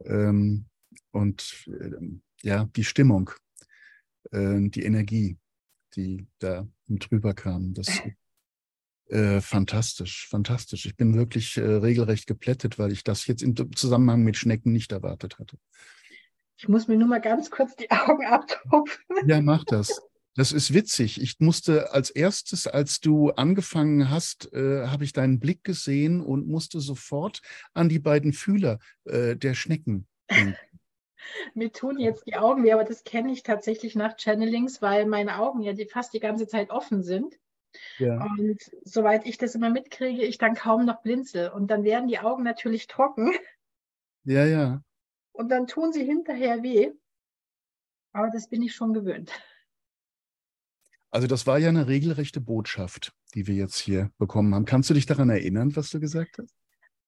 Ähm, 0.04 0.66
und 1.10 1.66
äh, 1.66 2.20
ja, 2.42 2.66
die 2.76 2.84
Stimmung, 2.84 3.32
äh, 4.30 4.60
die 4.68 4.84
Energie, 4.84 5.38
die 5.96 6.28
da 6.38 6.68
drüber 6.86 7.34
kam. 7.34 7.74
Das 7.74 7.88
Äh, 9.08 9.40
fantastisch, 9.40 10.28
fantastisch. 10.28 10.84
Ich 10.84 10.96
bin 10.96 11.16
wirklich 11.16 11.56
äh, 11.56 11.62
regelrecht 11.62 12.26
geplättet, 12.26 12.78
weil 12.78 12.92
ich 12.92 13.04
das 13.04 13.26
jetzt 13.26 13.42
im 13.42 13.54
Zusammenhang 13.74 14.22
mit 14.22 14.36
Schnecken 14.36 14.72
nicht 14.72 14.92
erwartet 14.92 15.38
hatte. 15.38 15.56
Ich 16.58 16.68
muss 16.68 16.88
mir 16.88 16.96
nur 16.96 17.08
mal 17.08 17.20
ganz 17.20 17.50
kurz 17.50 17.74
die 17.76 17.90
Augen 17.90 18.26
abtupfen. 18.26 19.04
Ja, 19.26 19.40
mach 19.40 19.64
das. 19.64 20.02
Das 20.34 20.52
ist 20.52 20.74
witzig. 20.74 21.20
Ich 21.20 21.40
musste 21.40 21.92
als 21.92 22.10
erstes, 22.10 22.66
als 22.66 23.00
du 23.00 23.30
angefangen 23.30 24.10
hast, 24.10 24.52
äh, 24.52 24.86
habe 24.86 25.04
ich 25.04 25.12
deinen 25.12 25.40
Blick 25.40 25.64
gesehen 25.64 26.20
und 26.20 26.46
musste 26.46 26.80
sofort 26.80 27.40
an 27.74 27.88
die 27.88 27.98
beiden 27.98 28.32
Fühler 28.32 28.78
äh, 29.04 29.36
der 29.36 29.54
Schnecken 29.54 30.06
denken. 30.30 30.56
Mir 31.54 31.72
tun 31.72 31.98
jetzt 31.98 32.26
die 32.26 32.36
Augen 32.36 32.62
weh, 32.62 32.72
aber 32.72 32.84
das 32.84 33.04
kenne 33.04 33.32
ich 33.32 33.42
tatsächlich 33.42 33.94
nach 33.94 34.16
Channelings, 34.16 34.80
weil 34.80 35.06
meine 35.06 35.38
Augen 35.38 35.62
ja 35.62 35.72
die 35.72 35.86
fast 35.86 36.12
die 36.12 36.20
ganze 36.20 36.46
Zeit 36.46 36.70
offen 36.70 37.02
sind. 37.02 37.34
Ja. 37.98 38.24
Und 38.24 38.58
soweit 38.84 39.26
ich 39.26 39.38
das 39.38 39.54
immer 39.54 39.70
mitkriege, 39.70 40.24
ich 40.24 40.38
dann 40.38 40.54
kaum 40.54 40.84
noch 40.84 41.02
blinzel. 41.02 41.50
Und 41.50 41.68
dann 41.68 41.84
werden 41.84 42.08
die 42.08 42.18
Augen 42.18 42.42
natürlich 42.42 42.86
trocken. 42.86 43.32
Ja, 44.24 44.44
ja. 44.44 44.82
Und 45.32 45.48
dann 45.50 45.66
tun 45.66 45.92
sie 45.92 46.04
hinterher 46.04 46.62
weh. 46.62 46.92
Aber 48.12 48.30
das 48.30 48.48
bin 48.48 48.62
ich 48.62 48.74
schon 48.74 48.92
gewöhnt. 48.92 49.30
Also 51.10 51.26
das 51.26 51.46
war 51.46 51.58
ja 51.58 51.68
eine 51.70 51.86
regelrechte 51.86 52.40
Botschaft, 52.40 53.14
die 53.34 53.46
wir 53.46 53.54
jetzt 53.54 53.78
hier 53.78 54.10
bekommen 54.18 54.54
haben. 54.54 54.66
Kannst 54.66 54.90
du 54.90 54.94
dich 54.94 55.06
daran 55.06 55.30
erinnern, 55.30 55.74
was 55.74 55.90
du 55.90 56.00
gesagt 56.00 56.38
hast? 56.38 56.54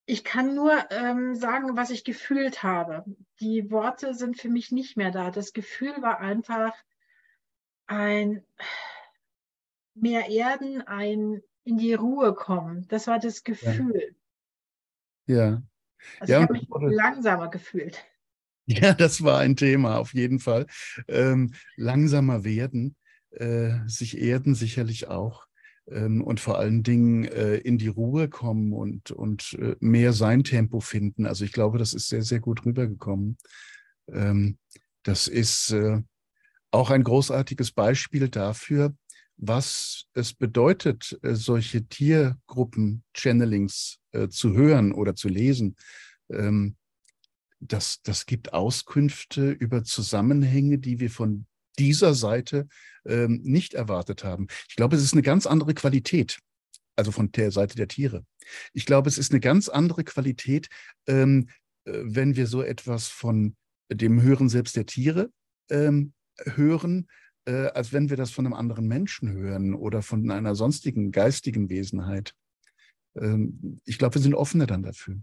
Ich 0.07 0.25
kann 0.25 0.55
nur 0.55 0.73
ähm, 0.91 1.35
sagen, 1.35 1.77
was 1.77 1.91
ich 1.91 2.05
gefühlt 2.05 2.63
habe. 2.63 3.05
Die 3.41 3.71
Worte 3.71 4.15
sind 4.15 4.39
für 4.41 4.49
mich 4.49 4.73
nicht 4.73 4.97
mehr 4.97 5.11
da. 5.11 5.31
Das 5.31 5.53
Gefühl 5.53 5.95
war 6.01 6.19
einfach 6.21 6.73
ein 7.87 8.45
mehr 10.03 10.29
erden, 10.29 10.83
ein 10.83 11.43
in 11.65 11.79
die 11.79 11.95
Ruhe 11.95 12.35
kommen. 12.35 12.87
Das 12.89 13.07
war 13.07 13.19
das 13.19 13.45
Gefühl. 13.45 14.15
Ja. 15.27 15.37
ja. 15.37 15.63
Also 16.19 16.33
ja, 16.33 16.39
ich 16.39 16.43
habe 16.43 16.53
mich 16.55 16.97
langsamer 16.97 17.51
gefühlt. 17.51 18.05
Ja, 18.67 18.95
das 18.95 19.25
war 19.25 19.41
ein 19.41 19.57
Thema 19.57 19.99
auf 19.99 20.15
jeden 20.15 20.39
Fall. 20.39 20.67
Ähm, 21.09 21.55
langsamer 21.75 22.45
werden, 22.45 22.95
äh, 23.33 23.79
sich 23.87 24.17
erden 24.19 24.55
sicherlich 24.55 25.09
auch 25.09 25.49
ähm, 25.91 26.23
und 26.23 26.39
vor 26.41 26.59
allen 26.59 26.83
Dingen 26.83 27.25
äh, 27.25 27.57
in 27.57 27.79
die 27.79 27.89
Ruhe 27.89 28.29
kommen 28.29 28.73
und, 28.73 29.11
und 29.11 29.55
äh, 29.55 29.75
mehr 29.81 30.13
sein 30.13 30.45
Tempo 30.45 30.81
finden. 30.81 31.27
Also 31.27 31.45
ich 31.45 31.53
glaube, 31.53 31.79
das 31.79 31.95
ist 31.95 32.09
sehr, 32.09 32.23
sehr 32.23 32.39
gut 32.39 32.65
rübergekommen. 32.65 33.39
Ähm, 34.13 34.59
das 35.03 35.27
ist 35.27 35.73
äh, 35.73 36.01
auch 36.71 36.91
ein 36.91 37.03
großartiges 37.03 37.73
Beispiel 37.73 38.29
dafür, 38.29 38.95
was 39.41 40.05
es 40.13 40.35
bedeutet, 40.35 41.19
äh, 41.23 41.35
solche 41.35 41.87
Tiergruppen-Channelings 41.87 43.99
äh, 44.13 44.29
zu 44.29 44.53
hören 44.53 44.93
oder 44.93 45.17
zu 45.17 45.29
lesen. 45.29 45.77
Ähm, 46.29 46.77
das, 47.59 48.03
das 48.03 48.27
gibt 48.27 48.53
Auskünfte 48.53 49.51
über 49.51 49.83
Zusammenhänge, 49.83 50.79
die 50.79 51.01
wir 51.01 51.11
von 51.11 51.47
dieser 51.79 52.15
Seite 52.15 52.69
ähm, 53.07 53.41
nicht 53.43 53.73
erwartet 53.75 54.25
haben. 54.25 54.47
Ich 54.69 54.77
glaube, 54.77 54.97
es 54.97 55.03
ist 55.03 55.15
eine 55.15 55.23
ganz 55.23 55.47
andere 55.47 55.73
Qualität, 55.73 56.39
also 56.97 57.11
von 57.11 57.33
der 57.33 57.51
Seite 57.51 57.77
der 57.77 57.89
Tiere. 57.89 58.27
Ich 58.75 58.85
glaube, 58.85 59.09
es 59.09 59.17
ist 59.17 59.33
eine 59.33 59.41
ganz 59.41 59.71
andere 59.71 60.05
Qualität, 60.05 60.69
ähm, 61.07 61.49
äh, 61.85 61.93
wenn 62.03 62.37
wir 62.37 62.47
so 62.47 62.61
etwas 62.63 63.09
von 63.09 63.57
dem 63.91 64.21
Hören 64.21 64.51
selbst 64.51 64.77
der 64.77 64.85
Tiere 64.87 65.31
hören, 66.45 67.09
äh, 67.51 67.71
als 67.75 67.93
wenn 67.93 68.11
wir 68.11 68.17
das 68.17 68.31
von 68.31 68.47
einem 68.47 68.55
anderen 68.55 68.87
Menschen 68.87 69.33
hören 69.33 69.75
oder 69.75 70.03
von 70.03 70.31
einer 70.31 70.55
sonstigen 70.55 71.11
geistigen 71.11 71.69
Wesenheit. 71.69 72.35
Ähm, 73.17 73.81
ich 73.85 73.99
glaube, 73.99 74.15
wir 74.15 74.23
sind 74.23 74.35
offener 74.35 74.67
dann 74.67 74.83
dafür. 74.83 75.17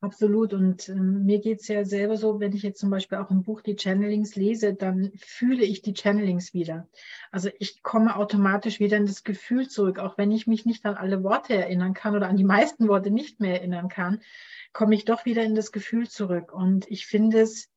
Absolut. 0.00 0.54
Und 0.54 0.88
äh, 0.88 0.94
mir 0.94 1.40
geht 1.40 1.60
es 1.60 1.68
ja 1.68 1.84
selber 1.84 2.16
so, 2.16 2.40
wenn 2.40 2.54
ich 2.54 2.62
jetzt 2.62 2.80
zum 2.80 2.88
Beispiel 2.88 3.18
auch 3.18 3.30
im 3.30 3.42
Buch 3.42 3.60
die 3.60 3.76
Channelings 3.76 4.36
lese, 4.36 4.72
dann 4.74 5.10
fühle 5.16 5.64
ich 5.64 5.82
die 5.82 5.92
Channelings 5.92 6.54
wieder. 6.54 6.88
Also 7.30 7.50
ich 7.58 7.82
komme 7.82 8.16
automatisch 8.16 8.80
wieder 8.80 8.96
in 8.96 9.06
das 9.06 9.24
Gefühl 9.24 9.68
zurück, 9.68 9.98
auch 9.98 10.16
wenn 10.16 10.30
ich 10.30 10.46
mich 10.46 10.64
nicht 10.64 10.86
an 10.86 10.94
alle 10.94 11.24
Worte 11.24 11.54
erinnern 11.54 11.94
kann 11.94 12.14
oder 12.14 12.28
an 12.28 12.36
die 12.36 12.44
meisten 12.44 12.88
Worte 12.88 13.10
nicht 13.10 13.40
mehr 13.40 13.54
erinnern 13.54 13.88
kann, 13.88 14.22
komme 14.72 14.94
ich 14.94 15.04
doch 15.04 15.26
wieder 15.26 15.42
in 15.42 15.56
das 15.56 15.72
Gefühl 15.72 16.08
zurück. 16.08 16.54
Und 16.54 16.88
ich 16.88 17.06
finde 17.06 17.40
es 17.40 17.68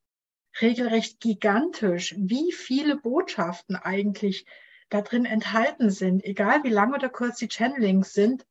regelrecht 0.60 1.20
gigantisch, 1.20 2.14
wie 2.18 2.52
viele 2.52 2.96
Botschaften 2.96 3.76
eigentlich 3.76 4.46
da 4.88 5.00
drin 5.00 5.24
enthalten 5.24 5.90
sind, 5.90 6.24
egal 6.24 6.64
wie 6.64 6.70
lang 6.70 6.92
oder 6.92 7.08
kurz 7.08 7.38
die 7.38 7.48
Channelings 7.48 8.12
sind. 8.12 8.44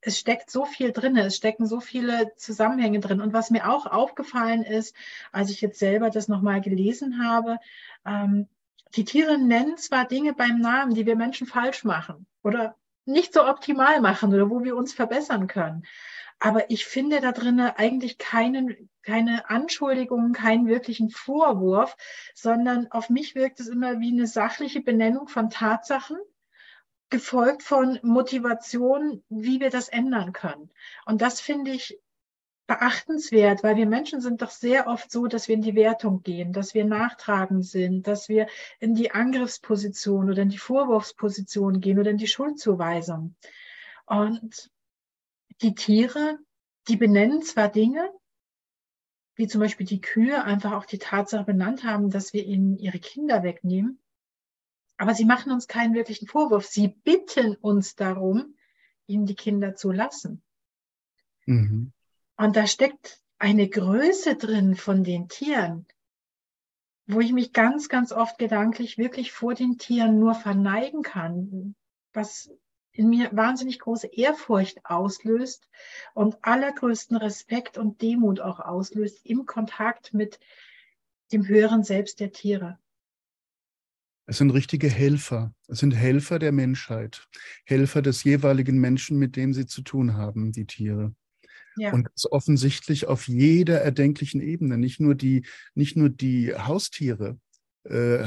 Es 0.00 0.18
steckt 0.18 0.50
so 0.50 0.64
viel 0.64 0.90
drin, 0.90 1.16
es 1.16 1.36
stecken 1.36 1.66
so 1.66 1.80
viele 1.80 2.32
Zusammenhänge 2.36 2.98
drin. 3.00 3.20
Und 3.20 3.32
was 3.32 3.50
mir 3.50 3.70
auch 3.70 3.86
aufgefallen 3.86 4.62
ist, 4.62 4.96
als 5.30 5.50
ich 5.50 5.60
jetzt 5.60 5.78
selber 5.78 6.10
das 6.10 6.28
nochmal 6.28 6.60
gelesen 6.60 7.22
habe, 7.24 7.58
ähm, 8.04 8.48
die 8.96 9.04
Tiere 9.04 9.38
nennen 9.38 9.76
zwar 9.76 10.06
Dinge 10.06 10.34
beim 10.34 10.58
Namen, 10.58 10.94
die 10.94 11.06
wir 11.06 11.16
Menschen 11.16 11.46
falsch 11.46 11.84
machen 11.84 12.26
oder 12.42 12.76
nicht 13.04 13.32
so 13.32 13.46
optimal 13.46 14.00
machen 14.00 14.32
oder 14.32 14.50
wo 14.50 14.64
wir 14.64 14.76
uns 14.76 14.92
verbessern 14.92 15.46
können. 15.46 15.84
Aber 16.44 16.70
ich 16.70 16.86
finde 16.86 17.20
da 17.20 17.30
drin 17.30 17.60
eigentlich 17.60 18.18
keinen, 18.18 18.90
keine 19.04 19.48
Anschuldigungen, 19.48 20.32
keinen 20.32 20.66
wirklichen 20.66 21.08
Vorwurf, 21.08 21.96
sondern 22.34 22.90
auf 22.90 23.10
mich 23.10 23.36
wirkt 23.36 23.60
es 23.60 23.68
immer 23.68 24.00
wie 24.00 24.10
eine 24.10 24.26
sachliche 24.26 24.80
Benennung 24.80 25.28
von 25.28 25.50
Tatsachen, 25.50 26.16
gefolgt 27.10 27.62
von 27.62 28.00
Motivation, 28.02 29.22
wie 29.28 29.60
wir 29.60 29.70
das 29.70 29.88
ändern 29.88 30.32
können. 30.32 30.72
Und 31.06 31.22
das 31.22 31.40
finde 31.40 31.70
ich 31.70 32.00
beachtenswert, 32.66 33.62
weil 33.62 33.76
wir 33.76 33.86
Menschen 33.86 34.20
sind 34.20 34.42
doch 34.42 34.50
sehr 34.50 34.88
oft 34.88 35.12
so, 35.12 35.28
dass 35.28 35.46
wir 35.46 35.54
in 35.54 35.62
die 35.62 35.76
Wertung 35.76 36.24
gehen, 36.24 36.52
dass 36.52 36.74
wir 36.74 36.84
nachtragend 36.84 37.64
sind, 37.64 38.08
dass 38.08 38.28
wir 38.28 38.48
in 38.80 38.96
die 38.96 39.12
Angriffsposition 39.12 40.28
oder 40.28 40.42
in 40.42 40.48
die 40.48 40.58
Vorwurfsposition 40.58 41.80
gehen 41.80 42.00
oder 42.00 42.10
in 42.10 42.18
die 42.18 42.26
Schuldzuweisung. 42.26 43.36
Und 44.06 44.72
die 45.62 45.74
Tiere, 45.74 46.38
die 46.88 46.96
benennen 46.96 47.42
zwar 47.42 47.68
Dinge, 47.68 48.10
wie 49.34 49.46
zum 49.46 49.60
Beispiel 49.60 49.86
die 49.86 50.00
Kühe 50.00 50.44
einfach 50.44 50.72
auch 50.72 50.84
die 50.84 50.98
Tatsache 50.98 51.44
benannt 51.44 51.84
haben, 51.84 52.10
dass 52.10 52.32
wir 52.32 52.44
ihnen 52.44 52.76
ihre 52.78 52.98
Kinder 52.98 53.42
wegnehmen, 53.42 54.02
aber 54.96 55.14
sie 55.14 55.24
machen 55.24 55.52
uns 55.52 55.66
keinen 55.66 55.94
wirklichen 55.94 56.28
Vorwurf. 56.28 56.66
Sie 56.66 56.88
bitten 56.88 57.56
uns 57.56 57.96
darum, 57.96 58.56
ihnen 59.06 59.26
die 59.26 59.34
Kinder 59.34 59.74
zu 59.74 59.90
lassen. 59.90 60.42
Mhm. 61.46 61.92
Und 62.36 62.56
da 62.56 62.66
steckt 62.66 63.20
eine 63.38 63.68
Größe 63.68 64.36
drin 64.36 64.76
von 64.76 65.02
den 65.02 65.28
Tieren, 65.28 65.86
wo 67.06 67.20
ich 67.20 67.32
mich 67.32 67.52
ganz, 67.52 67.88
ganz 67.88 68.12
oft 68.12 68.38
gedanklich 68.38 68.98
wirklich 68.98 69.32
vor 69.32 69.54
den 69.54 69.78
Tieren 69.78 70.18
nur 70.20 70.34
verneigen 70.34 71.02
kann, 71.02 71.74
was 72.12 72.50
in 72.92 73.08
mir 73.08 73.30
wahnsinnig 73.32 73.78
große 73.78 74.06
Ehrfurcht 74.06 74.84
auslöst 74.84 75.68
und 76.14 76.36
allergrößten 76.42 77.16
Respekt 77.16 77.78
und 77.78 78.02
Demut 78.02 78.40
auch 78.40 78.60
auslöst 78.60 79.24
im 79.24 79.46
Kontakt 79.46 80.12
mit 80.12 80.38
dem 81.32 81.46
höheren 81.46 81.82
Selbst 81.82 82.20
der 82.20 82.32
Tiere. 82.32 82.78
Es 84.26 84.38
sind 84.38 84.50
richtige 84.50 84.88
Helfer. 84.88 85.52
Es 85.66 85.80
sind 85.80 85.92
Helfer 85.92 86.38
der 86.38 86.52
Menschheit, 86.52 87.26
Helfer 87.64 88.02
des 88.02 88.22
jeweiligen 88.24 88.78
Menschen, 88.78 89.18
mit 89.18 89.36
dem 89.36 89.52
sie 89.52 89.66
zu 89.66 89.82
tun 89.82 90.14
haben, 90.14 90.52
die 90.52 90.66
Tiere. 90.66 91.14
Ja. 91.76 91.92
Und 91.92 92.08
das 92.14 92.30
offensichtlich 92.30 93.06
auf 93.06 93.26
jeder 93.28 93.80
erdenklichen 93.80 94.40
Ebene, 94.40 94.76
nicht 94.76 95.00
nur 95.00 95.14
die, 95.14 95.46
nicht 95.74 95.96
nur 95.96 96.10
die 96.10 96.54
Haustiere, 96.54 97.38
äh, 97.84 98.26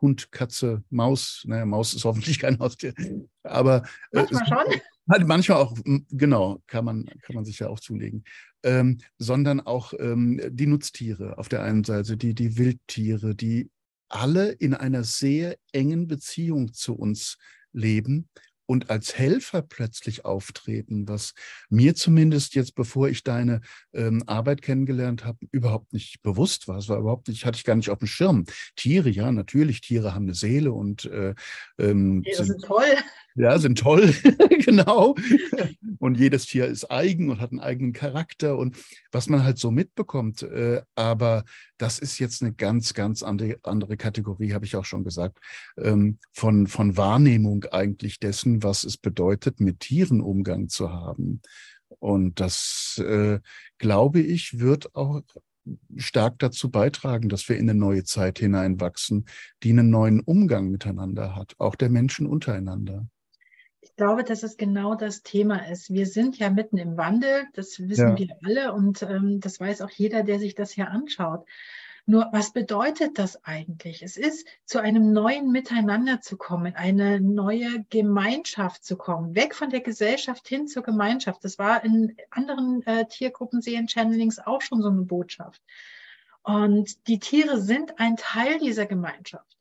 Hund, 0.00 0.32
Katze, 0.32 0.82
Maus. 0.90 1.42
Naja, 1.46 1.66
Maus 1.66 1.94
ist 1.94 2.04
hoffentlich 2.04 2.38
kein 2.40 2.58
Haustier. 2.58 2.94
Aber 3.42 3.82
äh, 4.12 4.22
manchmal 4.22 4.46
schon. 4.46 4.80
Halt 5.08 5.28
manchmal 5.28 5.58
auch, 5.58 5.76
genau, 6.10 6.60
kann 6.66 6.84
man, 6.84 7.06
kann 7.22 7.36
man 7.36 7.44
sich 7.44 7.60
ja 7.60 7.68
auch 7.68 7.78
zulegen. 7.78 8.24
Ähm, 8.64 8.98
sondern 9.18 9.60
auch 9.60 9.92
ähm, 9.98 10.40
die 10.50 10.66
Nutztiere 10.66 11.38
auf 11.38 11.48
der 11.48 11.62
einen 11.62 11.84
Seite, 11.84 12.16
die, 12.16 12.34
die 12.34 12.58
Wildtiere, 12.58 13.36
die 13.36 13.70
alle 14.08 14.50
in 14.50 14.74
einer 14.74 15.04
sehr 15.04 15.56
engen 15.70 16.08
Beziehung 16.08 16.72
zu 16.72 16.94
uns 16.96 17.38
leben 17.72 18.28
und 18.66 18.90
als 18.90 19.16
Helfer 19.16 19.62
plötzlich 19.62 20.24
auftreten, 20.24 21.08
was 21.08 21.34
mir 21.68 21.94
zumindest 21.94 22.54
jetzt, 22.54 22.74
bevor 22.74 23.08
ich 23.08 23.22
deine 23.22 23.60
ähm, 23.94 24.22
Arbeit 24.26 24.62
kennengelernt 24.62 25.24
habe, 25.24 25.38
überhaupt 25.52 25.92
nicht 25.92 26.22
bewusst 26.22 26.68
war. 26.68 26.78
Es 26.78 26.88
war 26.88 26.98
überhaupt 26.98 27.28
nicht, 27.28 27.46
hatte 27.46 27.58
ich 27.58 27.64
gar 27.64 27.76
nicht 27.76 27.90
auf 27.90 27.98
dem 27.98 28.08
Schirm. 28.08 28.44
Tiere, 28.74 29.08
ja, 29.08 29.30
natürlich, 29.32 29.80
Tiere 29.80 30.14
haben 30.14 30.24
eine 30.24 30.34
Seele 30.34 30.72
und 30.72 31.04
äh, 31.06 31.34
ähm, 31.78 32.22
Tiere 32.24 32.44
sind, 32.44 32.60
sind 32.60 32.64
toll. 32.64 32.96
Ja, 33.38 33.58
sind 33.58 33.78
toll, 33.78 34.14
genau. 34.64 35.14
Und 35.98 36.18
jedes 36.18 36.46
Tier 36.46 36.66
ist 36.66 36.90
eigen 36.90 37.28
und 37.28 37.38
hat 37.40 37.50
einen 37.50 37.60
eigenen 37.60 37.92
Charakter 37.92 38.56
und 38.56 38.76
was 39.12 39.28
man 39.28 39.44
halt 39.44 39.58
so 39.58 39.70
mitbekommt. 39.70 40.42
Äh, 40.42 40.80
aber 40.94 41.44
das 41.76 41.98
ist 41.98 42.18
jetzt 42.18 42.42
eine 42.42 42.54
ganz, 42.54 42.94
ganz 42.94 43.22
andere, 43.22 43.96
Kategorie, 43.98 44.54
habe 44.54 44.64
ich 44.64 44.74
auch 44.74 44.86
schon 44.86 45.04
gesagt, 45.04 45.38
ähm, 45.76 46.18
von, 46.32 46.66
von 46.66 46.96
Wahrnehmung 46.96 47.64
eigentlich 47.70 48.20
dessen, 48.20 48.62
was 48.62 48.84
es 48.84 48.96
bedeutet, 48.96 49.60
mit 49.60 49.80
Tieren 49.80 50.22
Umgang 50.22 50.70
zu 50.70 50.90
haben. 50.90 51.42
Und 51.98 52.40
das, 52.40 53.02
äh, 53.06 53.40
glaube 53.76 54.20
ich, 54.20 54.58
wird 54.60 54.94
auch 54.94 55.20
stark 55.96 56.38
dazu 56.38 56.70
beitragen, 56.70 57.28
dass 57.28 57.48
wir 57.50 57.58
in 57.58 57.68
eine 57.68 57.78
neue 57.78 58.04
Zeit 58.04 58.38
hineinwachsen, 58.38 59.26
die 59.62 59.70
einen 59.70 59.90
neuen 59.90 60.20
Umgang 60.20 60.70
miteinander 60.70 61.36
hat, 61.36 61.54
auch 61.58 61.74
der 61.74 61.90
Menschen 61.90 62.26
untereinander. 62.26 63.06
Ich 63.96 64.04
glaube, 64.04 64.24
dass 64.24 64.42
es 64.42 64.58
genau 64.58 64.94
das 64.94 65.22
Thema 65.22 65.70
ist. 65.70 65.90
Wir 65.90 66.04
sind 66.04 66.38
ja 66.38 66.50
mitten 66.50 66.76
im 66.76 66.98
Wandel, 66.98 67.46
das 67.54 67.78
wissen 67.88 68.10
ja. 68.10 68.18
wir 68.18 68.36
alle 68.44 68.74
und 68.74 69.00
ähm, 69.00 69.40
das 69.40 69.58
weiß 69.58 69.80
auch 69.80 69.88
jeder, 69.88 70.22
der 70.22 70.38
sich 70.38 70.54
das 70.54 70.70
hier 70.70 70.90
anschaut. 70.90 71.46
Nur 72.04 72.28
was 72.30 72.52
bedeutet 72.52 73.18
das 73.18 73.42
eigentlich? 73.46 74.02
Es 74.02 74.18
ist 74.18 74.46
zu 74.66 74.80
einem 74.82 75.14
neuen 75.14 75.50
Miteinander 75.50 76.20
zu 76.20 76.36
kommen, 76.36 76.74
eine 76.76 77.22
neue 77.22 77.86
Gemeinschaft 77.88 78.84
zu 78.84 78.98
kommen, 78.98 79.34
weg 79.34 79.54
von 79.54 79.70
der 79.70 79.80
Gesellschaft 79.80 80.46
hin 80.46 80.68
zur 80.68 80.82
Gemeinschaft. 80.82 81.42
Das 81.42 81.58
war 81.58 81.82
in 81.82 82.18
anderen 82.28 82.86
äh, 82.86 83.06
Tiergruppenserien-Channelings 83.06 84.40
auch 84.40 84.60
schon 84.60 84.82
so 84.82 84.90
eine 84.90 85.04
Botschaft. 85.04 85.62
Und 86.42 87.08
die 87.08 87.18
Tiere 87.18 87.62
sind 87.62 87.98
ein 87.98 88.16
Teil 88.16 88.58
dieser 88.58 88.84
Gemeinschaft. 88.84 89.55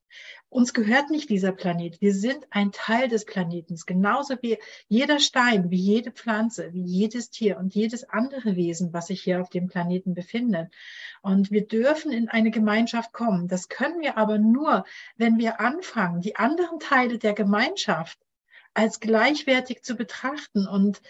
Uns 0.50 0.74
gehört 0.74 1.10
nicht 1.10 1.30
dieser 1.30 1.52
Planet. 1.52 2.00
Wir 2.00 2.14
sind 2.14 2.48
ein 2.50 2.72
Teil 2.72 3.10
des 3.10 3.26
Planetens, 3.26 3.86
genauso 3.86 4.36
wie 4.42 4.58
jeder 4.88 5.20
Stein, 5.20 5.70
wie 5.70 5.78
jede 5.78 6.12
Pflanze, 6.12 6.72
wie 6.72 6.84
jedes 6.84 7.30
Tier 7.30 7.58
und 7.58 7.76
jedes 7.76 8.08
andere 8.10 8.56
Wesen, 8.56 8.94
was 8.94 9.08
sich 9.08 9.22
hier 9.22 9.42
auf 9.42 9.50
dem 9.50 9.68
Planeten 9.68 10.14
befindet. 10.14 10.74
Und 11.22 11.52
wir 11.52 11.68
dürfen 11.68 12.12
in 12.12 12.30
eine 12.30 12.52
Gemeinschaft 12.52 13.12
kommen. 13.12 13.48
Das 13.48 13.68
können 13.68 14.00
wir 14.00 14.18
aber 14.18 14.38
nur, 14.38 14.86
wenn 15.18 15.38
wir 15.38 15.60
anfangen, 15.60 16.22
die 16.22 16.38
anderen 16.38 16.80
Teile 16.80 17.18
der 17.18 17.34
Gemeinschaft 17.34 18.18
als 18.74 19.00
gleichwertig 19.00 19.84
zu 19.84 19.96
betrachten 19.96 20.68
und 20.68 21.02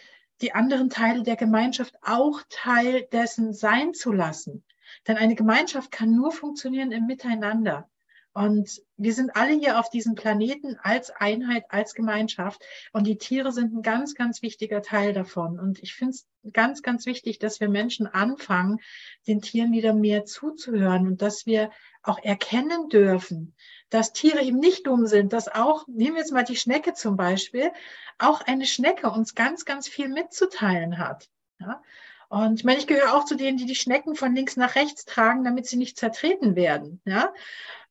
die 0.41 0.53
anderen 0.53 0.89
Teile 0.89 1.23
der 1.23 1.35
Gemeinschaft 1.35 1.95
auch 2.01 2.41
Teil 2.49 3.07
dessen 3.11 3.53
sein 3.53 3.93
zu 3.93 4.11
lassen. 4.11 4.63
Denn 5.07 5.17
eine 5.17 5.35
Gemeinschaft 5.35 5.91
kann 5.91 6.15
nur 6.15 6.31
funktionieren 6.31 6.91
im 6.91 7.05
Miteinander. 7.05 7.89
Und 8.35 8.81
wir 8.97 9.13
sind 9.13 9.37
alle 9.37 9.53
hier 9.53 9.79
auf 9.79 9.89
diesem 9.89 10.13
Planeten 10.13 10.77
als 10.83 11.09
Einheit, 11.09 11.63
als 11.69 11.93
Gemeinschaft. 11.93 12.61
Und 12.91 13.07
die 13.07 13.17
Tiere 13.17 13.53
sind 13.53 13.73
ein 13.73 13.81
ganz, 13.81 14.13
ganz 14.13 14.41
wichtiger 14.41 14.81
Teil 14.81 15.13
davon. 15.13 15.57
Und 15.57 15.81
ich 15.81 15.95
finde 15.95 16.15
es 16.15 16.27
ganz, 16.51 16.81
ganz 16.81 17.05
wichtig, 17.05 17.39
dass 17.39 17.61
wir 17.61 17.69
Menschen 17.69 18.07
anfangen, 18.07 18.81
den 19.25 19.41
Tieren 19.41 19.71
wieder 19.71 19.93
mehr 19.93 20.25
zuzuhören 20.25 21.07
und 21.07 21.21
dass 21.21 21.45
wir 21.45 21.71
auch 22.03 22.19
erkennen 22.21 22.89
dürfen, 22.89 23.55
dass 23.89 24.11
Tiere 24.11 24.41
eben 24.41 24.59
nicht 24.59 24.85
dumm 24.85 25.07
sind, 25.07 25.31
dass 25.31 25.47
auch, 25.47 25.87
nehmen 25.87 26.15
wir 26.15 26.21
jetzt 26.21 26.33
mal 26.33 26.43
die 26.43 26.57
Schnecke 26.57 26.93
zum 26.93 27.15
Beispiel, 27.15 27.71
auch 28.17 28.41
eine 28.41 28.65
Schnecke 28.65 29.09
uns 29.09 29.35
ganz, 29.35 29.63
ganz 29.63 29.87
viel 29.87 30.09
mitzuteilen 30.09 30.97
hat. 30.97 31.29
Ja? 31.59 31.81
Und 32.27 32.59
ich 32.59 32.65
meine, 32.65 32.79
ich 32.79 32.87
gehöre 32.87 33.15
auch 33.15 33.23
zu 33.23 33.35
denen, 33.35 33.57
die 33.57 33.65
die 33.65 33.75
Schnecken 33.75 34.15
von 34.15 34.35
links 34.35 34.57
nach 34.57 34.75
rechts 34.75 35.05
tragen, 35.05 35.45
damit 35.45 35.67
sie 35.67 35.77
nicht 35.77 35.97
zertreten 35.97 36.57
werden. 36.57 36.99
Ja? 37.05 37.33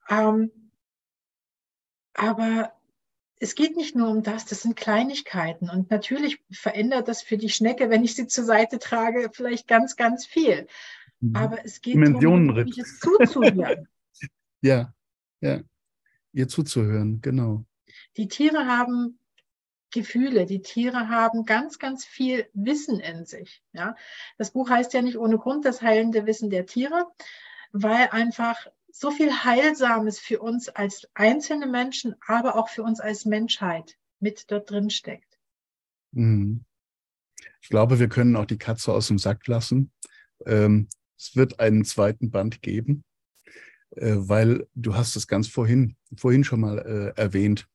Ähm, 0.09 0.51
aber 2.15 2.73
es 3.41 3.55
geht 3.55 3.77
nicht 3.77 3.95
nur 3.95 4.09
um 4.09 4.23
das, 4.23 4.47
das 4.47 4.63
sind 4.63 4.77
Kleinigkeiten. 4.77 5.69
Und 5.69 5.91
natürlich 5.91 6.41
verändert 6.51 7.09
das 7.09 7.23
für 7.23 7.37
die 7.37 7.51
Schnecke, 7.51 7.91
wenn 7.91 8.05
ich 8.05 8.15
sie 8.15 8.27
zur 8.27 8.45
Seite 8.45 8.79
trage, 8.79 9.31
vielleicht 9.33 9.69
ganz, 9.69 9.97
ganz 9.97 10.25
viel. 10.25 10.67
Mhm. 11.21 11.37
Aber 11.37 11.65
es 11.65 11.81
geht 11.81 11.95
Dimensionen 11.95 12.49
darum, 12.49 12.73
es 12.77 13.01
zuzuhören. 13.01 13.89
ja, 14.63 14.95
ja. 15.41 15.61
Ihr 16.33 16.49
zuzuhören, 16.49 17.21
genau. 17.21 17.65
Die 18.17 18.29
Tiere 18.29 18.67
haben 18.67 19.19
Gefühle. 19.95 20.47
Die 20.47 20.61
Tiere 20.61 21.09
haben 21.09 21.45
ganz, 21.45 21.79
ganz 21.79 22.05
viel 22.05 22.49
Wissen 22.53 22.99
in 22.99 23.25
sich. 23.25 23.63
Ja? 23.73 23.95
Das 24.39 24.51
Buch 24.51 24.69
heißt 24.69 24.93
ja 24.93 25.03
nicht 25.03 25.17
ohne 25.17 25.39
Grund 25.39 25.65
das 25.65 25.83
heilende 25.83 26.27
Wissen 26.27 26.51
der 26.51 26.67
Tiere, 26.67 27.07
weil 27.73 28.09
einfach 28.11 28.67
so 28.97 29.11
viel 29.11 29.32
Heilsames 29.32 30.20
für 30.20 30.38
uns 30.38 30.68
als 30.68 31.09
einzelne 31.14 31.66
Menschen, 31.66 32.14
aber 32.24 32.55
auch 32.55 32.68
für 32.68 32.84
uns 32.84 33.01
als 33.01 33.24
Menschheit 33.24 33.99
mit 34.20 34.53
dort 34.53 34.70
drin 34.70 34.88
steckt. 34.88 35.36
Mhm. 36.12 36.64
Ich 37.61 37.68
glaube, 37.68 37.99
wir 37.99 38.09
können 38.09 38.36
auch 38.36 38.45
die 38.45 38.57
Katze 38.57 38.92
aus 38.92 39.09
dem 39.09 39.18
Sack 39.18 39.49
lassen. 39.49 39.90
Ähm, 40.47 40.88
es 41.18 41.34
wird 41.34 41.59
einen 41.59 41.84
zweiten 41.84 42.30
Band 42.30 42.62
geben, 42.62 43.03
äh, 43.97 44.14
weil 44.14 44.68
du 44.76 44.95
hast 44.95 45.16
es 45.16 45.26
ganz 45.26 45.49
vorhin, 45.49 45.97
vorhin 46.16 46.45
schon 46.45 46.61
mal 46.61 46.78
äh, 46.78 47.20
erwähnt 47.20 47.66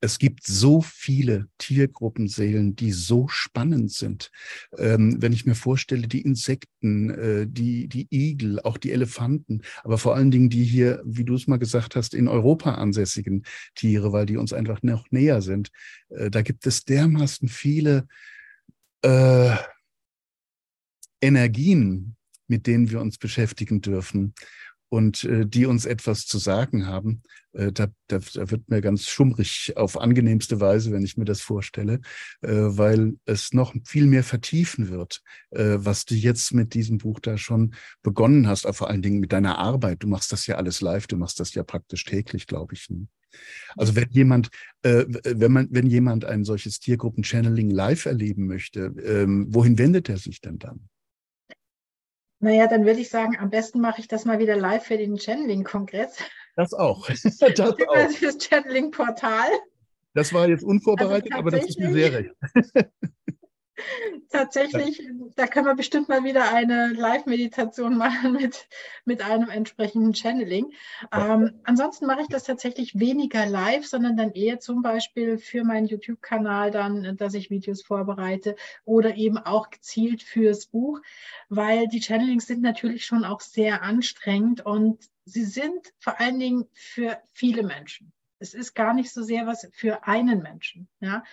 es 0.00 0.18
gibt 0.18 0.46
so 0.46 0.80
viele 0.80 1.48
Tiergruppenseelen, 1.58 2.76
die 2.76 2.92
so 2.92 3.26
spannend 3.28 3.92
sind. 3.92 4.30
Ähm, 4.76 5.20
wenn 5.20 5.32
ich 5.32 5.44
mir 5.44 5.54
vorstelle, 5.54 6.06
die 6.06 6.22
Insekten, 6.22 7.10
äh, 7.10 7.46
die, 7.48 7.88
die 7.88 8.06
Igel, 8.10 8.60
auch 8.60 8.78
die 8.78 8.92
Elefanten, 8.92 9.62
aber 9.82 9.98
vor 9.98 10.14
allen 10.14 10.30
Dingen 10.30 10.50
die 10.50 10.64
hier, 10.64 11.02
wie 11.04 11.24
du 11.24 11.34
es 11.34 11.46
mal 11.46 11.58
gesagt 11.58 11.96
hast, 11.96 12.14
in 12.14 12.28
Europa 12.28 12.74
ansässigen 12.74 13.44
Tiere, 13.74 14.12
weil 14.12 14.26
die 14.26 14.36
uns 14.36 14.52
einfach 14.52 14.82
noch 14.82 15.10
näher 15.10 15.42
sind. 15.42 15.70
Äh, 16.10 16.30
da 16.30 16.42
gibt 16.42 16.66
es 16.66 16.84
dermaßen 16.84 17.48
viele 17.48 18.06
äh, 19.02 19.56
Energien, 21.20 22.14
mit 22.46 22.66
denen 22.66 22.90
wir 22.90 23.00
uns 23.00 23.18
beschäftigen 23.18 23.80
dürfen 23.80 24.34
und 24.88 25.24
äh, 25.24 25.46
die 25.46 25.66
uns 25.66 25.84
etwas 25.84 26.26
zu 26.26 26.38
sagen 26.38 26.86
haben, 26.86 27.22
äh, 27.52 27.72
da, 27.72 27.88
da, 28.06 28.18
da 28.18 28.50
wird 28.50 28.68
mir 28.68 28.80
ganz 28.80 29.06
schummrig 29.06 29.72
auf 29.76 30.00
angenehmste 30.00 30.60
Weise, 30.60 30.92
wenn 30.92 31.04
ich 31.04 31.16
mir 31.16 31.24
das 31.24 31.40
vorstelle, 31.40 32.00
äh, 32.40 32.48
weil 32.50 33.14
es 33.24 33.52
noch 33.52 33.74
viel 33.84 34.06
mehr 34.06 34.24
vertiefen 34.24 34.88
wird, 34.88 35.22
äh, 35.50 35.76
was 35.78 36.04
du 36.04 36.14
jetzt 36.14 36.52
mit 36.54 36.74
diesem 36.74 36.98
Buch 36.98 37.20
da 37.20 37.36
schon 37.36 37.74
begonnen 38.02 38.48
hast, 38.48 38.66
aber 38.66 38.74
vor 38.74 38.88
allen 38.88 39.02
Dingen 39.02 39.20
mit 39.20 39.32
deiner 39.32 39.58
Arbeit. 39.58 40.02
Du 40.02 40.08
machst 40.08 40.32
das 40.32 40.46
ja 40.46 40.56
alles 40.56 40.80
live, 40.80 41.06
du 41.06 41.16
machst 41.16 41.40
das 41.40 41.54
ja 41.54 41.62
praktisch 41.62 42.04
täglich, 42.04 42.46
glaube 42.46 42.74
ich. 42.74 42.88
Ne? 42.90 43.08
Also 43.76 43.94
wenn 43.94 44.10
jemand, 44.10 44.48
äh, 44.82 45.04
wenn 45.24 45.52
man, 45.52 45.68
wenn 45.70 45.86
jemand 45.86 46.24
ein 46.24 46.44
solches 46.44 46.80
Tiergruppen-Channeling 46.80 47.70
live 47.70 48.06
erleben 48.06 48.46
möchte, 48.46 48.94
ähm, 49.04 49.46
wohin 49.50 49.78
wendet 49.78 50.08
er 50.08 50.18
sich 50.18 50.40
denn 50.40 50.58
dann? 50.58 50.88
Naja, 52.40 52.68
dann 52.68 52.84
würde 52.84 53.00
ich 53.00 53.10
sagen, 53.10 53.36
am 53.38 53.50
besten 53.50 53.80
mache 53.80 54.00
ich 54.00 54.08
das 54.08 54.24
mal 54.24 54.38
wieder 54.38 54.56
live 54.56 54.84
für 54.84 54.96
den 54.96 55.18
Channeling-Kongress. 55.18 56.18
Das 56.54 56.72
auch. 56.72 57.06
das 57.38 57.60
auch. 57.60 58.10
Fürs 58.10 58.38
Channeling-Portal. 58.38 59.48
Das 60.14 60.32
war 60.32 60.48
jetzt 60.48 60.64
unvorbereitet, 60.64 61.32
also 61.32 61.38
aber 61.40 61.50
das 61.50 61.66
ist 61.66 61.78
mir 61.78 61.92
sehr 61.92 62.12
recht. 62.12 62.30
Tatsächlich, 64.30 65.08
da 65.36 65.46
können 65.46 65.66
wir 65.66 65.74
bestimmt 65.74 66.08
mal 66.08 66.24
wieder 66.24 66.52
eine 66.52 66.88
Live-Meditation 66.88 67.96
machen 67.96 68.32
mit, 68.32 68.68
mit 69.04 69.22
einem 69.22 69.48
entsprechenden 69.48 70.14
Channeling. 70.14 70.72
Ähm, 71.12 71.60
ansonsten 71.64 72.06
mache 72.06 72.22
ich 72.22 72.28
das 72.28 72.44
tatsächlich 72.44 72.98
weniger 72.98 73.46
live, 73.46 73.86
sondern 73.86 74.16
dann 74.16 74.32
eher 74.32 74.60
zum 74.60 74.82
Beispiel 74.82 75.38
für 75.38 75.64
meinen 75.64 75.86
YouTube-Kanal 75.86 76.70
dann, 76.70 77.16
dass 77.16 77.34
ich 77.34 77.50
Videos 77.50 77.82
vorbereite 77.82 78.56
oder 78.84 79.16
eben 79.16 79.38
auch 79.38 79.70
gezielt 79.70 80.22
fürs 80.22 80.66
Buch, 80.66 81.00
weil 81.48 81.88
die 81.88 82.00
Channelings 82.00 82.46
sind 82.46 82.62
natürlich 82.62 83.06
schon 83.06 83.24
auch 83.24 83.40
sehr 83.40 83.82
anstrengend 83.82 84.64
und 84.64 85.04
sie 85.24 85.44
sind 85.44 85.92
vor 85.98 86.20
allen 86.20 86.38
Dingen 86.38 86.66
für 86.72 87.18
viele 87.32 87.62
Menschen. 87.62 88.12
Es 88.40 88.54
ist 88.54 88.74
gar 88.74 88.94
nicht 88.94 89.12
so 89.12 89.22
sehr 89.22 89.46
was 89.46 89.68
für 89.72 90.06
einen 90.06 90.42
Menschen. 90.42 90.88
Ja. 91.00 91.24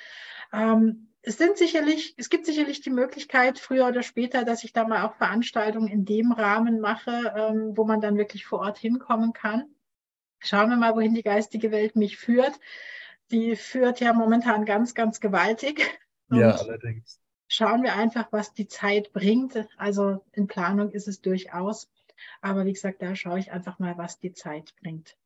Ähm, 0.52 1.10
es 1.26 1.38
sind 1.38 1.58
sicherlich, 1.58 2.14
es 2.18 2.30
gibt 2.30 2.46
sicherlich 2.46 2.82
die 2.82 2.92
Möglichkeit, 2.92 3.58
früher 3.58 3.88
oder 3.88 4.04
später, 4.04 4.46
dass 4.46 4.64
ich 4.64 4.74
da 4.74 4.86
mal 4.86 5.06
auch 5.06 5.16
Veranstaltungen 5.16 5.88
in 5.88 6.06
dem 6.06 6.32
Rahmen 6.32 6.80
mache, 6.80 7.34
ähm, 7.36 7.76
wo 7.76 7.84
man 7.84 8.00
dann 8.00 8.18
wirklich 8.18 8.46
vor 8.46 8.60
Ort 8.60 8.78
hinkommen 8.78 9.34
kann. 9.34 9.66
Schauen 10.40 10.70
wir 10.70 10.78
mal, 10.78 10.96
wohin 10.96 11.16
die 11.16 11.24
geistige 11.24 11.72
Welt 11.72 11.96
mich 11.96 12.18
führt. 12.18 12.60
Die 13.32 13.56
führt 13.56 14.00
ja 14.00 14.14
momentan 14.14 14.66
ganz, 14.66 14.94
ganz 14.94 15.20
gewaltig. 15.20 16.00
Und 16.30 16.40
ja, 16.40 16.52
allerdings. 16.52 17.20
Schauen 17.48 17.82
wir 17.82 17.96
einfach, 17.96 18.32
was 18.32 18.54
die 18.54 18.68
Zeit 18.68 19.12
bringt. 19.12 19.68
Also 19.78 20.24
in 20.34 20.46
Planung 20.46 20.92
ist 20.92 21.08
es 21.08 21.22
durchaus. 21.22 21.90
Aber 22.42 22.66
wie 22.66 22.74
gesagt, 22.74 23.02
da 23.02 23.16
schaue 23.16 23.40
ich 23.40 23.52
einfach 23.52 23.80
mal, 23.80 23.98
was 23.98 24.20
die 24.20 24.34
Zeit 24.34 24.76
bringt. 24.82 25.18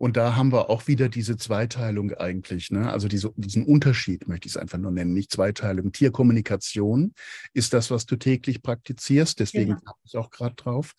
Und 0.00 0.16
da 0.16 0.34
haben 0.34 0.50
wir 0.50 0.70
auch 0.70 0.86
wieder 0.86 1.10
diese 1.10 1.36
Zweiteilung 1.36 2.14
eigentlich, 2.14 2.70
ne? 2.70 2.90
also 2.90 3.06
diese, 3.06 3.34
diesen 3.36 3.66
Unterschied 3.66 4.26
möchte 4.28 4.48
ich 4.48 4.54
es 4.54 4.56
einfach 4.56 4.78
nur 4.78 4.92
nennen, 4.92 5.12
nicht 5.12 5.30
Zweiteilung. 5.30 5.92
Tierkommunikation 5.92 7.12
ist 7.52 7.74
das, 7.74 7.90
was 7.90 8.06
du 8.06 8.16
täglich 8.16 8.62
praktizierst, 8.62 9.38
deswegen 9.40 9.76
genau. 9.76 9.92
ich 10.04 10.16
auch 10.16 10.30
gerade 10.30 10.54
drauf. 10.54 10.94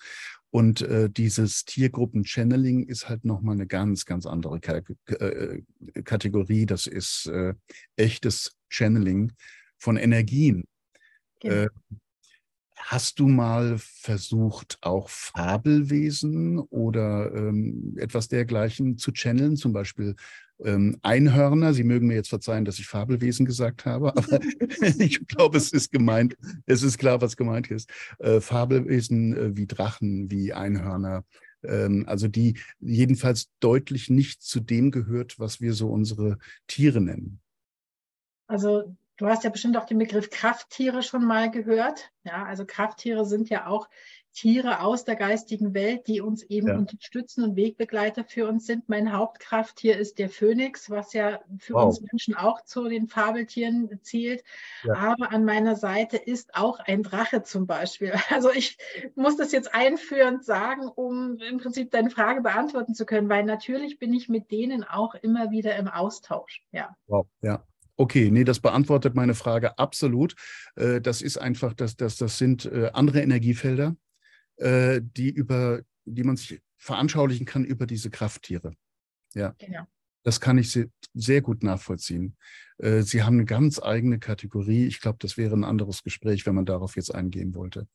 Und 0.52 0.82
äh, 0.84 1.10
dieses 1.10 1.66
Tiergruppen-Channeling 1.66 2.84
ist 2.84 3.10
halt 3.10 3.26
nochmal 3.26 3.56
eine 3.56 3.66
ganz, 3.66 4.06
ganz 4.06 4.28
andere 4.28 4.60
K 4.60 4.84
äh, 5.08 5.64
Kategorie. 6.04 6.68
Das 6.68 6.86
ist 6.86 7.26
äh, 7.26 7.56
echtes 7.96 8.52
Channeling 8.70 9.32
von 9.80 9.98
Energien. 9.98 10.66
Genau. 11.40 11.56
Äh, 11.56 11.70
Hast 12.84 13.20
du 13.20 13.28
mal 13.28 13.78
versucht, 13.78 14.80
auch 14.82 15.08
Fabelwesen 15.08 16.58
oder 16.60 17.34
ähm, 17.34 17.96
etwas 17.98 18.28
dergleichen 18.28 18.98
zu 18.98 19.12
channeln, 19.12 19.56
zum 19.56 19.72
Beispiel 19.72 20.16
ähm, 20.64 20.98
Einhörner? 21.04 21.74
Sie 21.74 21.84
mögen 21.84 22.08
mir 22.08 22.16
jetzt 22.16 22.30
verzeihen, 22.30 22.66
dass 22.66 22.80
ich 22.80 22.88
Fabelwesen 22.88 23.46
gesagt 23.46 23.86
habe, 23.86 24.10
aber 24.18 24.40
ich 25.00 25.26
glaube, 25.28 25.58
es 25.58 25.72
ist 25.72 25.92
gemeint, 25.92 26.36
es 26.66 26.82
ist 26.82 26.98
klar, 26.98 27.22
was 27.22 27.38
gemeint 27.38 27.70
ist. 27.70 27.90
Äh, 28.20 28.42
Fabelwesen 28.42 29.38
äh, 29.38 29.56
wie 29.56 29.68
Drachen, 29.68 30.32
wie 30.32 30.52
Einhörner, 30.52 31.24
ähm, 31.64 32.06
also 32.08 32.28
die 32.28 32.58
jedenfalls 32.80 33.50
deutlich 33.60 34.10
nicht 34.10 34.42
zu 34.42 34.60
dem 34.60 34.92
gehört, 34.92 35.40
was 35.40 35.62
wir 35.62 35.74
so 35.74 35.90
unsere 35.90 36.40
Tiere 36.68 37.00
nennen. 37.00 37.40
Also 38.48 38.96
Du 39.22 39.28
hast 39.28 39.44
ja 39.44 39.52
bestimmt 39.52 39.78
auch 39.78 39.86
den 39.86 40.00
Begriff 40.00 40.32
Krafttiere 40.32 41.04
schon 41.04 41.24
mal 41.24 41.52
gehört. 41.52 42.10
Ja, 42.24 42.44
also 42.44 42.66
Krafttiere 42.66 43.24
sind 43.24 43.52
ja 43.52 43.68
auch 43.68 43.88
Tiere 44.34 44.82
aus 44.82 45.06
der 45.06 45.16
geistigen 45.16 45.76
Welt, 45.76 46.08
die 46.08 46.22
uns 46.22 46.42
eben 46.42 46.70
ja. 46.70 46.76
unterstützen 46.76 47.44
und 47.44 47.56
Wegbegleiter 47.56 48.24
für 48.24 48.48
uns 48.48 48.66
sind. 48.66 48.90
Mein 48.90 49.14
Hauptkrafttier 49.14 49.96
ist 49.96 50.18
der 50.18 50.28
Phönix, 50.28 50.90
was 50.90 51.14
ja 51.14 51.40
für 51.60 51.76
wow. 51.76 51.86
uns 51.86 52.02
Menschen 52.02 52.34
auch 52.34 52.64
zu 52.64 52.90
den 52.90 53.10
Fabeltieren 53.10 54.00
zählt. 54.02 54.44
Ja. 54.86 54.96
Aber 54.96 55.32
an 55.32 55.46
meiner 55.46 55.76
Seite 55.76 56.18
ist 56.18 56.56
auch 56.56 56.80
ein 56.80 57.04
Drache 57.04 57.44
zum 57.44 57.68
Beispiel. 57.68 58.14
Also 58.32 58.50
ich 58.52 58.80
muss 59.14 59.38
das 59.38 59.52
jetzt 59.52 59.76
einführend 59.76 60.44
sagen, 60.44 60.88
um 60.88 61.38
im 61.38 61.60
Prinzip 61.60 61.92
deine 61.92 62.10
Frage 62.10 62.42
beantworten 62.42 62.96
zu 62.96 63.06
können, 63.06 63.30
weil 63.30 63.44
natürlich 63.44 64.00
bin 64.00 64.16
ich 64.16 64.30
mit 64.30 64.50
denen 64.50 64.84
auch 64.84 65.14
immer 65.14 65.52
wieder 65.52 65.76
im 65.76 65.88
Austausch. 65.88 66.64
Ja. 66.72 66.96
Wow, 67.06 67.28
ja. 67.44 67.64
Okay, 68.02 68.32
nee, 68.32 68.44
das 68.44 68.60
beantwortet 68.60 69.14
meine 69.14 69.36
Frage 69.36 69.78
absolut. 69.78 70.34
Äh, 70.76 71.02
das 71.02 71.22
ist 71.22 71.38
einfach, 71.38 71.76
das, 71.76 71.96
das, 71.98 72.18
das 72.18 72.40
sind 72.40 72.66
äh, 72.66 72.90
andere 72.94 73.22
Energiefelder, 73.22 73.96
äh, 74.56 75.02
die 75.04 75.30
über, 75.30 75.84
die 76.06 76.24
man 76.24 76.36
sich 76.36 76.60
veranschaulichen 76.78 77.46
kann 77.46 77.64
über 77.64 77.86
diese 77.86 78.10
Krafttiere. 78.10 78.74
Ja. 79.36 79.54
Genau. 79.60 79.84
Das 80.24 80.42
kann 80.42 80.58
ich 80.58 80.80
sehr, 81.14 81.42
gut 81.42 81.64
nachvollziehen. 81.64 82.38
Sie 82.78 83.24
haben 83.24 83.36
eine 83.36 83.46
ganz 83.46 83.82
eigene 83.82 84.20
Kategorie. 84.20 84.86
Ich 84.86 85.02
glaube, 85.02 85.18
das 85.20 85.36
wäre 85.36 85.56
ein 85.56 85.64
anderes 85.64 86.04
Gespräch, 86.04 86.46
wenn 86.46 86.54
man 86.54 86.66
darauf 86.66 86.96
jetzt 86.96 87.14
eingehen 87.14 87.56
wollte. 87.56 87.88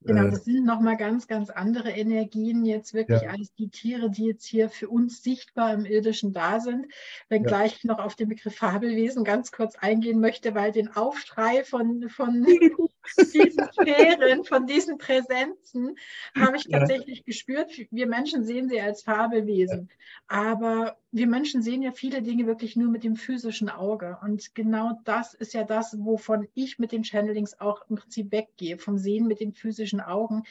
Genau, 0.00 0.26
äh, 0.26 0.30
das 0.30 0.44
sind 0.44 0.64
nochmal 0.64 0.96
ganz, 0.96 1.26
ganz 1.26 1.50
andere 1.50 1.90
Energien 1.90 2.64
jetzt 2.64 2.94
wirklich 2.94 3.22
ja. 3.22 3.30
als 3.30 3.52
die 3.54 3.68
Tiere, 3.68 4.10
die 4.10 4.26
jetzt 4.26 4.44
hier 4.44 4.70
für 4.70 4.88
uns 4.88 5.22
sichtbar 5.22 5.74
im 5.74 5.84
irdischen 5.84 6.32
da 6.32 6.60
sind. 6.60 6.86
Wenngleich 7.28 7.72
ja. 7.72 7.76
ich 7.78 7.84
noch 7.84 7.98
auf 7.98 8.14
den 8.14 8.28
Begriff 8.28 8.54
Fabelwesen 8.54 9.24
ganz 9.24 9.50
kurz 9.50 9.76
eingehen 9.76 10.20
möchte, 10.20 10.54
weil 10.54 10.72
den 10.72 10.94
Aufschrei 10.94 11.64
von, 11.64 12.08
von 12.08 12.46
diesen 13.16 13.68
Sphären, 13.72 14.44
von 14.44 14.66
diesen 14.66 14.98
Präsenzen 14.98 15.96
habe 16.36 16.56
ich 16.56 16.68
tatsächlich 16.68 17.18
ja. 17.18 17.24
gespürt. 17.24 17.70
Wir 17.90 18.06
Menschen 18.06 18.44
sehen 18.44 18.68
sie 18.68 18.80
als 18.80 19.02
Fabelwesen, 19.02 19.88
aber 20.26 20.98
wir 21.10 21.26
Menschen 21.26 21.62
sehen 21.62 21.82
ja 21.82 21.92
viele 21.92 22.22
Dinge 22.22 22.46
wirklich 22.46 22.76
nur 22.76 22.90
mit 22.90 23.02
dem 23.02 23.16
physischen 23.16 23.70
Auge. 23.70 24.18
Und 24.22 24.54
genau 24.54 24.98
das 25.04 25.34
ist 25.34 25.54
ja 25.54 25.64
das, 25.64 25.96
wovon 25.98 26.48
ich 26.54 26.78
mit 26.78 26.92
den 26.92 27.02
Channelings 27.02 27.60
auch 27.60 27.82
im 27.88 27.96
Prinzip 27.96 28.30
weggehe, 28.30 28.78
vom 28.78 28.98
Sehen 28.98 29.26
mit 29.26 29.40
den 29.40 29.54
physischen 29.54 30.00
Augen 30.00 30.42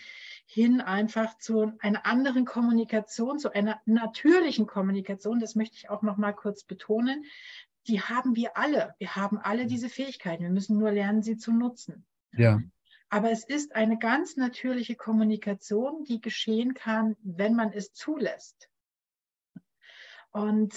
hin 0.45 0.81
einfach 0.81 1.37
zu 1.37 1.73
einer 1.79 2.05
anderen 2.05 2.45
Kommunikation, 2.45 3.37
zu 3.37 3.53
einer 3.53 3.79
natürlichen 3.85 4.65
Kommunikation. 4.65 5.39
Das 5.39 5.55
möchte 5.55 5.75
ich 5.75 5.89
auch 5.89 6.01
noch 6.01 6.17
mal 6.17 6.33
kurz 6.33 6.63
betonen. 6.63 7.25
Die 7.87 8.01
haben 8.01 8.35
wir 8.35 8.57
alle. 8.57 8.95
Wir 8.97 9.15
haben 9.15 9.37
alle 9.37 9.65
diese 9.65 9.89
Fähigkeiten. 9.89 10.43
Wir 10.43 10.49
müssen 10.49 10.77
nur 10.77 10.91
lernen, 10.91 11.21
sie 11.21 11.37
zu 11.37 11.51
nutzen. 11.51 12.05
Ja. 12.37 12.61
Aber 13.09 13.31
es 13.31 13.45
ist 13.45 13.75
eine 13.75 13.97
ganz 13.97 14.35
natürliche 14.35 14.95
Kommunikation, 14.95 16.03
die 16.03 16.19
geschehen 16.19 16.73
kann, 16.73 17.15
wenn 17.21 17.55
man 17.55 17.71
es 17.71 17.93
zulässt. 17.93 18.69
Und 20.31 20.73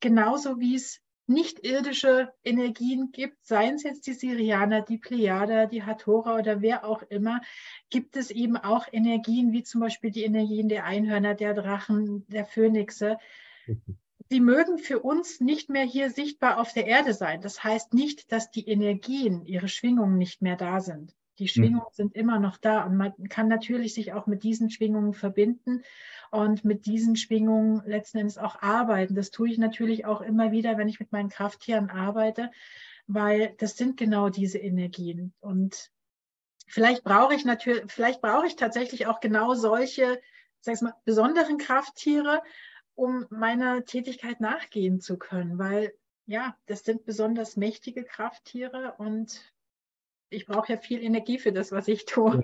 genauso 0.00 0.60
wie 0.60 0.76
es 0.76 1.00
nicht 1.26 1.58
irdische 1.58 2.32
Energien 2.42 3.12
gibt, 3.12 3.44
seien 3.44 3.74
es 3.74 3.82
jetzt 3.82 4.06
die 4.06 4.14
Sirianer, 4.14 4.80
die 4.80 4.96
Plejader, 4.96 5.66
die 5.66 5.82
Hathora 5.82 6.36
oder 6.36 6.62
wer 6.62 6.84
auch 6.84 7.02
immer, 7.02 7.42
gibt 7.90 8.16
es 8.16 8.30
eben 8.30 8.56
auch 8.56 8.86
Energien 8.90 9.52
wie 9.52 9.62
zum 9.62 9.82
Beispiel 9.82 10.10
die 10.10 10.24
Energien 10.24 10.70
der 10.70 10.84
Einhörner, 10.84 11.34
der 11.34 11.52
Drachen, 11.52 12.26
der 12.28 12.46
Phönixe. 12.46 13.18
Die 14.30 14.40
mögen 14.40 14.78
für 14.78 15.00
uns 15.00 15.40
nicht 15.40 15.70
mehr 15.70 15.84
hier 15.84 16.10
sichtbar 16.10 16.60
auf 16.60 16.72
der 16.72 16.86
Erde 16.86 17.14
sein. 17.14 17.40
Das 17.40 17.64
heißt 17.64 17.94
nicht, 17.94 18.30
dass 18.30 18.50
die 18.50 18.68
Energien, 18.68 19.44
ihre 19.46 19.68
Schwingungen 19.68 20.18
nicht 20.18 20.42
mehr 20.42 20.56
da 20.56 20.80
sind. 20.80 21.14
Die 21.38 21.46
hm. 21.46 21.48
Schwingungen 21.48 21.86
mhm. 21.90 21.94
sind 21.94 22.14
immer 22.14 22.38
noch 22.38 22.58
da 22.58 22.84
und 22.84 22.96
man 22.96 23.12
kann 23.28 23.48
natürlich 23.48 23.94
sich 23.94 24.12
auch 24.12 24.26
mit 24.26 24.42
diesen 24.42 24.70
Schwingungen 24.70 25.14
verbinden 25.14 25.82
und 26.30 26.64
mit 26.64 26.86
diesen 26.86 27.16
Schwingungen 27.16 27.82
letzten 27.86 28.18
Endes 28.18 28.38
auch 28.38 28.60
arbeiten. 28.60 29.14
Das 29.14 29.30
tue 29.30 29.48
ich 29.48 29.58
natürlich 29.58 30.04
auch 30.04 30.20
immer 30.20 30.52
wieder, 30.52 30.76
wenn 30.76 30.88
ich 30.88 31.00
mit 31.00 31.12
meinen 31.12 31.30
Krafttieren 31.30 31.90
arbeite, 31.90 32.50
weil 33.06 33.54
das 33.58 33.76
sind 33.76 33.96
genau 33.96 34.28
diese 34.28 34.58
Energien. 34.58 35.32
Und 35.40 35.90
vielleicht 36.66 37.04
brauche 37.04 37.34
ich 37.34 37.44
natürlich, 37.44 37.84
vielleicht 37.90 38.20
brauche 38.20 38.46
ich 38.46 38.56
tatsächlich 38.56 39.06
auch 39.06 39.20
genau 39.20 39.54
solche, 39.54 40.20
sag 40.60 40.82
mal, 40.82 40.94
besonderen 41.04 41.56
Krafttiere, 41.56 42.42
um 42.98 43.26
meiner 43.30 43.84
Tätigkeit 43.84 44.40
nachgehen 44.40 45.00
zu 45.00 45.18
können, 45.18 45.56
weil 45.56 45.94
ja, 46.26 46.56
das 46.66 46.84
sind 46.84 47.04
besonders 47.04 47.56
mächtige 47.56 48.02
Krafttiere 48.02 48.94
und 48.98 49.54
ich 50.30 50.46
brauche 50.46 50.72
ja 50.72 50.78
viel 50.78 51.02
Energie 51.02 51.38
für 51.38 51.52
das, 51.52 51.70
was 51.70 51.86
ich 51.86 52.06
tue. 52.06 52.42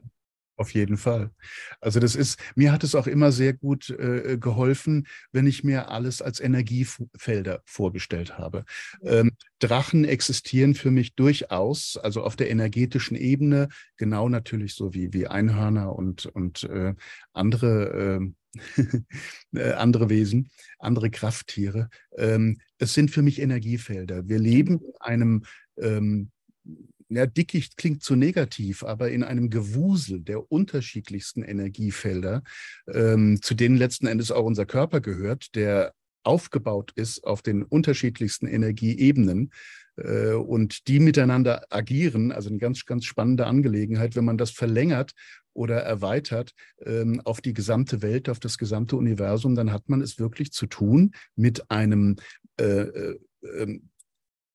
Auf 0.57 0.72
jeden 0.72 0.96
Fall. 0.96 1.32
Also 1.80 1.98
das 1.98 2.14
ist, 2.14 2.38
mir 2.55 2.70
hat 2.70 2.84
es 2.84 2.94
auch 2.94 3.09
immer 3.09 3.32
sehr 3.32 3.55
gut 3.55 3.90
äh, 3.90 4.38
geholfen, 4.38 5.09
wenn 5.32 5.48
ich 5.48 5.64
mir 5.64 5.88
alles 5.88 6.22
als 6.22 6.38
Energiefelder 6.38 7.61
vorgestellt 7.64 8.38
habe. 8.38 8.64
Ähm, 9.02 9.32
Drachen 9.59 10.05
existieren 10.05 10.76
für 10.76 10.92
mich 10.92 11.16
durchaus, 11.16 11.96
also 11.96 12.22
auf 12.22 12.36
der 12.36 12.50
energetischen 12.50 13.16
Ebene, 13.16 13.68
genau 13.96 14.28
natürlich 14.28 14.74
so 14.74 14.94
wie, 14.94 15.12
wie 15.12 15.26
Einhörner 15.26 15.96
und, 15.96 16.26
und 16.26 16.62
äh, 16.64 16.94
andere, 17.32 18.30
äh, 18.55 19.00
äh 19.59 19.72
andere 19.72 20.09
Wesen, 20.09 20.50
andere 20.78 21.11
Krafttiere. 21.11 21.88
Ähm, 22.16 22.59
es 22.78 22.94
sind 22.94 23.11
für 23.11 23.22
mich 23.22 23.40
Energiefelder. 23.40 24.28
Wir 24.28 24.38
leben 24.38 24.78
in 24.78 24.92
einem 25.00 25.44
ähm, 25.78 26.30
ja, 27.09 27.26
Dickicht 27.26 27.76
klingt 27.76 28.02
zu 28.02 28.16
negativ, 28.16 28.82
aber 28.82 29.11
in 29.11 29.22
einem 29.22 29.50
Gewusel 29.50 30.20
der 30.20 30.50
unterschiedlichsten 30.50 31.42
Energiefelder, 31.42 32.42
ähm, 32.92 33.40
zu 33.42 33.55
denen 33.55 33.76
letzten 33.76 34.07
Endes 34.07 34.30
auch 34.30 34.44
unser 34.44 34.66
Körper 34.66 35.00
gehört, 35.00 35.55
der 35.55 35.92
aufgebaut 36.22 36.92
ist 36.94 37.24
auf 37.24 37.42
den 37.42 37.62
unterschiedlichsten 37.62 38.46
Energieebenen 38.46 39.50
äh, 39.96 40.32
und 40.32 40.88
die 40.88 41.00
miteinander 41.00 41.64
agieren, 41.70 42.32
also 42.32 42.48
eine 42.48 42.59
ganz, 42.59 42.84
ganz 42.86 43.05
spannende 43.05 43.46
Angelegenheit, 43.46 44.16
wenn 44.16 44.24
man 44.24 44.38
das 44.38 44.50
verlängert 44.50 45.12
oder 45.52 45.80
erweitert 45.82 46.52
ähm, 46.84 47.20
auf 47.24 47.40
die 47.40 47.52
gesamte 47.52 48.02
Welt, 48.02 48.28
auf 48.28 48.40
das 48.40 48.59
gesamte 48.59 48.96
Universum, 48.96 49.55
dann 49.55 49.72
hat 49.72 49.88
man 49.88 50.00
es 50.00 50.18
wirklich 50.18 50.52
zu 50.52 50.66
tun 50.66 51.12
mit 51.36 51.70
einem 51.70 52.16
äh, 52.59 52.64
äh, 52.64 53.18
ähm, 53.59 53.90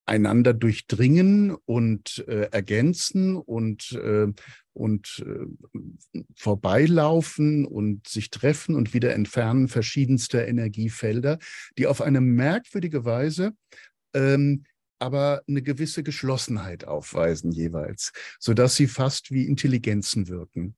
einander 0.09 0.53
durchdringen 0.53 1.51
und 1.65 2.25
äh, 2.27 2.49
ergänzen 2.51 3.35
und, 3.35 3.91
äh, 3.91 4.27
und 4.73 5.23
äh, 5.25 6.21
vorbeilaufen 6.35 7.65
und 7.65 8.07
sich 8.07 8.29
treffen 8.29 8.75
und 8.75 8.93
wieder 8.93 9.13
entfernen 9.13 9.67
verschiedenster 9.67 10.47
Energiefelder, 10.47 11.37
die 11.77 11.87
auf 11.87 12.01
eine 12.01 12.21
merkwürdige 12.21 13.05
Weise 13.05 13.53
ähm, 14.13 14.63
aber 14.99 15.43
eine 15.47 15.61
gewisse 15.61 16.03
Geschlossenheit 16.03 16.85
aufweisen 16.85 17.51
jeweils, 17.51 18.11
sodass 18.37 18.75
sie 18.75 18.87
fast 18.87 19.31
wie 19.31 19.45
Intelligenzen 19.45 20.27
wirken. 20.27 20.75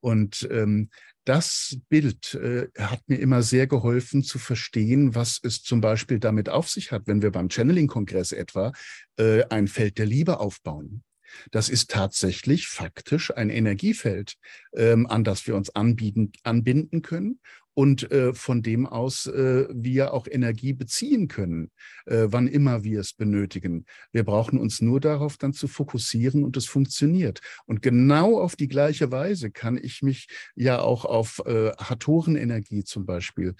Und 0.00 0.46
ähm, 0.52 0.90
das 1.28 1.78
Bild 1.90 2.34
äh, 2.34 2.68
hat 2.78 3.02
mir 3.06 3.16
immer 3.16 3.42
sehr 3.42 3.66
geholfen 3.66 4.22
zu 4.22 4.38
verstehen, 4.38 5.14
was 5.14 5.38
es 5.42 5.62
zum 5.62 5.82
Beispiel 5.82 6.18
damit 6.18 6.48
auf 6.48 6.70
sich 6.70 6.90
hat, 6.90 7.02
wenn 7.06 7.20
wir 7.20 7.30
beim 7.30 7.50
Channeling-Kongress 7.50 8.32
etwa 8.32 8.72
äh, 9.18 9.44
ein 9.50 9.68
Feld 9.68 9.98
der 9.98 10.06
Liebe 10.06 10.40
aufbauen. 10.40 11.02
Das 11.50 11.68
ist 11.68 11.90
tatsächlich 11.90 12.68
faktisch 12.68 13.30
ein 13.30 13.50
Energiefeld, 13.50 14.36
ähm, 14.74 15.06
an 15.06 15.22
das 15.22 15.46
wir 15.46 15.54
uns 15.54 15.68
anbieten, 15.68 16.32
anbinden 16.44 17.02
können 17.02 17.40
und 17.78 18.10
äh, 18.10 18.34
von 18.34 18.60
dem 18.60 18.86
aus 18.86 19.26
äh, 19.26 19.68
wir 19.70 20.12
auch 20.12 20.26
Energie 20.28 20.72
beziehen 20.72 21.28
können, 21.28 21.70
äh, 22.06 22.26
wann 22.26 22.48
immer 22.48 22.82
wir 22.82 22.98
es 22.98 23.12
benötigen. 23.12 23.84
Wir 24.10 24.24
brauchen 24.24 24.58
uns 24.58 24.80
nur 24.80 24.98
darauf 24.98 25.36
dann 25.36 25.52
zu 25.52 25.68
fokussieren 25.68 26.42
und 26.42 26.56
es 26.56 26.66
funktioniert. 26.66 27.40
Und 27.66 27.80
genau 27.80 28.40
auf 28.40 28.56
die 28.56 28.66
gleiche 28.66 29.12
Weise 29.12 29.52
kann 29.52 29.78
ich 29.80 30.02
mich 30.02 30.26
ja 30.56 30.80
auch 30.80 31.04
auf 31.04 31.40
äh, 31.46 31.70
Hatorenenergie 31.78 32.82
zum 32.82 33.06
Beispiel 33.06 33.54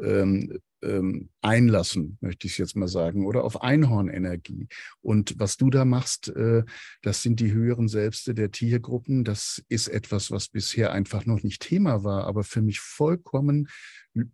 ähm, 0.00 0.60
ähm, 0.84 1.30
einlassen, 1.40 2.18
möchte 2.20 2.46
ich 2.46 2.58
jetzt 2.58 2.76
mal 2.76 2.88
sagen, 2.88 3.26
oder 3.26 3.44
auf 3.44 3.62
Einhornenergie. 3.62 4.68
Und 5.00 5.34
was 5.38 5.56
du 5.56 5.70
da 5.70 5.84
machst, 5.84 6.28
äh, 6.28 6.64
das 7.02 7.22
sind 7.22 7.40
die 7.40 7.52
höheren 7.52 7.88
Selbste 7.88 8.34
der 8.34 8.50
Tiergruppen. 8.50 9.24
Das 9.24 9.62
ist 9.68 9.88
etwas, 9.88 10.30
was 10.30 10.48
bisher 10.48 10.92
einfach 10.92 11.26
noch 11.26 11.42
nicht 11.42 11.62
Thema 11.62 12.04
war, 12.04 12.24
aber 12.24 12.44
für 12.44 12.62
mich 12.62 12.80
vollkommen 12.80 13.68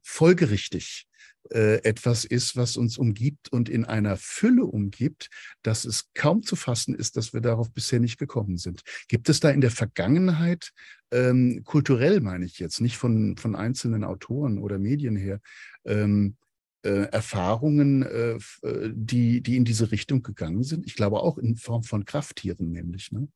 folgerichtig 0.02 1.06
äh, 1.50 1.82
etwas 1.82 2.24
ist, 2.24 2.56
was 2.56 2.76
uns 2.76 2.98
umgibt 2.98 3.52
und 3.52 3.68
in 3.68 3.84
einer 3.84 4.16
Fülle 4.16 4.64
umgibt, 4.64 5.30
dass 5.62 5.84
es 5.84 6.10
kaum 6.14 6.42
zu 6.42 6.56
fassen 6.56 6.94
ist, 6.94 7.16
dass 7.16 7.32
wir 7.32 7.40
darauf 7.40 7.72
bisher 7.72 8.00
nicht 8.00 8.18
gekommen 8.18 8.56
sind. 8.58 8.82
Gibt 9.08 9.28
es 9.28 9.40
da 9.40 9.50
in 9.50 9.60
der 9.60 9.70
Vergangenheit, 9.70 10.72
ähm, 11.10 11.62
kulturell 11.64 12.20
meine 12.20 12.44
ich 12.44 12.58
jetzt, 12.58 12.80
nicht 12.80 12.96
von, 12.96 13.36
von 13.36 13.56
einzelnen 13.56 14.04
Autoren 14.04 14.58
oder 14.58 14.78
Medien 14.78 15.16
her, 15.16 15.40
ähm, 15.84 16.36
äh, 16.82 17.08
Erfahrungen, 17.10 18.02
äh, 18.02 18.38
äh, 18.62 18.92
die, 18.94 19.42
die 19.42 19.56
in 19.56 19.64
diese 19.64 19.90
Richtung 19.90 20.22
gegangen 20.22 20.62
sind? 20.62 20.86
Ich 20.86 20.94
glaube 20.94 21.20
auch 21.20 21.36
in 21.36 21.56
Form 21.56 21.82
von 21.82 22.04
Krafttieren 22.04 22.70
nämlich. 22.70 23.12
Ne? 23.12 23.28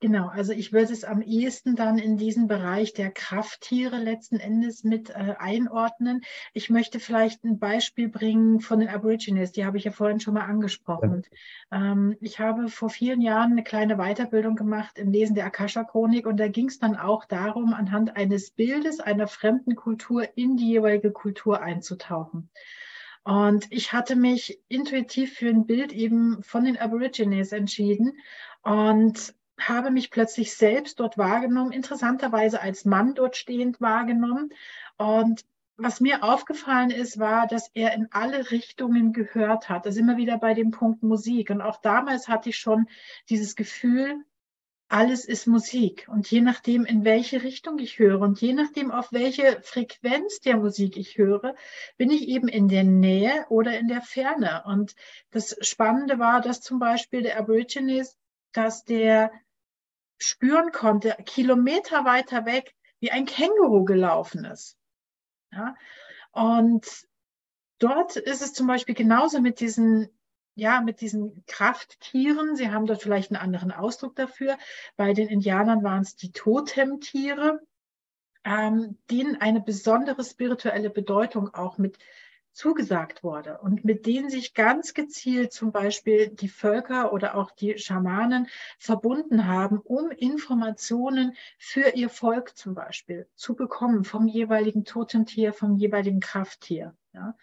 Genau, 0.00 0.28
also 0.28 0.52
ich 0.52 0.72
würde 0.72 0.92
es 0.92 1.02
am 1.02 1.22
ehesten 1.22 1.74
dann 1.74 1.98
in 1.98 2.16
diesen 2.16 2.46
Bereich 2.46 2.92
der 2.92 3.10
Krafttiere 3.10 3.98
letzten 3.98 4.38
Endes 4.38 4.84
mit 4.84 5.10
äh, 5.10 5.34
einordnen. 5.38 6.20
Ich 6.52 6.70
möchte 6.70 7.00
vielleicht 7.00 7.42
ein 7.42 7.58
Beispiel 7.58 8.08
bringen 8.08 8.60
von 8.60 8.78
den 8.78 8.88
Aborigines, 8.88 9.50
die 9.50 9.64
habe 9.64 9.76
ich 9.76 9.82
ja 9.82 9.90
vorhin 9.90 10.20
schon 10.20 10.34
mal 10.34 10.44
angesprochen. 10.44 11.24
Ja. 11.72 11.92
Ähm, 11.92 12.16
ich 12.20 12.38
habe 12.38 12.68
vor 12.68 12.90
vielen 12.90 13.20
Jahren 13.20 13.50
eine 13.50 13.64
kleine 13.64 13.96
Weiterbildung 13.96 14.54
gemacht 14.54 14.98
im 14.98 15.10
Lesen 15.10 15.34
der 15.34 15.46
Akasha-Chronik 15.46 16.26
und 16.26 16.38
da 16.38 16.46
ging 16.46 16.68
es 16.68 16.78
dann 16.78 16.96
auch 16.96 17.24
darum, 17.24 17.74
anhand 17.74 18.16
eines 18.16 18.52
Bildes 18.52 19.00
einer 19.00 19.26
fremden 19.26 19.74
Kultur 19.74 20.28
in 20.36 20.56
die 20.56 20.68
jeweilige 20.68 21.10
Kultur 21.10 21.60
einzutauchen. 21.60 22.50
Und 23.24 23.66
ich 23.70 23.92
hatte 23.92 24.14
mich 24.14 24.60
intuitiv 24.68 25.34
für 25.34 25.48
ein 25.48 25.66
Bild 25.66 25.92
eben 25.92 26.42
von 26.42 26.64
den 26.64 26.78
Aborigines 26.78 27.50
entschieden. 27.52 28.16
Und 28.62 29.34
habe 29.58 29.90
mich 29.90 30.10
plötzlich 30.10 30.54
selbst 30.54 31.00
dort 31.00 31.18
wahrgenommen, 31.18 31.72
interessanterweise 31.72 32.60
als 32.60 32.84
Mann 32.84 33.14
dort 33.14 33.36
stehend 33.36 33.80
wahrgenommen. 33.80 34.50
Und 34.96 35.44
was 35.76 36.00
mir 36.00 36.24
aufgefallen 36.24 36.90
ist, 36.90 37.18
war, 37.18 37.46
dass 37.46 37.70
er 37.72 37.94
in 37.94 38.08
alle 38.10 38.50
Richtungen 38.50 39.12
gehört 39.12 39.68
hat. 39.68 39.86
Da 39.86 39.92
sind 39.92 40.06
wir 40.06 40.16
wieder 40.16 40.36
bei 40.36 40.52
dem 40.54 40.72
Punkt 40.72 41.02
Musik. 41.02 41.50
Und 41.50 41.60
auch 41.60 41.80
damals 41.80 42.28
hatte 42.28 42.48
ich 42.50 42.58
schon 42.58 42.88
dieses 43.28 43.54
Gefühl, 43.54 44.24
alles 44.88 45.26
ist 45.26 45.46
Musik. 45.46 46.08
Und 46.10 46.30
je 46.30 46.40
nachdem, 46.40 46.84
in 46.84 47.04
welche 47.04 47.42
Richtung 47.42 47.78
ich 47.78 47.98
höre 47.98 48.20
und 48.20 48.40
je 48.40 48.54
nachdem, 48.54 48.90
auf 48.90 49.12
welche 49.12 49.60
Frequenz 49.62 50.40
der 50.40 50.56
Musik 50.56 50.96
ich 50.96 51.18
höre, 51.18 51.54
bin 51.96 52.10
ich 52.10 52.26
eben 52.26 52.48
in 52.48 52.68
der 52.68 52.84
Nähe 52.84 53.46
oder 53.50 53.78
in 53.78 53.86
der 53.86 54.00
Ferne. 54.00 54.64
Und 54.66 54.94
das 55.30 55.56
Spannende 55.60 56.18
war, 56.18 56.40
dass 56.40 56.60
zum 56.60 56.78
Beispiel 56.78 57.22
der 57.22 57.38
Aborigines, 57.38 58.16
dass 58.52 58.84
der 58.84 59.30
spüren 60.18 60.72
konnte, 60.72 61.16
Kilometer 61.24 62.04
weiter 62.04 62.44
weg, 62.44 62.74
wie 63.00 63.10
ein 63.10 63.26
Känguru 63.26 63.84
gelaufen 63.84 64.44
ist. 64.44 64.76
Ja? 65.52 65.76
Und 66.32 66.86
dort 67.78 68.16
ist 68.16 68.42
es 68.42 68.52
zum 68.52 68.66
Beispiel 68.66 68.94
genauso 68.94 69.40
mit 69.40 69.60
diesen, 69.60 70.08
ja, 70.54 70.80
mit 70.80 71.00
diesen 71.00 71.44
Krafttieren. 71.46 72.56
Sie 72.56 72.70
haben 72.70 72.86
dort 72.86 73.02
vielleicht 73.02 73.30
einen 73.30 73.42
anderen 73.42 73.72
Ausdruck 73.72 74.16
dafür. 74.16 74.58
Bei 74.96 75.12
den 75.12 75.28
Indianern 75.28 75.82
waren 75.82 76.02
es 76.02 76.16
die 76.16 76.32
Totemtiere, 76.32 77.60
ähm, 78.44 78.98
denen 79.10 79.40
eine 79.40 79.60
besondere 79.60 80.24
spirituelle 80.24 80.90
Bedeutung 80.90 81.54
auch 81.54 81.78
mit 81.78 81.98
zugesagt 82.58 83.22
wurde 83.22 83.58
und 83.58 83.84
mit 83.84 84.04
denen 84.04 84.30
sich 84.30 84.52
ganz 84.52 84.92
gezielt 84.92 85.52
zum 85.52 85.70
Beispiel 85.70 86.28
die 86.28 86.48
Völker 86.48 87.12
oder 87.12 87.36
auch 87.36 87.52
die 87.52 87.78
Schamanen 87.78 88.48
verbunden 88.80 89.46
haben, 89.46 89.78
um 89.78 90.10
Informationen 90.10 91.36
für 91.56 91.90
ihr 91.94 92.10
Volk 92.10 92.56
zum 92.56 92.74
Beispiel 92.74 93.28
zu 93.36 93.54
bekommen 93.54 94.02
vom 94.02 94.26
jeweiligen 94.26 94.84
Totemtier, 94.84 95.52
vom 95.52 95.76
jeweiligen 95.76 96.18
Krafttier. 96.18 96.96
Ja. 97.12 97.36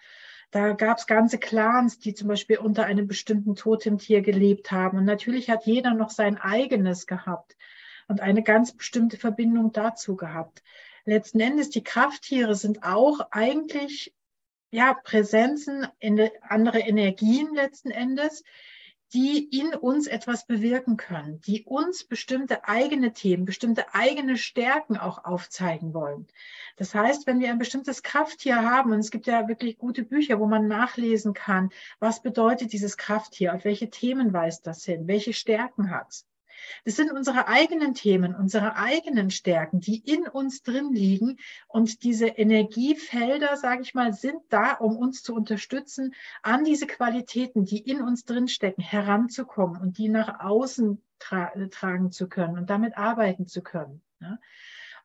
Da 0.52 0.74
gab 0.74 0.98
es 0.98 1.08
ganze 1.08 1.38
Clans, 1.38 1.98
die 1.98 2.14
zum 2.14 2.28
Beispiel 2.28 2.58
unter 2.58 2.84
einem 2.86 3.08
bestimmten 3.08 3.56
Totemtier 3.56 4.22
gelebt 4.22 4.74
haben. 4.74 4.98
Und 4.98 5.06
natürlich 5.06 5.50
hat 5.50 5.66
jeder 5.66 5.94
noch 5.94 6.10
sein 6.10 6.38
eigenes 6.38 7.08
gehabt 7.08 7.56
und 8.10 8.20
eine 8.20 8.44
ganz 8.44 8.74
bestimmte 8.74 9.16
Verbindung 9.16 9.72
dazu 9.72 10.18
gehabt. 10.18 10.62
Letzten 11.06 11.40
Endes, 11.40 11.70
die 11.70 11.84
Krafttiere 11.84 12.56
sind 12.56 12.84
auch 12.84 13.28
eigentlich 13.32 14.15
ja, 14.76 14.94
Präsenzen, 14.94 15.88
andere 16.42 16.80
Energien 16.80 17.56
letzten 17.56 17.92
Endes, 17.92 18.44
die 19.14 19.46
in 19.58 19.74
uns 19.74 20.08
etwas 20.08 20.46
bewirken 20.46 20.98
können, 20.98 21.40
die 21.40 21.64
uns 21.64 22.04
bestimmte 22.04 22.68
eigene 22.68 23.14
Themen, 23.14 23.46
bestimmte 23.46 23.94
eigene 23.94 24.36
Stärken 24.36 24.98
auch 24.98 25.24
aufzeigen 25.24 25.94
wollen. 25.94 26.28
Das 26.76 26.94
heißt, 26.94 27.26
wenn 27.26 27.40
wir 27.40 27.52
ein 27.52 27.58
bestimmtes 27.58 28.04
Krafttier 28.04 28.70
haben, 28.70 28.92
und 28.92 29.00
es 29.00 29.12
gibt 29.12 29.28
ja 29.28 29.48
wirklich 29.48 29.78
gute 29.78 30.04
Bücher, 30.04 30.42
wo 30.42 30.46
man 30.46 30.68
nachlesen 30.68 31.34
kann, 31.34 31.70
was 32.00 32.22
bedeutet 32.22 32.74
dieses 32.74 32.98
Krafttier, 32.98 33.56
auf 33.56 33.64
welche 33.64 33.90
Themen 33.90 34.34
weist 34.34 34.68
das 34.68 34.84
hin, 34.84 35.08
welche 35.08 35.32
Stärken 35.32 35.90
hat 35.90 36.10
es. 36.10 36.28
Das 36.84 36.96
sind 36.96 37.12
unsere 37.12 37.48
eigenen 37.48 37.94
Themen, 37.94 38.36
unsere 38.36 38.76
eigenen 38.76 39.32
Stärken, 39.32 39.80
die 39.80 39.98
in 39.98 40.28
uns 40.28 40.62
drin 40.62 40.94
liegen. 40.94 41.38
Und 41.68 42.04
diese 42.04 42.28
Energiefelder, 42.28 43.58
sage 43.58 43.82
ich 43.82 43.94
mal, 43.94 44.14
sind 44.14 44.42
da, 44.50 44.74
um 44.74 44.98
uns 44.98 45.24
zu 45.24 45.34
unterstützen, 45.34 46.14
an 46.42 46.64
diese 46.64 46.88
Qualitäten, 46.88 47.66
die 47.66 47.80
in 47.80 48.02
uns 48.02 48.26
drin 48.26 48.48
stecken, 48.48 48.82
heranzukommen 48.82 49.82
und 49.82 49.98
die 49.98 50.10
nach 50.10 50.40
außen 50.40 51.02
tra 51.20 51.52
tragen 51.72 52.12
zu 52.12 52.28
können 52.28 52.58
und 52.58 52.70
damit 52.70 52.98
arbeiten 52.98 53.48
zu 53.48 53.62
können. 53.62 54.02
Ja. 54.20 54.38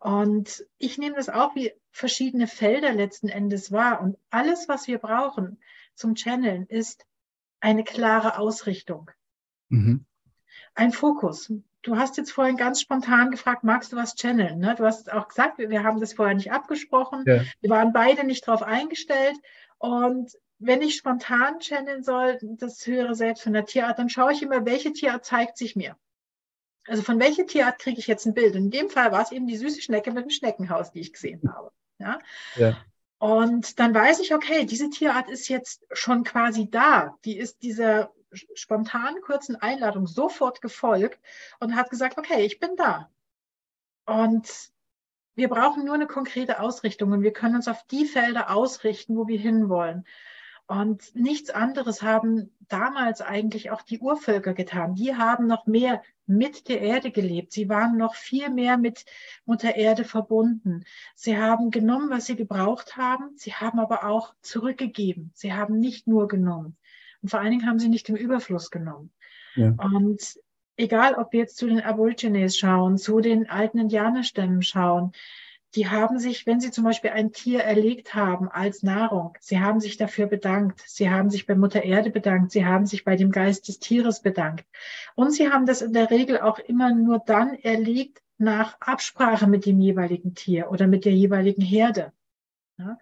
Und 0.00 0.64
ich 0.78 0.98
nehme 0.98 1.16
das 1.16 1.28
auch 1.28 1.54
wie 1.54 1.72
verschiedene 1.92 2.46
Felder 2.46 2.92
letzten 2.92 3.28
Endes 3.28 3.70
wahr. 3.70 4.00
Und 4.00 4.16
alles, 4.30 4.68
was 4.68 4.86
wir 4.86 4.98
brauchen 4.98 5.58
zum 5.94 6.14
Channeln, 6.14 6.66
ist 6.66 7.06
eine 7.60 7.84
klare 7.84 8.38
Ausrichtung. 8.38 9.10
Mhm 9.68 10.06
ein 10.74 10.92
Fokus. 10.92 11.52
Du 11.82 11.96
hast 11.96 12.16
jetzt 12.18 12.32
vorhin 12.32 12.56
ganz 12.56 12.80
spontan 12.80 13.30
gefragt, 13.30 13.64
magst 13.64 13.92
du 13.92 13.96
was 13.96 14.14
channeln? 14.14 14.58
Ne? 14.58 14.74
Du 14.76 14.84
hast 14.84 15.10
auch 15.12 15.28
gesagt, 15.28 15.58
wir 15.58 15.82
haben 15.82 16.00
das 16.00 16.12
vorher 16.12 16.34
nicht 16.34 16.52
abgesprochen. 16.52 17.24
Ja. 17.26 17.42
Wir 17.60 17.70
waren 17.70 17.92
beide 17.92 18.24
nicht 18.24 18.46
darauf 18.46 18.62
eingestellt. 18.62 19.36
Und 19.78 20.32
wenn 20.58 20.82
ich 20.82 20.96
spontan 20.96 21.58
channeln 21.60 22.02
soll, 22.02 22.38
das 22.42 22.86
höre 22.86 23.14
selbst 23.14 23.42
von 23.42 23.54
der 23.54 23.64
Tierart, 23.64 23.98
dann 23.98 24.10
schaue 24.10 24.32
ich 24.32 24.42
immer, 24.42 24.66
welche 24.66 24.92
Tierart 24.92 25.24
zeigt 25.24 25.56
sich 25.56 25.74
mir. 25.74 25.96
Also 26.86 27.02
von 27.02 27.18
welcher 27.18 27.46
Tierart 27.46 27.78
kriege 27.78 27.98
ich 27.98 28.06
jetzt 28.06 28.26
ein 28.26 28.34
Bild? 28.34 28.54
In 28.54 28.70
dem 28.70 28.90
Fall 28.90 29.10
war 29.12 29.22
es 29.22 29.32
eben 29.32 29.46
die 29.46 29.56
süße 29.56 29.80
Schnecke 29.80 30.12
mit 30.12 30.24
dem 30.24 30.30
Schneckenhaus, 30.30 30.92
die 30.92 31.00
ich 31.00 31.12
gesehen 31.12 31.40
habe. 31.50 31.70
Ja? 31.98 32.18
ja. 32.56 32.76
Und 33.18 33.78
dann 33.78 33.94
weiß 33.94 34.20
ich, 34.20 34.34
okay, 34.34 34.64
diese 34.64 34.90
Tierart 34.90 35.30
ist 35.30 35.48
jetzt 35.48 35.86
schon 35.92 36.24
quasi 36.24 36.70
da. 36.70 37.16
Die 37.24 37.38
ist 37.38 37.62
dieser 37.62 38.10
spontan 38.32 39.20
kurzen 39.22 39.56
Einladung 39.56 40.06
sofort 40.06 40.60
gefolgt 40.60 41.20
und 41.58 41.74
hat 41.74 41.90
gesagt, 41.90 42.18
okay, 42.18 42.44
ich 42.44 42.58
bin 42.58 42.76
da. 42.76 43.10
Und 44.06 44.70
wir 45.34 45.48
brauchen 45.48 45.84
nur 45.84 45.94
eine 45.94 46.06
konkrete 46.06 46.60
Ausrichtung 46.60 47.12
und 47.12 47.22
wir 47.22 47.32
können 47.32 47.56
uns 47.56 47.68
auf 47.68 47.84
die 47.86 48.06
Felder 48.06 48.50
ausrichten, 48.54 49.16
wo 49.16 49.26
wir 49.28 49.38
hinwollen. 49.38 50.04
Und 50.66 51.16
nichts 51.16 51.50
anderes 51.50 52.00
haben 52.00 52.54
damals 52.68 53.22
eigentlich 53.22 53.72
auch 53.72 53.82
die 53.82 53.98
Urvölker 53.98 54.54
getan. 54.54 54.94
Die 54.94 55.16
haben 55.16 55.48
noch 55.48 55.66
mehr 55.66 56.00
mit 56.26 56.68
der 56.68 56.80
Erde 56.80 57.10
gelebt. 57.10 57.52
Sie 57.52 57.68
waren 57.68 57.96
noch 57.96 58.14
viel 58.14 58.50
mehr 58.50 58.78
mit 58.78 59.04
Mutter 59.44 59.74
Erde 59.74 60.04
verbunden. 60.04 60.84
Sie 61.16 61.36
haben 61.36 61.72
genommen, 61.72 62.08
was 62.10 62.26
sie 62.26 62.36
gebraucht 62.36 62.96
haben. 62.96 63.36
Sie 63.36 63.52
haben 63.52 63.80
aber 63.80 64.04
auch 64.04 64.32
zurückgegeben. 64.42 65.32
Sie 65.34 65.52
haben 65.52 65.80
nicht 65.80 66.06
nur 66.06 66.28
genommen. 66.28 66.76
Und 67.22 67.28
vor 67.28 67.40
allen 67.40 67.50
Dingen 67.50 67.66
haben 67.66 67.78
sie 67.78 67.88
nicht 67.88 68.08
im 68.08 68.16
Überfluss 68.16 68.70
genommen. 68.70 69.12
Ja. 69.54 69.74
Und 69.78 70.38
egal, 70.76 71.14
ob 71.14 71.32
wir 71.32 71.40
jetzt 71.40 71.56
zu 71.56 71.66
den 71.66 71.80
Aborigines 71.80 72.56
schauen, 72.56 72.98
zu 72.98 73.20
den 73.20 73.48
alten 73.48 73.78
Indianerstämmen 73.78 74.62
schauen, 74.62 75.12
die 75.76 75.88
haben 75.88 76.18
sich, 76.18 76.46
wenn 76.46 76.58
sie 76.58 76.72
zum 76.72 76.84
Beispiel 76.84 77.10
ein 77.10 77.32
Tier 77.32 77.60
erlegt 77.60 78.14
haben 78.14 78.48
als 78.48 78.82
Nahrung, 78.82 79.36
sie 79.40 79.60
haben 79.60 79.78
sich 79.78 79.96
dafür 79.96 80.26
bedankt, 80.26 80.82
sie 80.84 81.10
haben 81.10 81.30
sich 81.30 81.46
bei 81.46 81.54
Mutter 81.54 81.84
Erde 81.84 82.10
bedankt, 82.10 82.50
sie 82.50 82.64
haben 82.64 82.86
sich 82.86 83.04
bei 83.04 83.14
dem 83.14 83.30
Geist 83.30 83.68
des 83.68 83.78
Tieres 83.78 84.20
bedankt. 84.20 84.64
Und 85.14 85.32
sie 85.32 85.48
haben 85.50 85.66
das 85.66 85.80
in 85.80 85.92
der 85.92 86.10
Regel 86.10 86.40
auch 86.40 86.58
immer 86.58 86.92
nur 86.92 87.20
dann 87.24 87.54
erlegt 87.54 88.20
nach 88.36 88.80
Absprache 88.80 89.46
mit 89.46 89.64
dem 89.66 89.80
jeweiligen 89.80 90.34
Tier 90.34 90.72
oder 90.72 90.88
mit 90.88 91.04
der 91.04 91.12
jeweiligen 91.12 91.62
Herde. 91.62 92.12
Ja? 92.78 92.98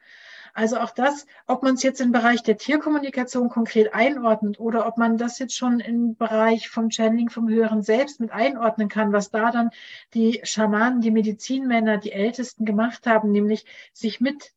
Also 0.55 0.79
auch 0.79 0.91
das, 0.91 1.27
ob 1.47 1.63
man 1.63 1.75
es 1.75 1.83
jetzt 1.83 2.01
im 2.01 2.13
Bereich 2.13 2.43
der 2.43 2.57
Tierkommunikation 2.57 3.49
konkret 3.49 3.95
einordnet 3.95 4.61
oder 4.61 4.87
ob 4.87 4.99
man 4.99 5.17
das 5.17 5.39
jetzt 5.39 5.57
schon 5.57 5.81
im 5.81 6.17
Bereich 6.17 6.69
vom 6.69 6.91
Channeling, 6.91 7.31
vom 7.31 7.49
Höheren 7.49 7.83
selbst 7.83 8.21
mit 8.21 8.31
einordnen 8.31 8.89
kann, 8.89 9.13
was 9.13 9.31
da 9.31 9.51
dann 9.51 9.71
die 10.15 10.41
Schamanen, 10.43 11.01
die 11.01 11.11
Medizinmänner, 11.11 11.99
die 11.99 12.13
Ältesten 12.13 12.65
gemacht 12.65 13.07
haben, 13.07 13.31
nämlich 13.31 13.65
sich 13.93 14.21
mit 14.21 14.53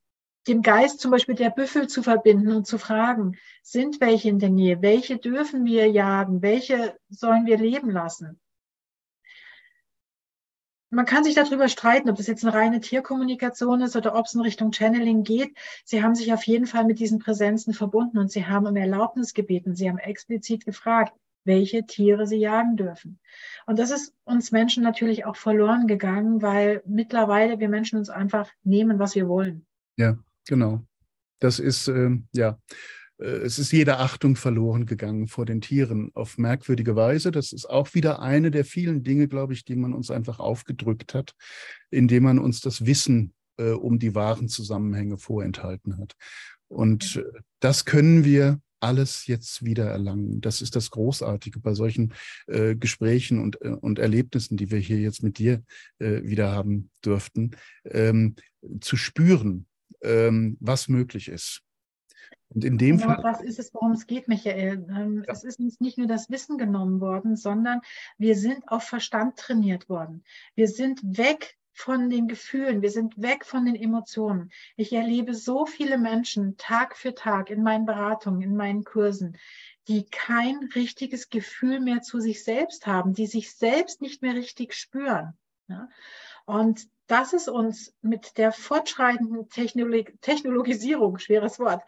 dem 0.48 0.64
Geist 0.64 1.00
zum 1.00 1.12
Beispiel 1.12 1.36
der 1.36 1.52
Büffel 1.52 1.88
zu 1.88 2.02
verbinden 2.02 2.52
und 2.52 2.66
zu 2.66 2.78
fragen, 2.78 3.38
sind 3.62 4.02
welche 4.02 4.30
in 4.30 4.40
der 4.40 4.50
Nähe? 4.50 4.82
Welche 4.82 5.18
dürfen 5.18 5.66
wir 5.66 5.88
jagen? 5.90 6.42
Welche 6.42 6.98
sollen 7.10 7.46
wir 7.46 7.58
leben 7.58 7.92
lassen? 7.92 8.41
Man 10.92 11.06
kann 11.06 11.24
sich 11.24 11.36
darüber 11.36 11.70
streiten, 11.70 12.10
ob 12.10 12.18
das 12.18 12.28
jetzt 12.28 12.44
eine 12.44 12.54
reine 12.54 12.82
Tierkommunikation 12.82 13.82
ist 13.82 13.96
oder 13.96 14.14
ob 14.14 14.26
es 14.26 14.34
in 14.34 14.42
Richtung 14.42 14.74
Channeling 14.74 15.24
geht. 15.24 15.58
Sie 15.86 16.04
haben 16.04 16.16
sich 16.16 16.34
auf 16.34 16.44
jeden 16.44 16.68
Fall 16.68 16.86
mit 16.86 17.00
diesen 17.00 17.20
Präsenzen 17.20 17.74
verbunden 17.74 18.18
und 18.18 18.30
sie 18.30 18.46
haben 18.46 18.68
um 18.68 18.76
Erlaubnis 18.76 19.34
gebeten. 19.34 19.74
Sie 19.76 19.90
haben 19.90 19.98
explizit 19.98 20.66
gefragt, 20.66 21.14
welche 21.46 21.86
Tiere 21.86 22.28
sie 22.28 22.38
jagen 22.38 22.76
dürfen. 22.76 23.20
Und 23.66 23.80
das 23.80 23.90
ist 23.90 24.14
uns 24.26 24.52
Menschen 24.52 24.84
natürlich 24.84 25.26
auch 25.26 25.38
verloren 25.38 25.88
gegangen, 25.88 26.42
weil 26.42 26.84
mittlerweile 26.86 27.60
wir 27.60 27.70
Menschen 27.70 27.98
uns 27.98 28.10
einfach 28.10 28.50
nehmen, 28.64 29.00
was 29.00 29.16
wir 29.16 29.28
wollen. 29.28 29.66
Ja, 29.96 30.18
genau. 30.46 30.82
Das 31.40 31.60
ist, 31.60 31.88
äh, 31.88 32.12
ja, 32.34 32.60
es 33.22 33.60
ist 33.60 33.72
jede 33.72 33.98
Achtung 33.98 34.36
verloren 34.36 34.86
gegangen 34.86 35.28
vor 35.28 35.46
den 35.46 35.62
Tieren 35.62 36.12
auf 36.14 36.38
merkwürdige 36.38 36.96
Weise. 36.96 37.32
Das 37.32 37.54
ist 37.54 37.70
auch 37.70 37.94
wieder 37.94 38.22
eine 38.22 38.52
der 38.52 38.66
vielen 38.66 39.04
Dinge, 39.04 39.28
glaube 39.28 39.54
ich, 39.54 39.66
die 39.66 39.76
man 39.76 39.94
uns 39.94 40.12
einfach 40.12 40.40
aufgedrückt 40.40 41.14
hat, 41.14 41.34
indem 41.90 42.24
man 42.24 42.40
uns 42.40 42.62
das 42.62 42.86
Wissen 42.86 43.34
äh, 43.58 43.72
um 43.72 44.00
die 44.00 44.16
wahren 44.16 44.48
Zusammenhänge 44.48 45.18
vorenthalten 45.18 45.98
hat. 45.98 46.16
Und 46.68 47.18
äh, 47.18 47.40
das 47.60 47.86
können 47.86 48.24
wir 48.24 48.60
alles 48.80 49.28
jetzt 49.28 49.64
wieder 49.64 49.86
erlangen. 49.86 50.42
Das 50.42 50.62
ist 50.62 50.76
das 50.76 50.90
Großartige 50.90 51.60
bei 51.60 51.74
solchen 51.74 52.14
äh, 52.48 52.76
Gesprächen 52.76 53.40
und, 53.40 53.62
äh, 53.62 53.70
und 53.70 54.00
Erlebnissen, 54.00 54.58
die 54.58 54.72
wir 54.72 54.80
hier 54.80 54.98
jetzt 54.98 55.24
mit 55.24 55.38
dir 55.38 55.64
äh, 56.00 56.24
wieder 56.24 56.52
haben 56.52 56.90
durften, 57.02 57.52
ähm, 57.86 58.36
zu 58.82 58.98
spüren, 58.98 59.68
ähm, 60.02 60.58
was 60.60 60.88
möglich 60.88 61.28
ist. 61.28 61.62
Und 62.54 62.66
in 62.66 62.78
dem 62.78 62.98
genau 62.98 63.14
Fall. 63.14 63.24
Das 63.24 63.42
ist 63.42 63.60
es, 63.60 63.74
worum 63.74 63.94
es 63.94 64.08
geht, 64.08 64.28
Michael. 64.28 64.86
Ähm, 64.90 65.24
ja. 65.26 65.34
Es 65.34 65.44
ist 65.44 65.60
uns 65.60 65.80
nicht 65.80 65.98
nur 65.98 66.08
das 66.08 66.30
Wissen 66.30 66.58
genommen 66.58 67.00
worden, 67.00 67.36
sondern 67.36 67.82
wir 68.18 68.36
sind 68.36 68.68
auf 68.68 68.84
Verstand 68.84 69.38
trainiert 69.38 69.90
worden. 69.90 70.24
Wir 70.56 70.68
sind 70.68 71.00
weg 71.18 71.58
von 71.74 72.10
den 72.10 72.28
Gefühlen, 72.28 72.82
wir 72.82 72.92
sind 72.92 73.20
weg 73.22 73.46
von 73.46 73.66
den 73.66 73.76
Emotionen. 73.76 74.52
Ich 74.76 74.92
erlebe 74.92 75.34
so 75.34 75.66
viele 75.66 75.98
Menschen 75.98 76.58
Tag 76.58 76.98
für 76.98 77.16
Tag 77.16 77.50
in 77.50 77.64
meinen 77.64 77.86
Beratungen, 77.86 78.42
in 78.42 78.56
meinen 78.56 78.84
Kursen, 78.84 79.38
die 79.88 80.06
kein 80.06 80.70
richtiges 80.76 81.30
Gefühl 81.30 81.80
mehr 81.80 82.02
zu 82.02 82.20
sich 82.20 82.44
selbst 82.44 82.86
haben, 82.86 83.14
die 83.14 83.28
sich 83.28 83.56
selbst 83.56 84.02
nicht 84.02 84.22
mehr 84.22 84.36
richtig 84.36 84.74
spüren. 84.74 85.34
Ja? 85.68 85.90
Und 86.46 86.88
das 87.12 87.34
ist 87.34 87.50
uns 87.50 87.94
mit 88.02 88.38
der 88.38 88.54
fortschreitenden 88.54 89.50
Technolog 89.50 90.14
Technologisierung, 90.22 91.20
schweres 91.20 91.60
Wort, 91.60 91.84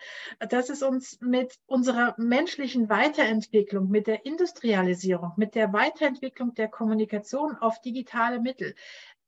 das 0.49 0.69
ist 0.69 0.83
uns 0.83 1.17
mit 1.21 1.57
unserer 1.65 2.13
menschlichen 2.17 2.89
Weiterentwicklung, 2.89 3.89
mit 3.89 4.07
der 4.07 4.25
Industrialisierung, 4.25 5.31
mit 5.37 5.55
der 5.55 5.71
Weiterentwicklung 5.71 6.53
der 6.55 6.67
Kommunikation 6.67 7.55
auf 7.55 7.79
digitale 7.79 8.41
Mittel, 8.41 8.75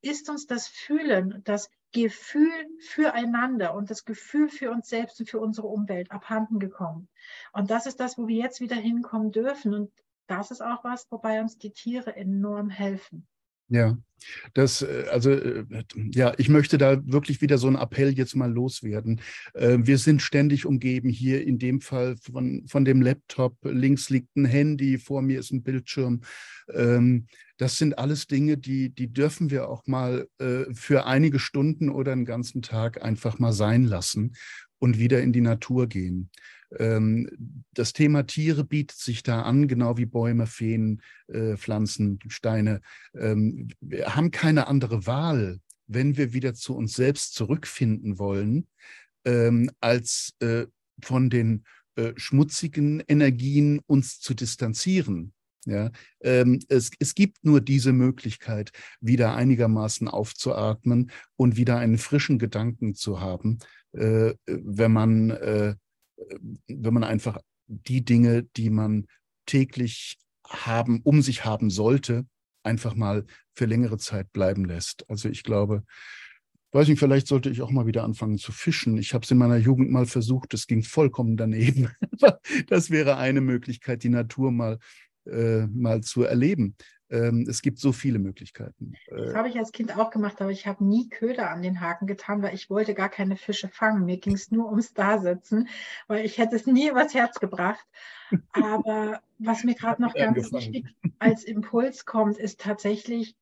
ist 0.02 0.30
uns 0.30 0.48
das 0.48 0.68
Fühlen, 0.68 1.42
das 1.46 1.70
Gefühl 1.94 2.52
füreinander 2.80 3.74
und 3.74 3.90
das 3.90 4.04
Gefühl 4.04 4.50
für 4.50 4.72
uns 4.72 4.90
selbst 4.90 5.22
und 5.22 5.30
für 5.30 5.40
unsere 5.40 5.68
Umwelt 5.68 6.12
abhanden 6.12 6.60
gekommen. 6.60 7.08
Und 7.54 7.72
das 7.72 7.86
ist 7.86 8.02
das, 8.02 8.18
wo 8.18 8.28
wir 8.28 8.36
jetzt 8.36 8.60
wieder 8.60 8.76
hinkommen 8.76 9.32
dürfen. 9.32 9.74
Und 9.74 9.92
das 10.28 10.52
ist 10.52 10.62
auch 10.62 10.84
was, 10.84 11.10
wobei 11.10 11.40
uns 11.40 11.58
die 11.58 11.72
Tiere 11.72 12.14
enorm 12.14 12.70
helfen. 12.70 13.26
Ja, 13.70 13.98
das, 14.54 14.82
äh, 14.82 15.06
also, 15.12 15.32
äh, 15.32 15.66
ja, 16.14 16.34
ich 16.38 16.50
möchte 16.50 16.78
da 16.78 17.02
wirklich 17.06 17.42
wieder 17.42 17.58
so 17.58 17.68
einen 17.68 17.76
Appell 17.76 18.14
jetzt 18.14 18.36
mal 18.36 18.52
loswerden. 18.52 19.22
Äh, 19.54 19.80
wir 19.82 19.98
sind 19.98 20.22
ständig 20.22 20.66
umgeben 20.66 21.10
hier 21.10 21.46
in 21.46 21.60
dem 21.60 21.82
Fall 21.82 22.16
von, 22.18 22.64
von 22.68 22.86
dem 22.86 23.02
Laptop. 23.02 23.58
Links 23.64 24.10
liegt 24.10 24.36
ein 24.36 24.46
Handy, 24.46 24.98
vor 24.98 25.22
mir 25.22 25.40
ist 25.40 25.52
ein 25.52 25.64
Bildschirm. 25.64 26.22
Ähm, 26.74 27.28
das 27.58 27.78
sind 27.78 27.98
alles 27.98 28.28
Dinge, 28.28 28.58
die, 28.58 28.90
die 28.90 29.12
dürfen 29.14 29.50
wir 29.50 29.70
auch 29.70 29.88
mal 29.88 30.28
für 30.74 31.06
einige 31.06 31.40
Stunden 31.40 31.90
oder 31.90 32.12
einen 32.12 32.26
ganzen 32.26 32.62
Tag 32.62 33.02
einfach 33.02 33.40
mal 33.40 33.54
sein 33.54 33.86
lassen 33.86 34.36
und 34.78 35.00
wieder 35.00 35.22
in 35.22 35.32
die 35.32 35.40
Natur 35.40 35.88
gehen. 35.88 36.30
Ähm, 36.80 37.30
das 37.74 37.94
Thema 37.94 38.24
Tiere 38.26 38.64
bietet 38.64 38.98
sich 38.98 39.24
da 39.24 39.42
an, 39.44 39.68
genau 39.68 39.98
wie 39.98 40.06
Bäume, 40.06 40.48
Feen, 40.48 41.02
äh, 41.28 41.58
Pflanzen, 41.58 42.20
Steine. 42.28 42.82
Ähm, 43.14 43.70
wir 43.82 44.16
haben 44.16 44.32
keine 44.32 44.68
andere 44.68 45.06
Wahl, 45.06 45.60
wenn 45.88 46.18
wir 46.18 46.34
wieder 46.34 46.54
zu 46.54 46.76
uns 46.76 46.94
selbst 46.94 47.34
zurückfinden 47.36 48.18
wollen, 48.20 48.68
ähm, 49.26 49.70
als 49.80 50.34
äh, 50.40 50.66
von 51.04 51.30
den 51.30 51.64
äh, 51.96 52.14
schmutzigen 52.16 53.02
Energien 53.08 53.80
uns 53.88 54.20
zu 54.20 54.34
distanzieren. 54.34 55.34
Ja, 55.68 55.90
ähm, 56.22 56.60
es, 56.70 56.92
es 57.00 57.16
gibt 57.16 57.44
nur 57.44 57.60
diese 57.60 57.92
Möglichkeit, 57.92 58.72
wieder 59.02 59.36
einigermaßen 59.36 60.08
aufzuatmen 60.08 61.10
und 61.38 61.58
wieder 61.58 61.80
einen 61.80 61.98
frischen 61.98 62.38
Gedanken 62.38 62.94
zu 62.94 63.20
haben, 63.20 63.58
äh, 63.94 64.36
wenn 64.46 64.92
man 64.92 65.32
äh, 65.32 65.76
wenn 66.68 66.94
man 66.94 67.04
einfach 67.04 67.40
die 67.68 68.04
Dinge, 68.04 68.44
die 68.56 68.70
man 68.70 69.08
täglich 69.46 70.18
haben, 70.48 71.02
um 71.04 71.22
sich 71.22 71.46
haben 71.46 71.70
sollte, 71.70 72.26
einfach 72.64 72.96
mal 72.96 73.26
für 73.54 73.66
längere 73.66 73.98
Zeit 73.98 74.32
bleiben 74.32 74.66
lässt. 74.66 75.10
Also 75.10 75.30
ich 75.30 75.44
glaube, 75.44 75.84
weiß 76.72 76.88
nicht, 76.88 77.00
vielleicht 77.00 77.28
sollte 77.28 77.50
ich 77.50 77.62
auch 77.62 77.72
mal 77.72 77.86
wieder 77.86 78.04
anfangen 78.04 78.38
zu 78.38 78.52
fischen. 78.52 78.98
Ich 78.98 79.14
habe 79.14 79.24
es 79.24 79.32
in 79.32 79.38
meiner 79.38 79.58
Jugend 79.58 79.92
mal 79.92 80.06
versucht, 80.06 80.54
es 80.54 80.68
ging 80.68 80.84
vollkommen 80.84 81.38
daneben. 81.38 81.90
das 82.68 82.90
wäre 82.90 83.18
eine 83.18 83.42
Möglichkeit, 83.42 84.04
die 84.04 84.10
Natur 84.10 84.52
mal, 84.52 84.80
äh, 85.26 85.68
mal 85.68 86.02
zu 86.02 86.24
erleben. 86.24 86.76
Ähm, 87.16 87.46
es 87.50 87.62
gibt 87.62 87.80
so 87.80 87.94
viele 87.94 88.20
Möglichkeiten. 88.20 88.94
Das 89.10 89.32
äh, 89.32 89.36
habe 89.36 89.48
ich 89.48 89.58
als 89.58 89.72
Kind 89.72 89.98
auch 89.98 90.10
gemacht, 90.10 90.42
aber 90.42 90.52
ich 90.52 90.68
habe 90.68 90.84
nie 90.84 91.08
Köder 91.08 91.50
an 91.50 91.62
den 91.62 91.80
Haken 91.80 92.08
getan, 92.08 92.42
weil 92.42 92.54
ich 92.54 92.70
wollte 92.70 92.94
gar 92.94 93.08
keine 93.08 93.38
Fische 93.38 93.70
fangen. 93.70 94.06
Mir 94.06 94.18
ging 94.18 94.34
es 94.34 94.52
nur 94.52 94.70
ums 94.70 94.94
Dasitzen, 94.94 95.70
weil 96.08 96.26
ich 96.26 96.38
hätte 96.38 96.56
es 96.58 96.66
nie 96.66 96.90
übers 96.90 97.14
Herz 97.14 97.40
gebracht. 97.40 97.86
Aber 98.52 99.22
was 99.38 99.64
mir 99.64 99.76
gerade 99.76 100.02
noch 100.02 100.14
ganz 100.14 100.52
wichtig 100.52 100.88
als 101.20 101.46
Impuls 101.46 102.06
kommt, 102.06 102.38
ist 102.38 102.60
tatsächlich, 102.60 103.38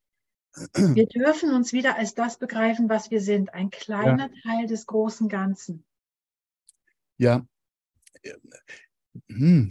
wir 0.76 1.08
dürfen 1.08 1.52
uns 1.52 1.74
wieder 1.74 1.98
als 1.98 2.14
das 2.14 2.38
begreifen, 2.38 2.90
was 2.90 3.10
wir 3.10 3.22
sind, 3.22 3.56
ein 3.56 3.72
kleiner 3.72 4.30
ja. 4.30 4.42
Teil 4.44 4.68
des 4.68 4.86
großen 4.86 5.30
Ganzen. 5.30 5.84
Ja, 7.18 7.46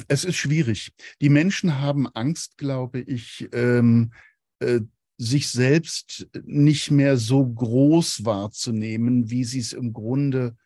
es 0.08 0.24
ist 0.24 0.36
schwierig. 0.36 0.92
Die 1.20 1.28
Menschen 1.28 1.80
haben 1.80 2.06
Angst, 2.08 2.58
glaube 2.58 3.00
ich, 3.00 3.48
ähm, 3.52 4.12
äh, 4.60 4.80
sich 5.18 5.48
selbst 5.48 6.28
nicht 6.44 6.90
mehr 6.90 7.16
so 7.16 7.46
groß 7.46 8.24
wahrzunehmen, 8.24 9.30
wie 9.30 9.44
sie 9.44 9.60
es 9.60 9.72
im 9.72 9.92
Grunde, 9.92 10.56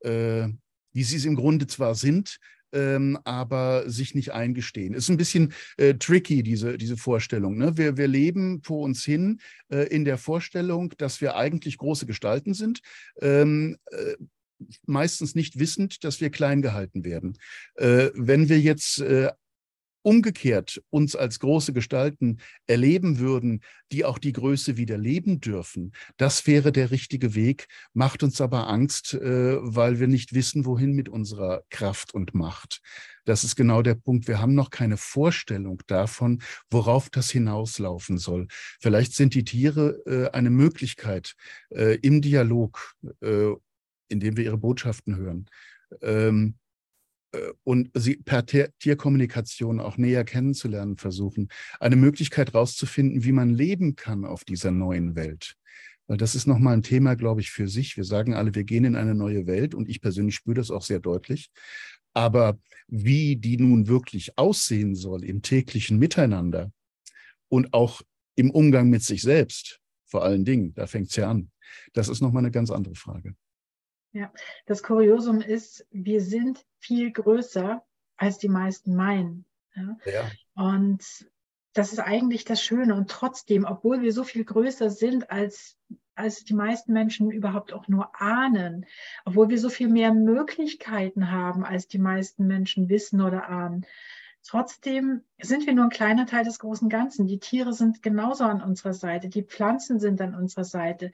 äh, 0.00 0.48
wie 0.92 1.04
sie 1.04 1.16
es 1.16 1.24
im 1.24 1.36
Grunde 1.36 1.66
zwar 1.66 1.94
sind, 1.94 2.38
ähm, 2.72 3.18
aber 3.24 3.88
sich 3.88 4.14
nicht 4.14 4.32
eingestehen. 4.32 4.94
Ist 4.94 5.08
ein 5.08 5.16
bisschen 5.16 5.52
äh, 5.76 5.94
tricky, 5.94 6.42
diese, 6.42 6.78
diese 6.78 6.96
Vorstellung. 6.96 7.56
Ne? 7.56 7.76
Wir, 7.76 7.96
wir 7.96 8.08
leben 8.08 8.62
vor 8.62 8.82
uns 8.82 9.04
hin 9.04 9.40
äh, 9.68 9.88
in 9.88 10.04
der 10.04 10.18
Vorstellung, 10.18 10.94
dass 10.98 11.20
wir 11.20 11.36
eigentlich 11.36 11.78
große 11.78 12.06
Gestalten 12.06 12.54
sind. 12.54 12.80
Ähm, 13.20 13.76
äh, 13.86 14.16
meistens 14.86 15.34
nicht 15.34 15.58
wissend, 15.58 16.04
dass 16.04 16.20
wir 16.20 16.30
klein 16.30 16.62
gehalten 16.62 17.04
werden. 17.04 17.38
Äh, 17.74 18.10
wenn 18.14 18.48
wir 18.48 18.60
jetzt 18.60 19.00
äh, 19.00 19.30
umgekehrt 20.02 20.82
uns 20.90 21.16
als 21.16 21.38
große 21.38 21.72
Gestalten 21.72 22.38
erleben 22.66 23.18
würden, 23.18 23.60
die 23.92 24.04
auch 24.04 24.18
die 24.18 24.32
Größe 24.32 24.76
wieder 24.76 24.96
leben 24.96 25.40
dürfen, 25.40 25.92
das 26.16 26.46
wäre 26.46 26.72
der 26.72 26.90
richtige 26.90 27.34
Weg, 27.34 27.66
macht 27.92 28.22
uns 28.22 28.40
aber 28.40 28.68
Angst, 28.68 29.14
äh, 29.14 29.56
weil 29.60 30.00
wir 30.00 30.06
nicht 30.06 30.32
wissen, 30.34 30.64
wohin 30.64 30.92
mit 30.92 31.08
unserer 31.08 31.62
Kraft 31.70 32.14
und 32.14 32.34
Macht. 32.34 32.80
Das 33.24 33.44
ist 33.44 33.56
genau 33.56 33.82
der 33.82 33.96
Punkt. 33.96 34.28
Wir 34.28 34.40
haben 34.40 34.54
noch 34.54 34.70
keine 34.70 34.96
Vorstellung 34.96 35.82
davon, 35.86 36.40
worauf 36.70 37.10
das 37.10 37.30
hinauslaufen 37.30 38.16
soll. 38.16 38.46
Vielleicht 38.80 39.14
sind 39.14 39.34
die 39.34 39.44
Tiere 39.44 40.00
äh, 40.06 40.30
eine 40.30 40.50
Möglichkeit, 40.50 41.34
äh, 41.70 41.96
im 41.96 42.22
Dialog 42.22 42.94
äh, 43.20 43.50
indem 44.08 44.36
wir 44.36 44.44
ihre 44.44 44.58
Botschaften 44.58 45.16
hören. 45.16 45.46
Ähm, 46.02 46.56
äh, 47.32 47.52
und 47.64 47.90
sie 47.94 48.16
per 48.16 48.44
Tierkommunikation 48.46 49.80
auch 49.80 49.96
näher 49.96 50.24
kennenzulernen 50.24 50.96
versuchen, 50.96 51.48
eine 51.80 51.96
Möglichkeit 51.96 52.52
herauszufinden, 52.52 53.24
wie 53.24 53.32
man 53.32 53.50
leben 53.50 53.96
kann 53.96 54.24
auf 54.24 54.44
dieser 54.44 54.70
neuen 54.70 55.14
Welt. 55.14 55.54
Weil 56.06 56.16
das 56.16 56.34
ist 56.34 56.46
nochmal 56.46 56.74
ein 56.74 56.82
Thema, 56.82 57.16
glaube 57.16 57.42
ich, 57.42 57.50
für 57.50 57.68
sich. 57.68 57.96
Wir 57.96 58.04
sagen 58.04 58.34
alle, 58.34 58.54
wir 58.54 58.64
gehen 58.64 58.84
in 58.84 58.96
eine 58.96 59.14
neue 59.14 59.46
Welt 59.46 59.74
und 59.74 59.88
ich 59.88 60.00
persönlich 60.00 60.34
spüre 60.34 60.54
das 60.54 60.70
auch 60.70 60.82
sehr 60.82 61.00
deutlich. 61.00 61.50
Aber 62.14 62.58
wie 62.86 63.36
die 63.36 63.58
nun 63.58 63.86
wirklich 63.86 64.38
aussehen 64.38 64.94
soll 64.94 65.22
im 65.22 65.42
täglichen 65.42 65.98
Miteinander 65.98 66.72
und 67.48 67.74
auch 67.74 68.00
im 68.36 68.50
Umgang 68.50 68.88
mit 68.88 69.02
sich 69.02 69.20
selbst, 69.20 69.80
vor 70.06 70.24
allen 70.24 70.46
Dingen, 70.46 70.72
da 70.74 70.86
fängt 70.86 71.10
es 71.10 71.16
ja 71.16 71.30
an, 71.30 71.50
das 71.92 72.08
ist 72.08 72.22
nochmal 72.22 72.42
eine 72.42 72.50
ganz 72.50 72.70
andere 72.70 72.94
Frage. 72.94 73.34
Ja, 74.12 74.32
das 74.66 74.82
Kuriosum 74.82 75.40
ist, 75.40 75.86
wir 75.90 76.20
sind 76.20 76.64
viel 76.78 77.12
größer, 77.12 77.84
als 78.16 78.38
die 78.38 78.48
meisten 78.48 78.96
meinen. 78.96 79.44
Ja? 79.74 79.96
ja. 80.06 80.30
Und 80.54 81.04
das 81.74 81.92
ist 81.92 82.00
eigentlich 82.00 82.44
das 82.44 82.62
Schöne. 82.62 82.94
Und 82.94 83.10
trotzdem, 83.10 83.64
obwohl 83.64 84.00
wir 84.00 84.12
so 84.12 84.24
viel 84.24 84.44
größer 84.44 84.90
sind, 84.90 85.30
als, 85.30 85.76
als 86.14 86.44
die 86.44 86.54
meisten 86.54 86.92
Menschen 86.92 87.30
überhaupt 87.30 87.72
auch 87.72 87.86
nur 87.86 88.20
ahnen, 88.20 88.86
obwohl 89.24 89.50
wir 89.50 89.58
so 89.58 89.68
viel 89.68 89.88
mehr 89.88 90.12
Möglichkeiten 90.12 91.30
haben, 91.30 91.64
als 91.64 91.86
die 91.86 91.98
meisten 91.98 92.46
Menschen 92.46 92.88
wissen 92.88 93.20
oder 93.20 93.48
ahnen, 93.48 93.86
Trotzdem 94.48 95.24
sind 95.38 95.66
wir 95.66 95.74
nur 95.74 95.84
ein 95.84 95.90
kleiner 95.90 96.24
Teil 96.24 96.44
des 96.44 96.58
großen 96.58 96.88
Ganzen. 96.88 97.26
Die 97.26 97.38
Tiere 97.38 97.74
sind 97.74 98.02
genauso 98.02 98.44
an 98.44 98.62
unserer 98.62 98.94
Seite, 98.94 99.28
die 99.28 99.42
Pflanzen 99.42 100.00
sind 100.00 100.22
an 100.22 100.34
unserer 100.34 100.64
Seite, 100.64 101.12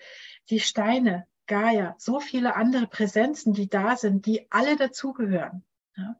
die 0.50 0.60
Steine, 0.60 1.26
Gaia, 1.46 1.94
so 1.98 2.20
viele 2.20 2.56
andere 2.56 2.86
Präsenzen, 2.86 3.52
die 3.52 3.68
da 3.68 3.96
sind, 3.96 4.26
die 4.26 4.46
alle 4.50 4.76
dazugehören. 4.76 5.64
Ja? 5.96 6.16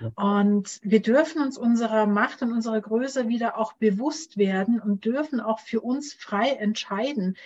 Ja. 0.00 0.12
Und 0.14 0.78
wir 0.82 1.02
dürfen 1.02 1.42
uns 1.42 1.58
unserer 1.58 2.06
Macht 2.06 2.42
und 2.42 2.52
unserer 2.52 2.80
Größe 2.80 3.28
wieder 3.28 3.58
auch 3.58 3.72
bewusst 3.74 4.36
werden 4.36 4.80
und 4.80 5.04
dürfen 5.04 5.40
auch 5.40 5.58
für 5.58 5.80
uns 5.80 6.12
frei 6.12 6.50
entscheiden, 6.50 7.36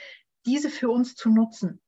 diese 0.44 0.68
für 0.68 0.90
uns 0.90 1.14
zu 1.14 1.30
nutzen. 1.30 1.80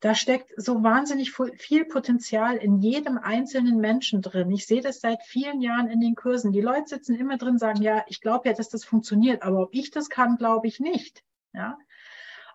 Da 0.00 0.14
steckt 0.14 0.52
so 0.56 0.82
wahnsinnig 0.82 1.32
viel 1.56 1.86
Potenzial 1.86 2.56
in 2.56 2.78
jedem 2.80 3.16
einzelnen 3.16 3.78
Menschen 3.78 4.20
drin. 4.20 4.50
Ich 4.50 4.66
sehe 4.66 4.82
das 4.82 5.00
seit 5.00 5.22
vielen 5.22 5.62
Jahren 5.62 5.88
in 5.88 6.00
den 6.00 6.14
Kursen. 6.14 6.52
Die 6.52 6.60
Leute 6.60 6.88
sitzen 6.88 7.14
immer 7.14 7.38
drin, 7.38 7.56
sagen, 7.56 7.80
ja, 7.80 8.04
ich 8.08 8.20
glaube 8.20 8.48
ja, 8.48 8.54
dass 8.54 8.68
das 8.68 8.84
funktioniert, 8.84 9.42
aber 9.42 9.60
ob 9.60 9.68
ich 9.72 9.90
das 9.90 10.10
kann, 10.10 10.36
glaube 10.36 10.66
ich 10.66 10.78
nicht. 10.78 11.24
Ja. 11.54 11.78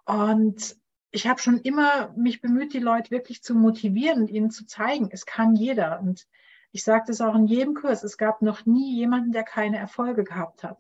Und 0.05 0.75
ich 1.11 1.27
habe 1.27 1.41
schon 1.41 1.59
immer 1.59 2.13
mich 2.15 2.41
bemüht, 2.41 2.73
die 2.73 2.79
Leute 2.79 3.11
wirklich 3.11 3.41
zu 3.41 3.55
motivieren 3.55 4.21
und 4.21 4.29
ihnen 4.29 4.51
zu 4.51 4.65
zeigen, 4.65 5.09
es 5.11 5.25
kann 5.25 5.55
jeder. 5.55 5.99
Und 5.99 6.27
ich 6.71 6.83
sage 6.83 7.05
das 7.07 7.21
auch 7.21 7.35
in 7.35 7.47
jedem 7.47 7.73
Kurs, 7.73 8.03
es 8.03 8.17
gab 8.17 8.41
noch 8.41 8.65
nie 8.65 8.95
jemanden, 8.95 9.31
der 9.31 9.43
keine 9.43 9.77
Erfolge 9.77 10.23
gehabt 10.23 10.63
hat. 10.63 10.77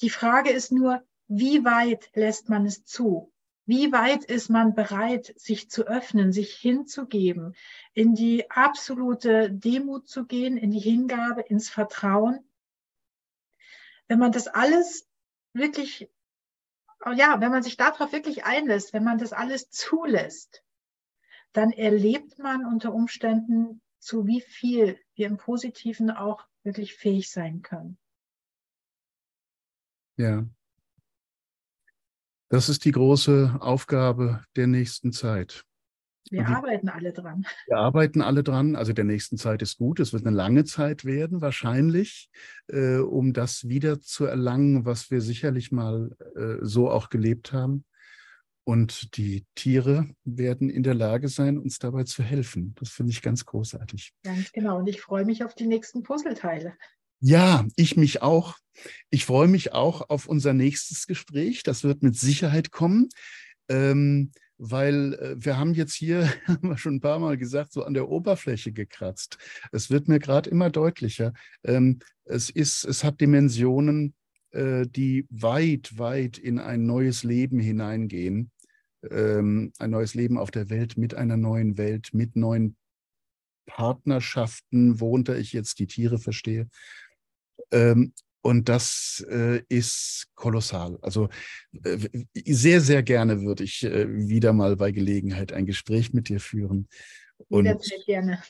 Die 0.00 0.10
Frage 0.10 0.50
ist 0.50 0.70
nur, 0.72 1.02
wie 1.28 1.64
weit 1.64 2.10
lässt 2.14 2.48
man 2.48 2.66
es 2.66 2.84
zu? 2.84 3.32
Wie 3.64 3.92
weit 3.92 4.24
ist 4.24 4.50
man 4.50 4.74
bereit, 4.74 5.32
sich 5.36 5.70
zu 5.70 5.86
öffnen, 5.86 6.32
sich 6.32 6.54
hinzugeben, 6.56 7.54
in 7.94 8.14
die 8.14 8.50
absolute 8.50 9.50
Demut 9.50 10.08
zu 10.08 10.26
gehen, 10.26 10.56
in 10.56 10.72
die 10.72 10.80
Hingabe, 10.80 11.42
ins 11.42 11.70
Vertrauen? 11.70 12.44
Wenn 14.08 14.18
man 14.18 14.32
das 14.32 14.48
alles 14.48 15.08
wirklich, 15.52 16.10
ja, 17.10 17.40
wenn 17.40 17.50
man 17.50 17.62
sich 17.62 17.76
darauf 17.76 18.12
wirklich 18.12 18.44
einlässt, 18.44 18.92
wenn 18.92 19.04
man 19.04 19.18
das 19.18 19.32
alles 19.32 19.70
zulässt, 19.70 20.62
dann 21.52 21.70
erlebt 21.72 22.38
man 22.38 22.64
unter 22.64 22.94
Umständen, 22.94 23.82
zu 23.98 24.26
wie 24.26 24.40
viel 24.40 24.98
wir 25.14 25.26
im 25.26 25.36
Positiven 25.36 26.10
auch 26.10 26.46
wirklich 26.62 26.94
fähig 26.94 27.30
sein 27.30 27.62
können. 27.62 27.98
Ja, 30.16 30.44
das 32.48 32.68
ist 32.68 32.84
die 32.84 32.92
große 32.92 33.58
Aufgabe 33.60 34.44
der 34.56 34.66
nächsten 34.66 35.12
Zeit. 35.12 35.64
Wir 36.30 36.44
die, 36.44 36.46
arbeiten 36.46 36.88
alle 36.88 37.12
dran. 37.12 37.44
Wir 37.66 37.78
arbeiten 37.78 38.22
alle 38.22 38.42
dran. 38.42 38.76
Also 38.76 38.92
der 38.92 39.04
nächsten 39.04 39.36
Zeit 39.36 39.62
ist 39.62 39.78
gut. 39.78 40.00
Es 40.00 40.12
wird 40.12 40.26
eine 40.26 40.36
lange 40.36 40.64
Zeit 40.64 41.04
werden, 41.04 41.40
wahrscheinlich, 41.40 42.30
äh, 42.68 42.98
um 42.98 43.32
das 43.32 43.68
wieder 43.68 44.00
zu 44.00 44.24
erlangen, 44.24 44.84
was 44.84 45.10
wir 45.10 45.20
sicherlich 45.20 45.72
mal 45.72 46.16
äh, 46.36 46.56
so 46.62 46.90
auch 46.90 47.10
gelebt 47.10 47.52
haben. 47.52 47.84
Und 48.64 49.16
die 49.16 49.44
Tiere 49.56 50.08
werden 50.24 50.70
in 50.70 50.84
der 50.84 50.94
Lage 50.94 51.28
sein, 51.28 51.58
uns 51.58 51.80
dabei 51.80 52.04
zu 52.04 52.22
helfen. 52.22 52.74
Das 52.78 52.90
finde 52.90 53.10
ich 53.10 53.20
ganz 53.20 53.44
großartig. 53.44 54.12
Ganz 54.22 54.52
genau. 54.52 54.78
Und 54.78 54.86
ich 54.86 55.00
freue 55.00 55.24
mich 55.24 55.44
auf 55.44 55.54
die 55.54 55.66
nächsten 55.66 56.04
Puzzleteile. 56.04 56.74
Ja, 57.18 57.66
ich 57.76 57.96
mich 57.96 58.22
auch. 58.22 58.56
Ich 59.10 59.26
freue 59.26 59.48
mich 59.48 59.72
auch 59.72 60.08
auf 60.10 60.26
unser 60.26 60.52
nächstes 60.54 61.06
Gespräch. 61.06 61.62
Das 61.64 61.82
wird 61.82 62.02
mit 62.02 62.16
Sicherheit 62.16 62.70
kommen, 62.70 63.08
ähm, 63.68 64.32
weil 64.64 65.14
äh, 65.14 65.44
wir 65.44 65.58
haben 65.58 65.74
jetzt 65.74 65.94
hier, 65.94 66.28
haben 66.46 66.68
wir 66.68 66.78
schon 66.78 66.96
ein 66.96 67.00
paar 67.00 67.18
Mal 67.18 67.36
gesagt, 67.36 67.72
so 67.72 67.82
an 67.82 67.94
der 67.94 68.08
Oberfläche 68.08 68.72
gekratzt. 68.72 69.36
Es 69.72 69.90
wird 69.90 70.06
mir 70.06 70.20
gerade 70.20 70.48
immer 70.48 70.70
deutlicher. 70.70 71.32
Ähm, 71.64 71.98
es, 72.24 72.48
ist, 72.48 72.84
es 72.84 73.02
hat 73.02 73.20
Dimensionen, 73.20 74.14
äh, 74.52 74.86
die 74.86 75.26
weit, 75.30 75.98
weit 75.98 76.38
in 76.38 76.60
ein 76.60 76.86
neues 76.86 77.24
Leben 77.24 77.58
hineingehen. 77.58 78.52
Ähm, 79.10 79.72
ein 79.80 79.90
neues 79.90 80.14
Leben 80.14 80.38
auf 80.38 80.52
der 80.52 80.70
Welt 80.70 80.96
mit 80.96 81.14
einer 81.14 81.36
neuen 81.36 81.76
Welt, 81.76 82.10
mit 82.12 82.36
neuen 82.36 82.76
Partnerschaften, 83.66 85.00
worunter 85.00 85.36
ich 85.36 85.52
jetzt 85.52 85.80
die 85.80 85.88
Tiere 85.88 86.18
verstehe. 86.20 86.68
Ähm, 87.72 88.12
und 88.42 88.68
das 88.68 89.24
äh, 89.30 89.62
ist 89.68 90.26
kolossal. 90.34 90.98
Also 91.00 91.28
äh, 91.84 91.98
sehr, 92.44 92.80
sehr 92.80 93.02
gerne 93.02 93.42
würde 93.42 93.64
ich 93.64 93.84
äh, 93.84 94.06
wieder 94.08 94.52
mal 94.52 94.76
bei 94.76 94.90
Gelegenheit 94.90 95.52
ein 95.52 95.66
Gespräch 95.66 96.12
mit 96.12 96.28
dir 96.28 96.40
führen. 96.40 96.88
Und 97.48 97.66
sehr 97.82 97.98
gerne. 98.04 98.42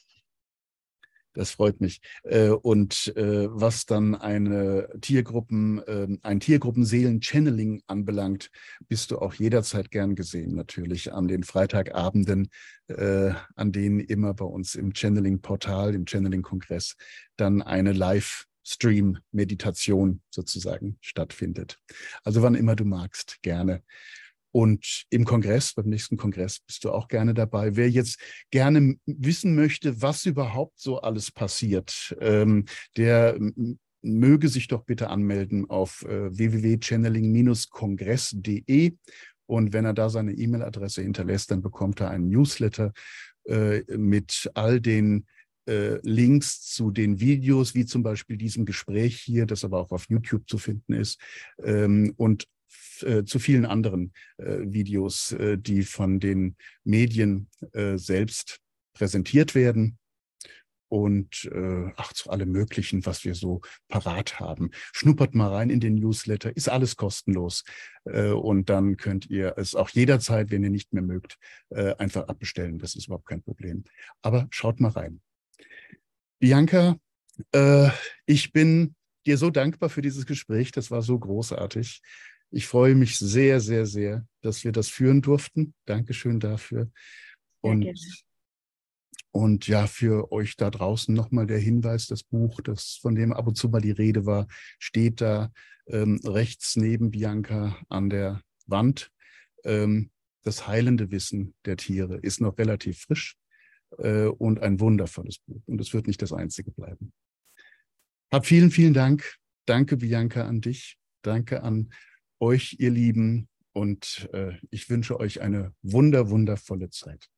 Das 1.35 1.53
freut 1.53 1.81
mich. 1.81 2.01
Äh, 2.25 2.51
und 2.51 3.15
äh, 3.17 3.49
was 3.51 3.87
dann 3.87 4.15
eine 4.15 4.89
Tiergruppen, 5.01 5.81
ähm, 5.87 6.19
ein 6.23 6.41
Tiergruppenseelen-Channeling 6.41 7.83
anbelangt, 7.87 8.51
bist 8.89 9.11
du 9.11 9.19
auch 9.19 9.35
jederzeit 9.35 9.91
gern 9.91 10.15
gesehen, 10.15 10.55
natürlich 10.55 11.13
an 11.13 11.29
den 11.29 11.43
Freitagabenden, 11.43 12.51
äh, 12.89 13.33
an 13.57 13.73
denen 13.73 14.01
immer 14.01 14.35
bei 14.35 14.45
uns 14.45 14.75
im 14.75 14.93
Channeling-Portal, 14.95 15.95
im 15.95 16.07
Channeling-Kongress, 16.07 16.97
dann 17.37 17.63
eine 17.63 17.93
Live- 17.93 18.47
Stream-Meditation 18.65 20.23
sozusagen 20.31 20.99
stattfindet. 21.01 21.79
Also 22.25 22.43
wann 22.43 22.55
immer 22.55 22.77
du 22.77 22.85
magst, 22.85 23.39
gerne. 23.43 23.83
Und 24.53 25.07
im 25.09 25.25
Kongress, 25.25 25.73
beim 25.73 25.89
nächsten 25.89 26.19
Kongress 26.19 26.61
bist 26.61 26.85
du 26.85 26.93
auch 26.93 27.09
gerne 27.09 27.33
dabei. 27.33 27.75
Wer 27.75 27.89
jetzt 27.89 28.21
gerne 28.51 28.97
wissen 29.07 29.55
möchte, 29.55 30.03
was 30.03 30.27
überhaupt 30.27 30.79
so 30.79 31.01
alles 31.01 31.33
passiert, 31.33 32.15
ähm, 32.21 32.67
der 32.97 33.39
möge 34.03 34.49
sich 34.49 34.69
doch 34.69 34.85
bitte 34.85 35.09
anmelden 35.09 35.71
auf 35.71 36.03
äh, 36.03 36.37
www.channeling-kongress.de. 36.37 38.93
Und 39.47 39.73
wenn 39.73 39.87
er 39.87 39.95
da 39.95 40.11
seine 40.11 40.33
E-Mail-Adresse 40.33 41.03
hinterlässt, 41.03 41.51
dann 41.51 41.63
bekommt 41.63 42.01
er 42.01 42.11
einen 42.11 42.29
Newsletter 42.29 42.93
äh, 43.45 43.81
mit 43.97 44.49
all 44.55 44.81
den 44.81 45.27
äh, 45.67 45.99
Links 46.03 46.63
zu 46.63 46.91
den 46.91 47.21
Videos, 47.21 47.75
wie 47.75 47.87
zum 47.87 48.03
Beispiel 48.03 48.37
diesem 48.37 48.65
Gespräch 48.65 49.21
hier, 49.21 49.47
das 49.47 49.65
aber 49.65 49.81
auch 49.81 49.93
auf 49.93 50.07
YouTube 50.09 50.49
zu 50.49 50.59
finden 50.59 50.93
ist, 50.95 51.21
ähm, 51.63 52.13
und 52.17 52.47
äh, 53.03 53.25
zu 53.25 53.39
vielen 53.39 53.67
anderen 53.67 54.13
äh, 54.39 54.59
Videos, 54.61 55.33
äh, 55.33 55.59
die 55.59 55.83
von 55.83 56.21
den 56.21 56.57
Medien 56.85 57.49
äh, 57.73 57.97
selbst 57.97 58.61
präsentiert 58.95 59.55
werden 59.55 59.99
und 60.89 61.47
äh, 61.47 61.91
ach, 61.97 62.13
zu 62.13 62.31
allem 62.31 62.53
Möglichen, 62.53 63.05
was 63.07 63.25
wir 63.25 63.35
so 63.35 63.63
parat 63.89 64.39
haben. 64.41 64.71
Schnuppert 64.93 65.35
mal 65.35 65.49
rein 65.49 65.71
in 65.71 65.81
den 65.81 65.95
Newsletter, 65.95 66.55
ist 66.55 66.69
alles 66.69 66.97
kostenlos. 66.97 67.65
Und 68.05 68.69
dann 68.69 68.99
könnt 68.99 69.31
ihr 69.31 69.55
es 69.57 69.75
auch 69.75 69.89
jederzeit, 69.89 70.51
wenn 70.51 70.63
ihr 70.65 70.69
nicht 70.69 70.93
mehr 70.93 71.03
mögt, 71.03 71.39
einfach 71.71 72.29
abbestellen. 72.29 72.79
Das 72.79 72.95
ist 72.95 73.07
überhaupt 73.07 73.25
kein 73.25 73.43
Problem. 73.43 73.85
Aber 74.21 74.49
schaut 74.51 74.81
mal 74.81 74.91
rein. 74.91 75.23
Bianca, 76.43 76.97
äh, 77.53 77.89
ich 78.27 78.53
bin 78.53 78.97
dir 79.27 79.39
so 79.39 79.51
dankbar 79.51 79.89
für 79.89 80.03
dieses 80.03 80.27
Gespräch. 80.27 80.73
Das 80.73 80.91
war 80.91 81.01
so 81.01 81.17
großartig. 81.17 82.03
Ich 82.51 82.67
freue 82.67 82.97
mich 82.97 83.17
sehr, 83.17 83.61
sehr, 83.61 83.87
sehr, 83.87 84.27
dass 84.41 84.65
wir 84.65 84.73
das 84.73 84.89
führen 84.89 85.23
durften. 85.23 85.73
Dankeschön 85.85 86.41
dafür. 86.41 86.91
Und, 87.61 87.87
und 89.31 89.69
ja, 89.69 89.87
für 89.87 90.33
euch 90.33 90.57
da 90.57 90.71
draußen 90.71 91.15
nochmal 91.15 91.47
der 91.47 91.61
Hinweis, 91.61 92.09
das 92.09 92.25
Buch, 92.25 92.61
das, 92.61 92.99
von 93.01 93.15
dem 93.15 93.33
ab 93.33 93.47
und 93.47 93.57
zu 93.57 93.69
mal 93.69 93.81
die 93.81 93.93
Rede 93.93 94.27
war, 94.27 94.49
steht 94.81 95.21
da 95.21 95.53
ähm, 95.87 96.19
rechts 96.25 96.75
neben 96.75 97.13
Bianca 97.13 97.79
an 97.89 98.11
der 98.11 98.43
Wand. 98.67 99.13
Ähm, 99.63 100.11
das 100.43 100.67
heilende 100.67 101.13
Wissen 101.13 101.55
der 101.67 101.77
Tiere 101.77 102.17
ist 102.17 102.41
noch 102.41 102.59
relativ 102.59 102.99
frisch 103.03 103.37
äh, 103.99 104.27
und 104.27 104.61
ein 104.61 104.81
wundervolles 104.81 105.39
Buch. 105.39 105.63
Und 105.67 105.81
es 105.81 105.93
wird 105.93 106.07
nicht 106.07 106.23
das 106.23 106.33
einzige 106.33 106.71
bleiben. 106.71 107.13
Hab 108.33 108.47
vielen, 108.47 108.71
vielen 108.71 108.95
Dank. 108.95 109.37
Danke, 109.67 109.97
Bianca, 109.97 110.47
an 110.47 110.61
dich. 110.61 110.99
Danke 111.23 111.63
an 111.63 111.93
euch, 112.41 112.77
ihr 112.79 112.91
Lieben. 112.91 113.49
Und 113.73 114.29
äh, 114.33 114.55
ich 114.71 114.91
wünsche 114.91 115.19
euch 115.19 115.41
eine 115.41 115.75
wunder, 115.83 116.31
wundervolle 116.31 116.91
Zeit. 116.91 117.29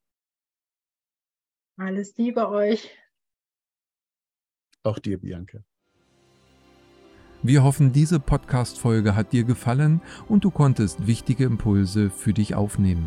Alles 1.77 2.17
Liebe 2.17 2.49
euch. 2.49 2.91
Auch 4.83 4.99
dir, 4.99 5.19
Bianca. 5.19 5.65
Wir 7.43 7.63
hoffen, 7.63 7.93
diese 7.93 8.21
Podcast-Folge 8.21 9.15
hat 9.15 9.33
dir 9.33 9.45
gefallen 9.45 10.01
und 10.29 10.45
du 10.45 10.51
konntest 10.51 11.07
wichtige 11.07 11.45
Impulse 11.45 12.11
für 12.11 12.33
dich 12.33 12.55
aufnehmen. 12.55 13.07